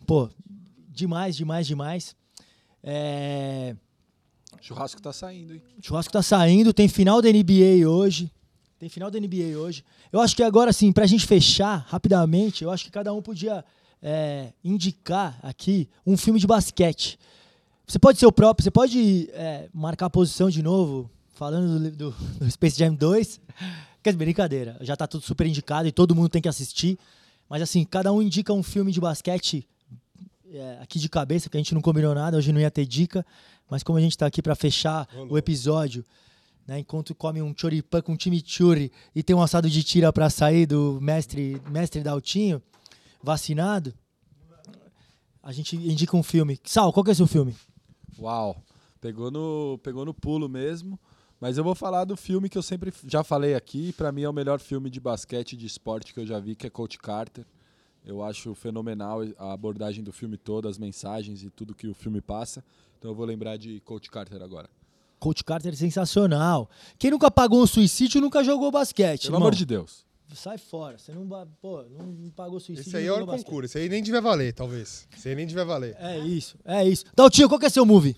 Pô, 0.06 0.30
demais, 0.96 1.36
demais, 1.36 1.66
demais. 1.66 2.16
É... 2.82 3.76
Churrasco 4.60 5.00
tá 5.00 5.12
saindo, 5.12 5.54
hein? 5.54 5.62
Churrasco 5.82 6.12
tá 6.12 6.22
saindo, 6.22 6.72
tem 6.72 6.88
final 6.88 7.20
da 7.20 7.28
NBA 7.30 7.86
hoje. 7.88 8.30
Tem 8.78 8.88
final 8.88 9.10
da 9.10 9.18
NBA 9.20 9.56
hoje. 9.58 9.84
Eu 10.12 10.20
acho 10.20 10.34
que 10.34 10.42
agora, 10.42 10.70
assim, 10.70 10.90
pra 10.92 11.06
gente 11.06 11.26
fechar 11.26 11.84
rapidamente, 11.88 12.64
eu 12.64 12.70
acho 12.70 12.84
que 12.84 12.90
cada 12.90 13.12
um 13.12 13.22
podia 13.22 13.64
é, 14.02 14.52
indicar 14.64 15.38
aqui 15.42 15.88
um 16.06 16.16
filme 16.16 16.40
de 16.40 16.46
basquete. 16.46 17.18
Você 17.86 17.98
pode 17.98 18.18
ser 18.18 18.26
o 18.26 18.32
próprio, 18.32 18.64
você 18.64 18.70
pode 18.70 19.30
é, 19.32 19.68
marcar 19.72 20.06
a 20.06 20.10
posição 20.10 20.50
de 20.50 20.62
novo, 20.62 21.10
falando 21.34 21.78
do, 21.78 21.90
do- 22.10 22.16
do 22.38 22.50
Space 22.50 22.78
Jam 22.78 22.94
2. 22.94 23.40
Quer 24.02 24.10
dizer, 24.10 24.18
brincadeira, 24.24 24.76
já 24.80 24.96
tá 24.96 25.06
tudo 25.06 25.22
super 25.24 25.46
indicado 25.46 25.86
e 25.88 25.92
todo 25.92 26.14
mundo 26.14 26.28
tem 26.28 26.42
que 26.42 26.48
assistir. 26.48 26.98
Mas 27.48 27.62
assim, 27.62 27.84
cada 27.84 28.12
um 28.12 28.20
indica 28.20 28.52
um 28.52 28.62
filme 28.62 28.90
de 28.90 29.00
basquete 29.00 29.66
é, 30.50 30.78
aqui 30.80 30.98
de 30.98 31.08
cabeça, 31.08 31.48
que 31.48 31.56
a 31.56 31.60
gente 31.60 31.74
não 31.74 31.80
combinou 31.80 32.14
nada, 32.14 32.36
hoje 32.36 32.52
não 32.52 32.60
ia 32.60 32.70
ter 32.70 32.86
dica. 32.86 33.24
Mas 33.68 33.82
como 33.82 33.98
a 33.98 34.00
gente 34.00 34.16
tá 34.16 34.26
aqui 34.26 34.40
pra 34.40 34.54
fechar 34.54 35.08
o 35.28 35.36
episódio, 35.36 36.04
né, 36.66 36.80
enquanto 36.80 37.14
come 37.14 37.42
um 37.42 37.54
choripan 37.56 38.00
com 38.02 38.16
chimichurri 38.18 38.92
e 39.14 39.22
tem 39.22 39.34
um 39.34 39.42
assado 39.42 39.68
de 39.68 39.82
tira 39.82 40.12
pra 40.12 40.30
sair 40.30 40.66
do 40.66 40.98
mestre, 41.00 41.60
mestre 41.68 42.02
Daltinho, 42.02 42.62
vacinado, 43.22 43.94
a 45.42 45.52
gente 45.52 45.76
indica 45.76 46.16
um 46.16 46.22
filme. 46.22 46.58
Sal, 46.64 46.92
qual 46.92 47.04
que 47.04 47.10
é 47.10 47.12
o 47.12 47.16
seu 47.16 47.26
filme? 47.26 47.54
Uau. 48.18 48.62
Pegou 49.00 49.30
no, 49.30 49.78
pegou 49.82 50.04
no 50.04 50.12
pulo 50.12 50.48
mesmo. 50.48 50.98
Mas 51.40 51.58
eu 51.58 51.62
vou 51.62 51.74
falar 51.74 52.04
do 52.04 52.16
filme 52.16 52.48
que 52.48 52.58
eu 52.58 52.62
sempre 52.62 52.92
já 53.04 53.22
falei 53.22 53.54
aqui. 53.54 53.92
Pra 53.92 54.10
mim 54.10 54.22
é 54.22 54.28
o 54.28 54.32
melhor 54.32 54.58
filme 54.58 54.90
de 54.90 54.98
basquete 54.98 55.52
e 55.52 55.56
de 55.56 55.66
esporte 55.66 56.12
que 56.12 56.18
eu 56.18 56.26
já 56.26 56.40
vi, 56.40 56.56
que 56.56 56.66
é 56.66 56.70
Coach 56.70 56.98
Carter. 56.98 57.44
Eu 58.06 58.22
acho 58.22 58.54
fenomenal 58.54 59.22
a 59.36 59.52
abordagem 59.52 60.04
do 60.04 60.12
filme 60.12 60.36
todo, 60.36 60.68
as 60.68 60.78
mensagens 60.78 61.42
e 61.42 61.50
tudo 61.50 61.74
que 61.74 61.88
o 61.88 61.94
filme 61.94 62.20
passa. 62.20 62.64
Então 62.96 63.10
eu 63.10 63.14
vou 63.16 63.26
lembrar 63.26 63.56
de 63.56 63.80
Coach 63.80 64.08
Carter 64.08 64.40
agora. 64.40 64.70
Coach 65.18 65.42
Carter 65.42 65.72
é 65.72 65.76
sensacional. 65.76 66.70
Quem 66.98 67.10
nunca 67.10 67.30
pagou 67.30 67.60
um 67.60 67.66
suicídio 67.66 68.20
nunca 68.20 68.44
jogou 68.44 68.70
basquete. 68.70 69.22
Pelo 69.22 69.34
irmão. 69.34 69.48
amor 69.48 69.56
de 69.56 69.66
Deus. 69.66 70.06
Sai 70.34 70.56
fora. 70.56 70.98
Você 70.98 71.12
não, 71.12 71.26
pô, 71.60 71.82
não 71.82 72.30
pagou 72.30 72.60
suicídio. 72.60 72.88
Esse 72.88 72.96
aí 72.96 73.06
é 73.06 73.12
o 73.12 73.26
concurso. 73.26 73.64
Esse 73.64 73.78
aí 73.78 73.88
nem 73.88 74.02
devia 74.02 74.20
valer, 74.20 74.52
talvez. 74.52 75.08
Esse 75.16 75.28
aí 75.28 75.34
nem 75.34 75.46
devia 75.46 75.64
valer. 75.64 75.96
É 75.98 76.18
isso, 76.18 76.56
é 76.64 76.86
isso. 76.86 77.04
Daltinho, 77.14 77.48
qual 77.48 77.58
que 77.58 77.66
é 77.66 77.70
seu 77.70 77.84
movie? 77.84 78.16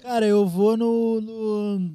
Cara, 0.00 0.26
eu 0.26 0.46
vou 0.46 0.76
no, 0.76 1.20
no 1.20 1.94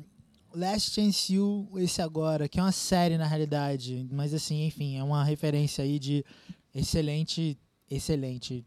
Last 0.53 0.91
Chance 0.91 1.33
You, 1.33 1.67
esse 1.77 2.01
agora, 2.01 2.47
que 2.47 2.59
é 2.59 2.63
uma 2.63 2.71
série 2.71 3.17
na 3.17 3.25
realidade. 3.25 4.07
Mas 4.11 4.33
assim, 4.33 4.65
enfim, 4.65 4.97
é 4.97 5.03
uma 5.03 5.23
referência 5.23 5.83
aí 5.83 5.97
de 5.97 6.23
excelente, 6.73 7.57
excelente 7.89 8.65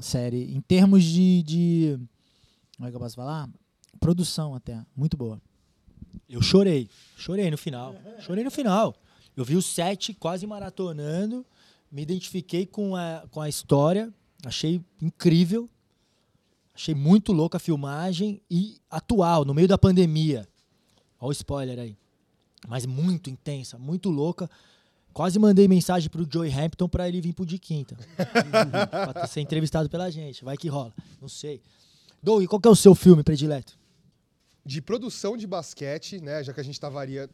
série. 0.00 0.54
Em 0.54 0.60
termos 0.60 1.04
de, 1.04 1.42
de. 1.42 1.98
Como 2.76 2.88
é 2.88 2.90
que 2.90 2.96
eu 2.96 3.00
posso 3.00 3.16
falar? 3.16 3.48
Produção 3.98 4.54
até. 4.54 4.84
Muito 4.94 5.16
boa. 5.16 5.40
Eu 6.28 6.42
chorei. 6.42 6.88
Chorei 7.16 7.50
no 7.50 7.58
final. 7.58 7.94
Chorei 8.20 8.44
no 8.44 8.50
final. 8.50 8.94
Eu 9.36 9.44
vi 9.44 9.56
o 9.56 9.62
set 9.62 10.14
quase 10.14 10.46
maratonando. 10.46 11.44
Me 11.90 12.02
identifiquei 12.02 12.66
com 12.66 12.96
a, 12.96 13.24
com 13.30 13.40
a 13.40 13.48
história. 13.48 14.12
Achei 14.44 14.82
incrível. 15.00 15.68
Achei 16.74 16.94
muito 16.94 17.32
louca 17.32 17.56
a 17.56 17.60
filmagem 17.60 18.42
e 18.50 18.78
atual, 18.90 19.46
no 19.46 19.54
meio 19.54 19.66
da 19.66 19.78
pandemia. 19.78 20.46
Olha 21.18 21.30
o 21.30 21.32
spoiler 21.32 21.78
aí. 21.78 21.96
Mas 22.68 22.84
muito 22.84 23.30
intensa, 23.30 23.78
muito 23.78 24.10
louca. 24.10 24.50
Quase 25.16 25.38
mandei 25.38 25.66
mensagem 25.66 26.10
pro 26.10 26.28
Joey 26.30 26.52
Hampton 26.52 26.86
pra 26.86 27.08
ele 27.08 27.22
vir 27.22 27.32
pro 27.32 27.46
de 27.46 27.58
quinta. 27.58 27.96
pra 29.14 29.26
ser 29.26 29.40
entrevistado 29.40 29.88
pela 29.88 30.10
gente. 30.10 30.44
Vai 30.44 30.58
que 30.58 30.68
rola. 30.68 30.92
Não 31.18 31.26
sei. 31.26 31.62
Doug, 32.22 32.44
qual 32.44 32.60
que 32.60 32.68
é 32.68 32.70
o 32.70 32.76
seu 32.76 32.94
filme 32.94 33.22
predileto? 33.22 33.78
de 34.62 34.82
produção 34.82 35.36
de 35.36 35.46
basquete, 35.46 36.20
né? 36.20 36.44
Já 36.44 36.52
que 36.52 36.60
a 36.60 36.62
gente 36.62 36.78
tá 36.78 36.90
varia... 36.90 37.30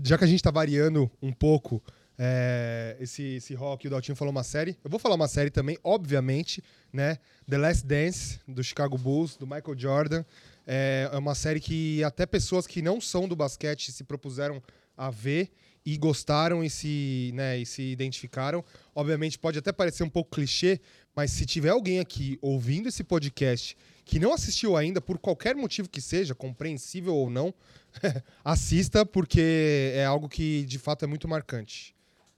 já 0.00 0.16
que 0.16 0.22
a 0.22 0.26
gente 0.28 0.42
tá 0.42 0.50
variando 0.52 1.10
um 1.20 1.32
pouco 1.32 1.82
é, 2.16 2.96
esse, 3.00 3.36
esse 3.36 3.54
rock, 3.54 3.88
o 3.88 3.90
Daltinho 3.90 4.14
falou 4.14 4.30
uma 4.30 4.44
série. 4.44 4.78
Eu 4.84 4.90
vou 4.90 5.00
falar 5.00 5.16
uma 5.16 5.26
série 5.26 5.50
também, 5.50 5.76
obviamente, 5.82 6.62
né? 6.92 7.18
The 7.48 7.58
Last 7.58 7.84
Dance 7.84 8.38
do 8.46 8.62
Chicago 8.62 8.96
Bulls, 8.96 9.36
do 9.36 9.46
Michael 9.46 9.76
Jordan. 9.76 10.24
É, 10.64 11.08
é 11.10 11.18
uma 11.18 11.34
série 11.34 11.58
que 11.58 12.04
até 12.04 12.26
pessoas 12.26 12.64
que 12.64 12.80
não 12.80 13.00
são 13.00 13.26
do 13.26 13.34
basquete 13.34 13.90
se 13.90 14.04
propuseram 14.04 14.62
a 14.96 15.10
ver 15.10 15.50
e 15.84 15.96
gostaram 15.98 16.64
e 16.64 16.70
se, 16.70 17.32
né, 17.34 17.58
e 17.58 17.66
se 17.66 17.82
identificaram. 17.82 18.64
Obviamente 18.94 19.38
pode 19.38 19.58
até 19.58 19.72
parecer 19.72 20.02
um 20.02 20.08
pouco 20.08 20.30
clichê, 20.30 20.80
mas 21.14 21.30
se 21.30 21.44
tiver 21.44 21.70
alguém 21.70 22.00
aqui 22.00 22.38
ouvindo 22.40 22.88
esse 22.88 23.04
podcast 23.04 23.76
que 24.04 24.18
não 24.18 24.32
assistiu 24.34 24.76
ainda, 24.76 25.00
por 25.00 25.18
qualquer 25.18 25.54
motivo 25.54 25.88
que 25.88 26.00
seja, 26.00 26.34
compreensível 26.34 27.14
ou 27.14 27.30
não, 27.30 27.54
assista, 28.44 29.04
porque 29.04 29.92
é 29.94 30.04
algo 30.04 30.28
que 30.28 30.64
de 30.64 30.78
fato 30.78 31.04
é 31.04 31.08
muito 31.08 31.26
marcante. 31.26 31.94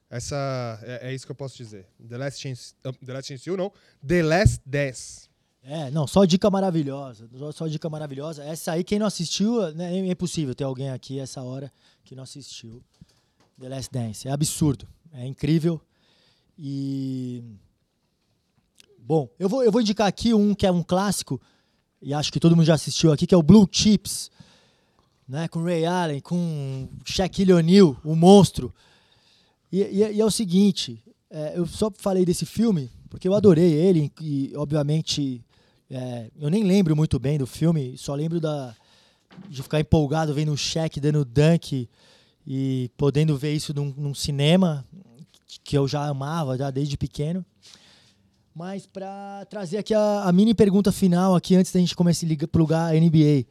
Essa 0.09 0.79
é, 0.83 1.09
é 1.11 1.15
isso 1.15 1.27
que 1.27 1.33
eu 1.33 1.37
posso 1.37 1.57
dizer. 1.57 1.87
The 2.09 2.17
Last 2.17 2.41
Chance, 2.41 2.75
uh, 2.85 2.93
The 2.93 3.13
Last 3.13 3.29
Chance 3.29 3.49
You, 3.49 3.57
não. 3.57 3.73
The 4.07 4.23
Last 4.23 4.61
Dance. 4.65 5.29
É, 5.63 5.91
não, 5.91 6.07
só 6.07 6.25
dica 6.25 6.49
maravilhosa. 6.49 7.29
Só 7.53 7.67
dica 7.67 7.91
maravilhosa. 7.91 8.45
Essa 8.45 8.73
aí, 8.73 8.85
quem 8.85 9.01
não 9.01 9.07
assistiu, 9.07 9.75
né, 9.75 9.93
é 9.93 10.07
impossível 10.07 10.55
ter 10.55 10.63
alguém 10.63 10.91
aqui 10.91 11.19
essa 11.19 11.43
hora 11.43 11.73
que 12.05 12.15
não 12.15 12.23
assistiu. 12.23 12.81
The 13.61 13.69
Last 13.69 13.91
Dance. 13.93 14.29
É 14.29 14.31
absurdo. 14.31 14.87
É 15.13 15.27
incrível. 15.27 15.81
E. 16.59 17.43
Bom, 18.99 19.29
eu 19.39 19.49
vou, 19.49 19.63
eu 19.63 19.71
vou 19.71 19.81
indicar 19.81 20.07
aqui 20.07 20.35
um 20.35 20.55
que 20.55 20.67
é 20.67 20.71
um 20.71 20.83
clássico, 20.83 21.41
e 22.03 22.13
acho 22.13 22.33
que 22.33 22.41
todo 22.41 22.57
mundo 22.57 22.67
já 22.67 22.75
assistiu 22.75 23.13
aqui, 23.13 23.27
que 23.27 23.35
é 23.35 23.39
o 23.39 23.43
Blue 23.43 23.69
Chips. 23.71 24.31
Né, 25.29 25.49
com 25.49 25.65
Ray 25.65 25.85
Allen, 25.85 26.21
com 26.21 26.89
Shaquille 27.05 27.53
O'Neal, 27.53 27.97
o 28.05 28.15
monstro. 28.15 28.73
E, 29.73 29.83
e 29.83 30.13
e 30.15 30.21
é 30.21 30.25
o 30.25 30.31
seguinte, 30.31 31.03
é, 31.29 31.55
eu 31.59 31.67
só 31.67 31.91
falei 31.91 32.25
desse 32.25 32.47
filme 32.47 32.91
porque 33.11 33.27
eu 33.27 33.35
adorei 33.35 33.73
ele 33.73 34.13
e, 34.21 34.53
obviamente, 34.55 35.43
É, 35.89 36.31
eu 36.41 36.51
nem 36.51 36.65
lembro 36.65 36.97
muito 36.97 37.17
bem 37.19 37.39
do 37.39 37.47
filme, 37.47 37.97
só 37.97 38.13
lembro 38.15 38.41
da, 38.41 38.75
de 39.49 39.63
ficar 39.63 39.79
empolgado 39.79 40.35
vendo 40.35 40.53
o 40.53 40.57
Shaq 40.57 40.99
dando 41.01 41.25
dunk 41.25 41.89
e 42.47 42.91
podendo 42.97 43.37
ver 43.37 43.55
isso 43.55 43.75
num, 43.75 43.93
num 43.97 44.15
cinema 44.15 44.85
que 45.65 45.77
eu 45.77 45.89
já 45.89 46.07
amava 46.07 46.57
já 46.57 46.71
desde 46.71 46.97
pequeno. 46.97 47.45
Mas 48.55 48.87
para 48.87 49.45
trazer 49.47 49.79
aqui 49.79 49.93
a, 49.93 50.23
a 50.23 50.33
mini 50.33 50.55
pergunta 50.55 50.91
final 50.91 51.35
aqui 51.35 51.55
antes 51.57 51.73
da 51.73 51.81
gente 51.81 51.95
começar 51.95 52.25
a 52.25 52.29
ligar, 52.29 52.49
plugar 52.49 52.95
a 52.95 52.99
NBA. 52.99 53.45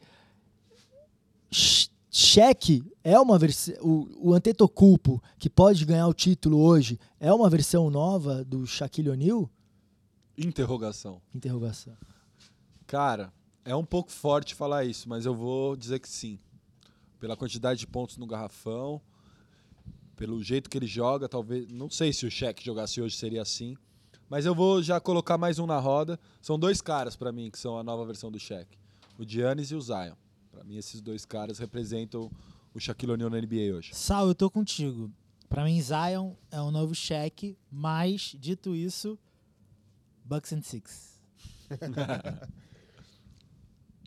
Shaq 2.10 2.82
é 3.04 3.20
uma 3.20 3.38
versão 3.38 3.74
o, 3.82 4.30
o 4.30 4.34
Antetokounmpo 4.34 5.22
que 5.38 5.48
pode 5.48 5.84
ganhar 5.84 6.08
o 6.08 6.14
título 6.14 6.58
hoje 6.58 6.98
é 7.20 7.32
uma 7.32 7.48
versão 7.48 7.88
nova 7.90 8.44
do 8.44 8.66
Shaquille 8.66 9.10
O'Neal? 9.10 9.48
Interrogação. 10.36 11.20
Interrogação. 11.34 11.96
Cara, 12.86 13.32
é 13.64 13.76
um 13.76 13.84
pouco 13.84 14.10
forte 14.10 14.54
falar 14.54 14.84
isso, 14.84 15.08
mas 15.08 15.24
eu 15.26 15.34
vou 15.34 15.76
dizer 15.76 15.98
que 15.98 16.08
sim. 16.08 16.38
Pela 17.18 17.36
quantidade 17.36 17.80
de 17.80 17.86
pontos 17.86 18.16
no 18.16 18.26
garrafão, 18.26 19.00
pelo 20.16 20.42
jeito 20.42 20.68
que 20.68 20.78
ele 20.78 20.86
joga, 20.86 21.28
talvez. 21.28 21.68
Não 21.68 21.90
sei 21.90 22.12
se 22.12 22.26
o 22.26 22.30
Shaq 22.30 22.64
jogasse 22.64 23.00
hoje 23.00 23.16
seria 23.16 23.42
assim. 23.42 23.76
Mas 24.28 24.44
eu 24.44 24.54
vou 24.54 24.82
já 24.82 24.98
colocar 24.98 25.38
mais 25.38 25.58
um 25.58 25.66
na 25.66 25.78
roda. 25.78 26.18
São 26.42 26.58
dois 26.58 26.80
caras 26.80 27.14
pra 27.14 27.30
mim 27.30 27.50
que 27.50 27.58
são 27.58 27.78
a 27.78 27.84
nova 27.84 28.04
versão 28.04 28.30
do 28.30 28.38
Shaq: 28.38 28.76
o 29.18 29.24
Giannis 29.24 29.70
e 29.70 29.74
o 29.74 29.80
Zion. 29.80 30.14
Pra 30.50 30.64
mim, 30.64 30.76
esses 30.76 31.00
dois 31.00 31.24
caras 31.24 31.58
representam 31.58 32.30
o 32.74 32.80
Shaquille 32.80 33.12
O'Neal 33.12 33.30
na 33.30 33.40
NBA 33.40 33.76
hoje. 33.76 33.94
Sal, 33.94 34.26
eu 34.26 34.34
tô 34.34 34.50
contigo. 34.50 35.10
Pra 35.48 35.64
mim, 35.64 35.80
Zion 35.80 36.32
é 36.50 36.60
o 36.60 36.70
novo 36.70 36.94
Shaq, 36.94 37.56
mas, 37.70 38.34
dito 38.38 38.74
isso, 38.74 39.18
Bucks 40.24 40.52
and 40.52 40.62
Six. 40.62 41.20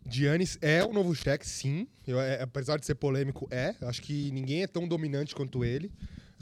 Giannis 0.09 0.57
é 0.61 0.83
o 0.83 0.91
novo 0.93 1.13
Shaq, 1.15 1.45
sim. 1.47 1.87
Eu- 2.07 2.19
é- 2.19 2.41
apesar 2.41 2.77
de 2.77 2.85
ser 2.85 2.95
polêmico, 2.95 3.47
é. 3.51 3.75
Acho 3.81 4.01
que 4.01 4.31
ninguém 4.31 4.63
é 4.63 4.67
tão 4.67 4.87
dominante 4.87 5.35
quanto 5.35 5.63
ele. 5.63 5.91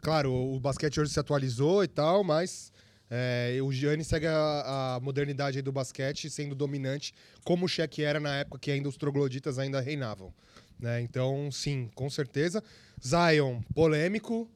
Claro, 0.01 0.31
o, 0.31 0.59
basquete 0.59 0.99
hoje 0.99 1.11
se 1.11 1.19
atualizou 1.19 1.83
e 1.83 1.87
tal, 1.87 2.23
mas 2.23 2.71
é, 3.09 3.57
o 3.61 3.71
Giannis 3.71 4.07
segue 4.07 4.27
a, 4.27 4.95
a 4.95 4.99
modernidade 4.99 5.61
do 5.61 5.71
basquete 5.71 6.29
sendo 6.29 6.53
dominante, 6.53 7.13
como 7.43 7.65
o 7.65 7.67
Shaq 7.67 8.03
era 8.03 8.19
na 8.19 8.37
época 8.37 8.59
que 8.59 8.71
ainda 8.71 8.87
os 8.87 8.97
trogloditas 8.97 9.57
ainda 9.57 9.79
reinavam. 9.81 10.33
né? 10.79 11.01
Então, 11.01 11.49
sim, 11.51 11.89
com 11.95 12.09
certeza. 12.09 12.63
Zion, 13.05 13.61
polêmico. 13.73 14.49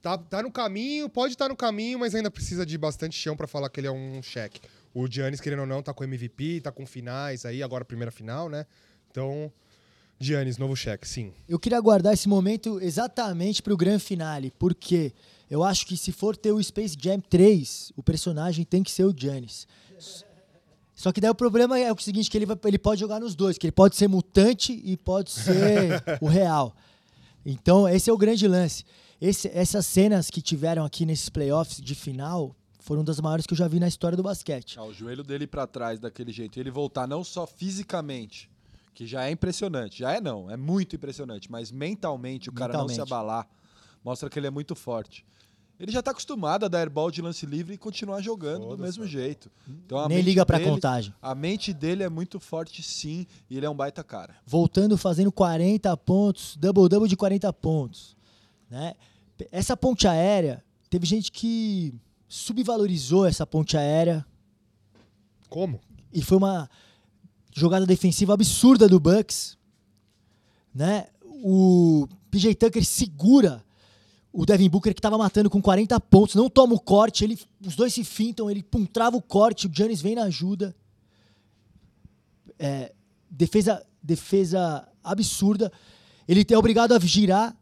Tá, 0.00 0.16
tá 0.16 0.42
no 0.42 0.50
caminho, 0.50 1.08
pode 1.08 1.34
estar 1.34 1.48
no 1.48 1.56
caminho, 1.56 1.98
mas 1.98 2.14
ainda 2.14 2.30
precisa 2.30 2.64
de 2.64 2.78
bastante 2.78 3.16
chão 3.16 3.36
pra 3.36 3.48
falar 3.48 3.68
que 3.68 3.80
ele 3.80 3.88
é 3.88 3.90
um 3.90 4.22
Shaq. 4.22 4.60
O 5.00 5.06
Giannis, 5.10 5.40
querendo 5.40 5.60
ou 5.60 5.66
não, 5.66 5.82
tá 5.82 5.94
com 5.94 6.02
MVP, 6.02 6.60
tá 6.60 6.72
com 6.72 6.84
finais 6.86 7.44
aí, 7.44 7.62
agora 7.62 7.82
a 7.82 7.84
primeira 7.84 8.10
final, 8.10 8.48
né? 8.48 8.66
Então, 9.10 9.52
Giannis, 10.18 10.58
novo 10.58 10.74
Shaq, 10.74 11.06
sim. 11.06 11.32
Eu 11.48 11.58
queria 11.58 11.80
guardar 11.80 12.12
esse 12.14 12.28
momento 12.28 12.80
exatamente 12.80 13.62
pro 13.62 13.76
grande 13.76 14.02
finale, 14.02 14.52
porque 14.58 15.12
eu 15.48 15.62
acho 15.62 15.86
que 15.86 15.96
se 15.96 16.10
for 16.10 16.36
ter 16.36 16.50
o 16.52 16.60
Space 16.62 16.96
Jam 17.00 17.20
3, 17.20 17.92
o 17.96 18.02
personagem 18.02 18.64
tem 18.64 18.82
que 18.82 18.90
ser 18.90 19.04
o 19.04 19.14
Giannis. 19.16 19.68
Só 20.94 21.12
que 21.12 21.20
daí 21.20 21.30
o 21.30 21.34
problema 21.34 21.78
é 21.78 21.92
o 21.92 21.98
seguinte, 22.00 22.28
que 22.28 22.36
ele, 22.36 22.46
vai- 22.46 22.58
ele 22.64 22.78
pode 22.78 23.00
jogar 23.00 23.20
nos 23.20 23.36
dois, 23.36 23.56
que 23.56 23.66
ele 23.66 23.72
pode 23.72 23.94
ser 23.94 24.08
mutante 24.08 24.72
e 24.84 24.96
pode 24.96 25.30
ser 25.30 26.02
o 26.20 26.26
real. 26.26 26.74
Então, 27.46 27.88
esse 27.88 28.10
é 28.10 28.12
o 28.12 28.18
grande 28.18 28.48
lance. 28.48 28.84
Esse- 29.20 29.48
essas 29.54 29.86
cenas 29.86 30.28
que 30.28 30.42
tiveram 30.42 30.84
aqui 30.84 31.06
nesses 31.06 31.28
playoffs 31.28 31.80
de 31.80 31.94
final 31.94 32.54
foram 32.88 33.04
das 33.04 33.20
maiores 33.20 33.46
que 33.46 33.52
eu 33.52 33.56
já 33.58 33.68
vi 33.68 33.78
na 33.78 33.86
história 33.86 34.16
do 34.16 34.22
basquete. 34.22 34.78
Ah, 34.78 34.84
o 34.84 34.94
joelho 34.94 35.22
dele 35.22 35.46
pra 35.46 35.66
trás 35.66 36.00
daquele 36.00 36.32
jeito, 36.32 36.56
e 36.56 36.60
ele 36.60 36.70
voltar 36.70 37.06
não 37.06 37.22
só 37.22 37.46
fisicamente, 37.46 38.50
que 38.94 39.06
já 39.06 39.26
é 39.26 39.30
impressionante, 39.30 39.98
já 39.98 40.12
é 40.14 40.20
não, 40.22 40.50
é 40.50 40.56
muito 40.56 40.96
impressionante, 40.96 41.50
mas 41.52 41.70
mentalmente 41.70 42.48
o 42.48 42.52
cara 42.52 42.72
não 42.72 42.88
se 42.88 42.94
Mentalmente. 42.94 43.12
abalar, 43.12 43.46
mostra 44.02 44.30
que 44.30 44.38
ele 44.38 44.46
é 44.46 44.50
muito 44.50 44.74
forte. 44.74 45.22
Ele 45.78 45.92
já 45.92 46.02
tá 46.02 46.10
acostumado 46.12 46.64
a 46.64 46.68
dar 46.68 46.78
airball 46.80 47.10
de 47.10 47.20
lance 47.22 47.44
livre 47.46 47.74
e 47.74 47.78
continuar 47.78 48.20
jogando 48.22 48.62
do 48.62 48.68
Foda-se, 48.70 48.82
mesmo 48.82 49.00
mano. 49.04 49.12
jeito. 49.12 49.48
Então, 49.68 49.98
a 49.98 50.08
Nem 50.08 50.22
liga 50.22 50.44
pra 50.46 50.58
dele- 50.58 50.70
contagem. 50.70 51.14
A 51.22 51.34
mente 51.36 51.72
dele 51.74 52.02
é 52.02 52.08
muito 52.08 52.40
forte 52.40 52.82
sim, 52.82 53.26
e 53.50 53.56
ele 53.58 53.66
é 53.66 53.70
um 53.70 53.76
baita 53.76 54.02
cara. 54.02 54.34
voltando 54.46 54.96
fazendo 54.96 55.30
40 55.30 55.94
pontos, 55.98 56.56
double-double 56.56 57.08
de 57.08 57.16
40 57.16 57.52
pontos. 57.52 58.16
Né? 58.68 58.94
Essa 59.52 59.76
ponte 59.76 60.08
aérea, 60.08 60.64
teve 60.90 61.06
gente 61.06 61.30
que 61.30 61.94
subvalorizou 62.28 63.26
essa 63.26 63.46
ponte 63.46 63.76
aérea 63.76 64.24
Como? 65.48 65.80
e 66.12 66.22
foi 66.22 66.36
uma 66.36 66.68
jogada 67.54 67.86
defensiva 67.86 68.34
absurda 68.34 68.88
do 68.88 69.00
Bucks. 69.00 69.56
Né? 70.74 71.06
O 71.42 72.06
PJ 72.30 72.54
Tucker 72.54 72.84
segura 72.84 73.64
o 74.32 74.44
Devin 74.44 74.68
Booker 74.68 74.94
que 74.94 75.00
estava 75.00 75.18
matando 75.18 75.50
com 75.50 75.60
40 75.60 75.98
pontos, 76.00 76.34
não 76.34 76.48
toma 76.48 76.74
o 76.74 76.80
corte, 76.80 77.24
ele, 77.24 77.38
os 77.64 77.74
dois 77.74 77.92
se 77.92 78.04
fintam, 78.04 78.50
ele 78.50 78.62
pum, 78.62 78.84
trava 78.84 79.16
o 79.16 79.22
corte, 79.22 79.66
o 79.66 79.70
Giannis 79.74 80.00
vem 80.00 80.14
na 80.14 80.24
ajuda. 80.24 80.76
É, 82.58 82.92
defesa, 83.30 83.84
defesa 84.02 84.86
absurda. 85.02 85.72
Ele 86.26 86.46
é 86.48 86.58
obrigado 86.58 86.92
a 86.92 86.98
girar 86.98 87.56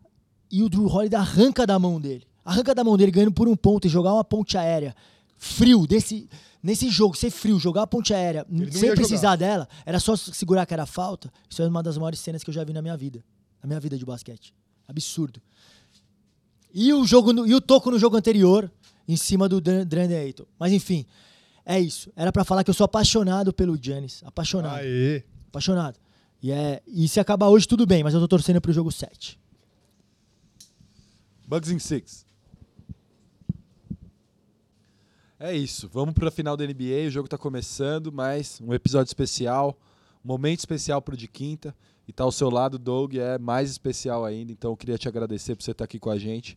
e 0.50 0.62
o 0.62 0.68
Drew 0.68 0.86
Holiday 0.86 1.18
arranca 1.18 1.66
da 1.66 1.78
mão 1.78 2.00
dele. 2.00 2.25
Arranca 2.46 2.74
da 2.74 2.84
mão 2.84 2.96
dele 2.96 3.10
ganhando 3.10 3.32
por 3.32 3.48
um 3.48 3.56
ponto 3.56 3.86
e 3.86 3.90
jogar 3.90 4.12
uma 4.14 4.24
ponte 4.24 4.56
aérea. 4.56 4.94
Frio, 5.36 5.86
desse, 5.86 6.28
nesse 6.62 6.88
jogo, 6.88 7.16
ser 7.16 7.30
frio, 7.30 7.58
jogar 7.58 7.82
a 7.82 7.86
ponte 7.86 8.14
aérea 8.14 8.46
sem 8.70 8.94
precisar 8.94 9.34
dela, 9.36 9.68
era 9.84 9.98
só 10.00 10.14
segurar 10.16 10.64
que 10.64 10.72
era 10.72 10.86
falta. 10.86 11.30
Isso 11.50 11.60
é 11.60 11.66
uma 11.68 11.82
das 11.82 11.98
maiores 11.98 12.20
cenas 12.20 12.42
que 12.44 12.48
eu 12.50 12.54
já 12.54 12.62
vi 12.64 12.72
na 12.72 12.80
minha 12.80 12.96
vida. 12.96 13.22
Na 13.62 13.66
minha 13.66 13.80
vida 13.80 13.98
de 13.98 14.04
basquete. 14.06 14.54
Absurdo. 14.88 15.42
E 16.72 16.92
o 16.92 17.04
jogo 17.04 17.32
no- 17.32 17.46
e 17.46 17.54
o 17.54 17.60
toco 17.60 17.90
no 17.90 17.98
jogo 17.98 18.16
anterior 18.16 18.70
em 19.08 19.16
cima 19.16 19.48
do 19.48 19.60
Drandon 19.60 20.14
Ayton. 20.14 20.44
Mas 20.58 20.72
enfim, 20.72 21.04
é 21.64 21.80
isso. 21.80 22.10
Era 22.14 22.30
pra 22.32 22.44
falar 22.44 22.62
que 22.62 22.70
eu 22.70 22.74
sou 22.74 22.84
apaixonado 22.84 23.52
pelo 23.52 23.76
Giannis, 23.76 24.22
apaixonado, 24.24 24.76
Aê. 24.80 25.22
apaixonado. 25.48 25.98
E 26.42 26.52
é, 26.52 26.80
e 26.86 27.08
se 27.08 27.18
acabar 27.18 27.48
hoje 27.48 27.66
tudo 27.66 27.84
bem, 27.86 28.04
mas 28.04 28.14
eu 28.14 28.20
tô 28.20 28.28
torcendo 28.28 28.60
pro 28.60 28.72
jogo 28.72 28.92
7. 28.92 29.38
Bugs 31.48 31.70
in 31.70 31.78
Six. 31.78 32.24
É 35.38 35.54
isso. 35.54 35.88
Vamos 35.92 36.14
para 36.14 36.28
a 36.28 36.30
final 36.30 36.56
da 36.56 36.64
NBA. 36.66 37.06
O 37.06 37.10
jogo 37.10 37.28
tá 37.28 37.36
começando, 37.36 38.10
mas 38.12 38.60
um 38.60 38.72
episódio 38.72 39.08
especial, 39.10 39.78
um 40.24 40.28
momento 40.28 40.60
especial 40.60 41.02
pro 41.02 41.16
de 41.16 41.28
quinta. 41.28 41.74
E 42.08 42.12
tá 42.12 42.22
ao 42.24 42.30
seu 42.32 42.48
lado, 42.48 42.78
Doug, 42.78 43.16
é 43.16 43.36
mais 43.36 43.70
especial 43.70 44.24
ainda. 44.24 44.52
Então 44.52 44.70
eu 44.70 44.76
queria 44.76 44.96
te 44.96 45.08
agradecer 45.08 45.56
por 45.56 45.62
você 45.64 45.72
estar 45.72 45.84
aqui 45.84 45.98
com 45.98 46.08
a 46.08 46.18
gente, 46.18 46.56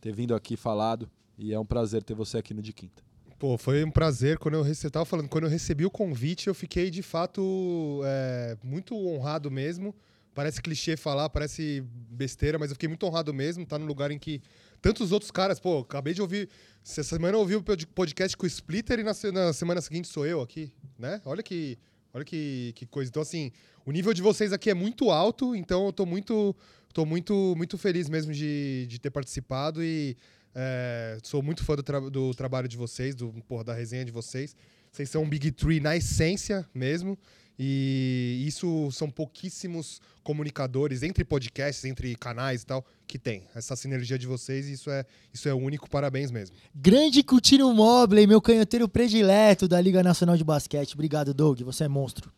ter 0.00 0.12
vindo 0.12 0.34
aqui 0.34 0.56
falado. 0.56 1.10
E 1.38 1.52
é 1.52 1.58
um 1.58 1.64
prazer 1.64 2.02
ter 2.02 2.14
você 2.14 2.38
aqui 2.38 2.52
no 2.52 2.60
de 2.62 2.72
quinta. 2.72 3.02
Pô, 3.38 3.56
foi 3.58 3.82
um 3.82 3.90
prazer. 3.90 4.38
Quando 4.38 4.54
eu, 4.54 4.62
rece- 4.62 4.86
eu 4.86 4.90
tava 4.90 5.04
falando, 5.06 5.28
quando 5.28 5.44
eu 5.44 5.50
recebi 5.50 5.84
o 5.84 5.90
convite, 5.90 6.46
eu 6.46 6.54
fiquei 6.54 6.90
de 6.90 7.02
fato 7.02 8.02
é, 8.04 8.56
muito 8.62 8.94
honrado 8.94 9.50
mesmo. 9.50 9.94
Parece 10.34 10.62
clichê 10.62 10.96
falar, 10.96 11.28
parece 11.30 11.82
besteira, 12.10 12.58
mas 12.58 12.70
eu 12.70 12.74
fiquei 12.76 12.88
muito 12.88 13.04
honrado 13.06 13.32
mesmo. 13.34 13.66
Tá 13.66 13.78
no 13.78 13.86
lugar 13.86 14.10
em 14.10 14.18
que 14.18 14.40
tantos 14.82 15.12
outros 15.12 15.30
caras, 15.30 15.58
pô, 15.58 15.78
acabei 15.78 16.12
de 16.12 16.20
ouvir. 16.20 16.48
Essa 16.84 17.02
semana 17.04 17.36
eu 17.36 17.40
ouvi 17.40 17.54
o 17.56 17.62
pod- 17.62 17.86
podcast 17.86 18.36
com 18.36 18.44
o 18.44 18.46
Splitter 18.48 18.98
e 18.98 19.04
na, 19.04 19.12
na 19.32 19.52
semana 19.52 19.80
seguinte 19.80 20.08
sou 20.08 20.26
eu 20.26 20.40
aqui, 20.42 20.72
né? 20.98 21.22
Olha 21.24 21.42
que, 21.42 21.78
olha 22.12 22.24
que, 22.24 22.72
que 22.74 22.84
coisa. 22.84 23.08
Então, 23.08 23.22
assim, 23.22 23.52
o 23.86 23.92
nível 23.92 24.12
de 24.12 24.20
vocês 24.20 24.52
aqui 24.52 24.68
é 24.68 24.74
muito 24.74 25.10
alto, 25.10 25.54
então 25.54 25.86
eu 25.86 25.92
tô 25.92 26.04
muito, 26.04 26.54
tô 26.92 27.06
muito, 27.06 27.54
muito 27.56 27.78
feliz 27.78 28.08
mesmo 28.08 28.32
de, 28.32 28.86
de 28.88 28.98
ter 28.98 29.10
participado 29.10 29.82
e 29.82 30.16
é, 30.54 31.16
sou 31.22 31.40
muito 31.42 31.64
fã 31.64 31.76
do, 31.76 31.82
tra- 31.84 32.00
do 32.10 32.34
trabalho 32.34 32.66
de 32.66 32.76
vocês, 32.76 33.14
do, 33.14 33.32
porra, 33.46 33.62
da 33.64 33.72
resenha 33.74 34.04
de 34.04 34.10
vocês. 34.10 34.56
Vocês 34.90 35.08
são 35.08 35.22
um 35.22 35.28
Big 35.28 35.52
Tree 35.52 35.78
na 35.80 35.96
essência 35.96 36.68
mesmo. 36.74 37.16
E 37.58 38.44
isso 38.46 38.90
são 38.90 39.10
pouquíssimos 39.10 40.00
comunicadores 40.22 41.02
entre 41.02 41.24
podcasts, 41.24 41.84
entre 41.84 42.14
canais 42.16 42.62
e 42.62 42.66
tal, 42.66 42.84
que 43.06 43.18
tem. 43.18 43.44
Essa 43.54 43.76
sinergia 43.76 44.18
de 44.18 44.26
vocês, 44.26 44.66
isso 44.66 44.90
é, 44.90 45.04
isso 45.32 45.48
é 45.48 45.54
único. 45.54 45.88
Parabéns 45.88 46.30
mesmo. 46.30 46.56
Grande 46.74 47.22
Coutinho 47.22 47.72
Mobley, 47.72 48.26
meu 48.26 48.40
canhoteiro 48.40 48.88
predileto 48.88 49.68
da 49.68 49.80
Liga 49.80 50.02
Nacional 50.02 50.36
de 50.36 50.44
Basquete. 50.44 50.94
Obrigado, 50.94 51.34
Doug, 51.34 51.60
você 51.62 51.84
é 51.84 51.88
monstro. 51.88 52.32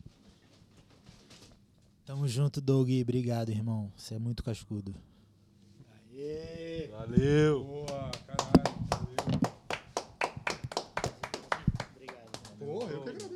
Tamo 2.05 2.27
junto, 2.27 2.61
Doug. 2.61 2.89
Obrigado, 3.01 3.49
irmão. 3.49 3.91
Você 3.97 4.15
é 4.15 4.19
muito 4.19 4.43
cascudo. 4.43 4.95
Valeu! 6.91 7.63
Boa, 7.63 8.11
caralho. 8.27 8.65
Porra, 12.59 13.34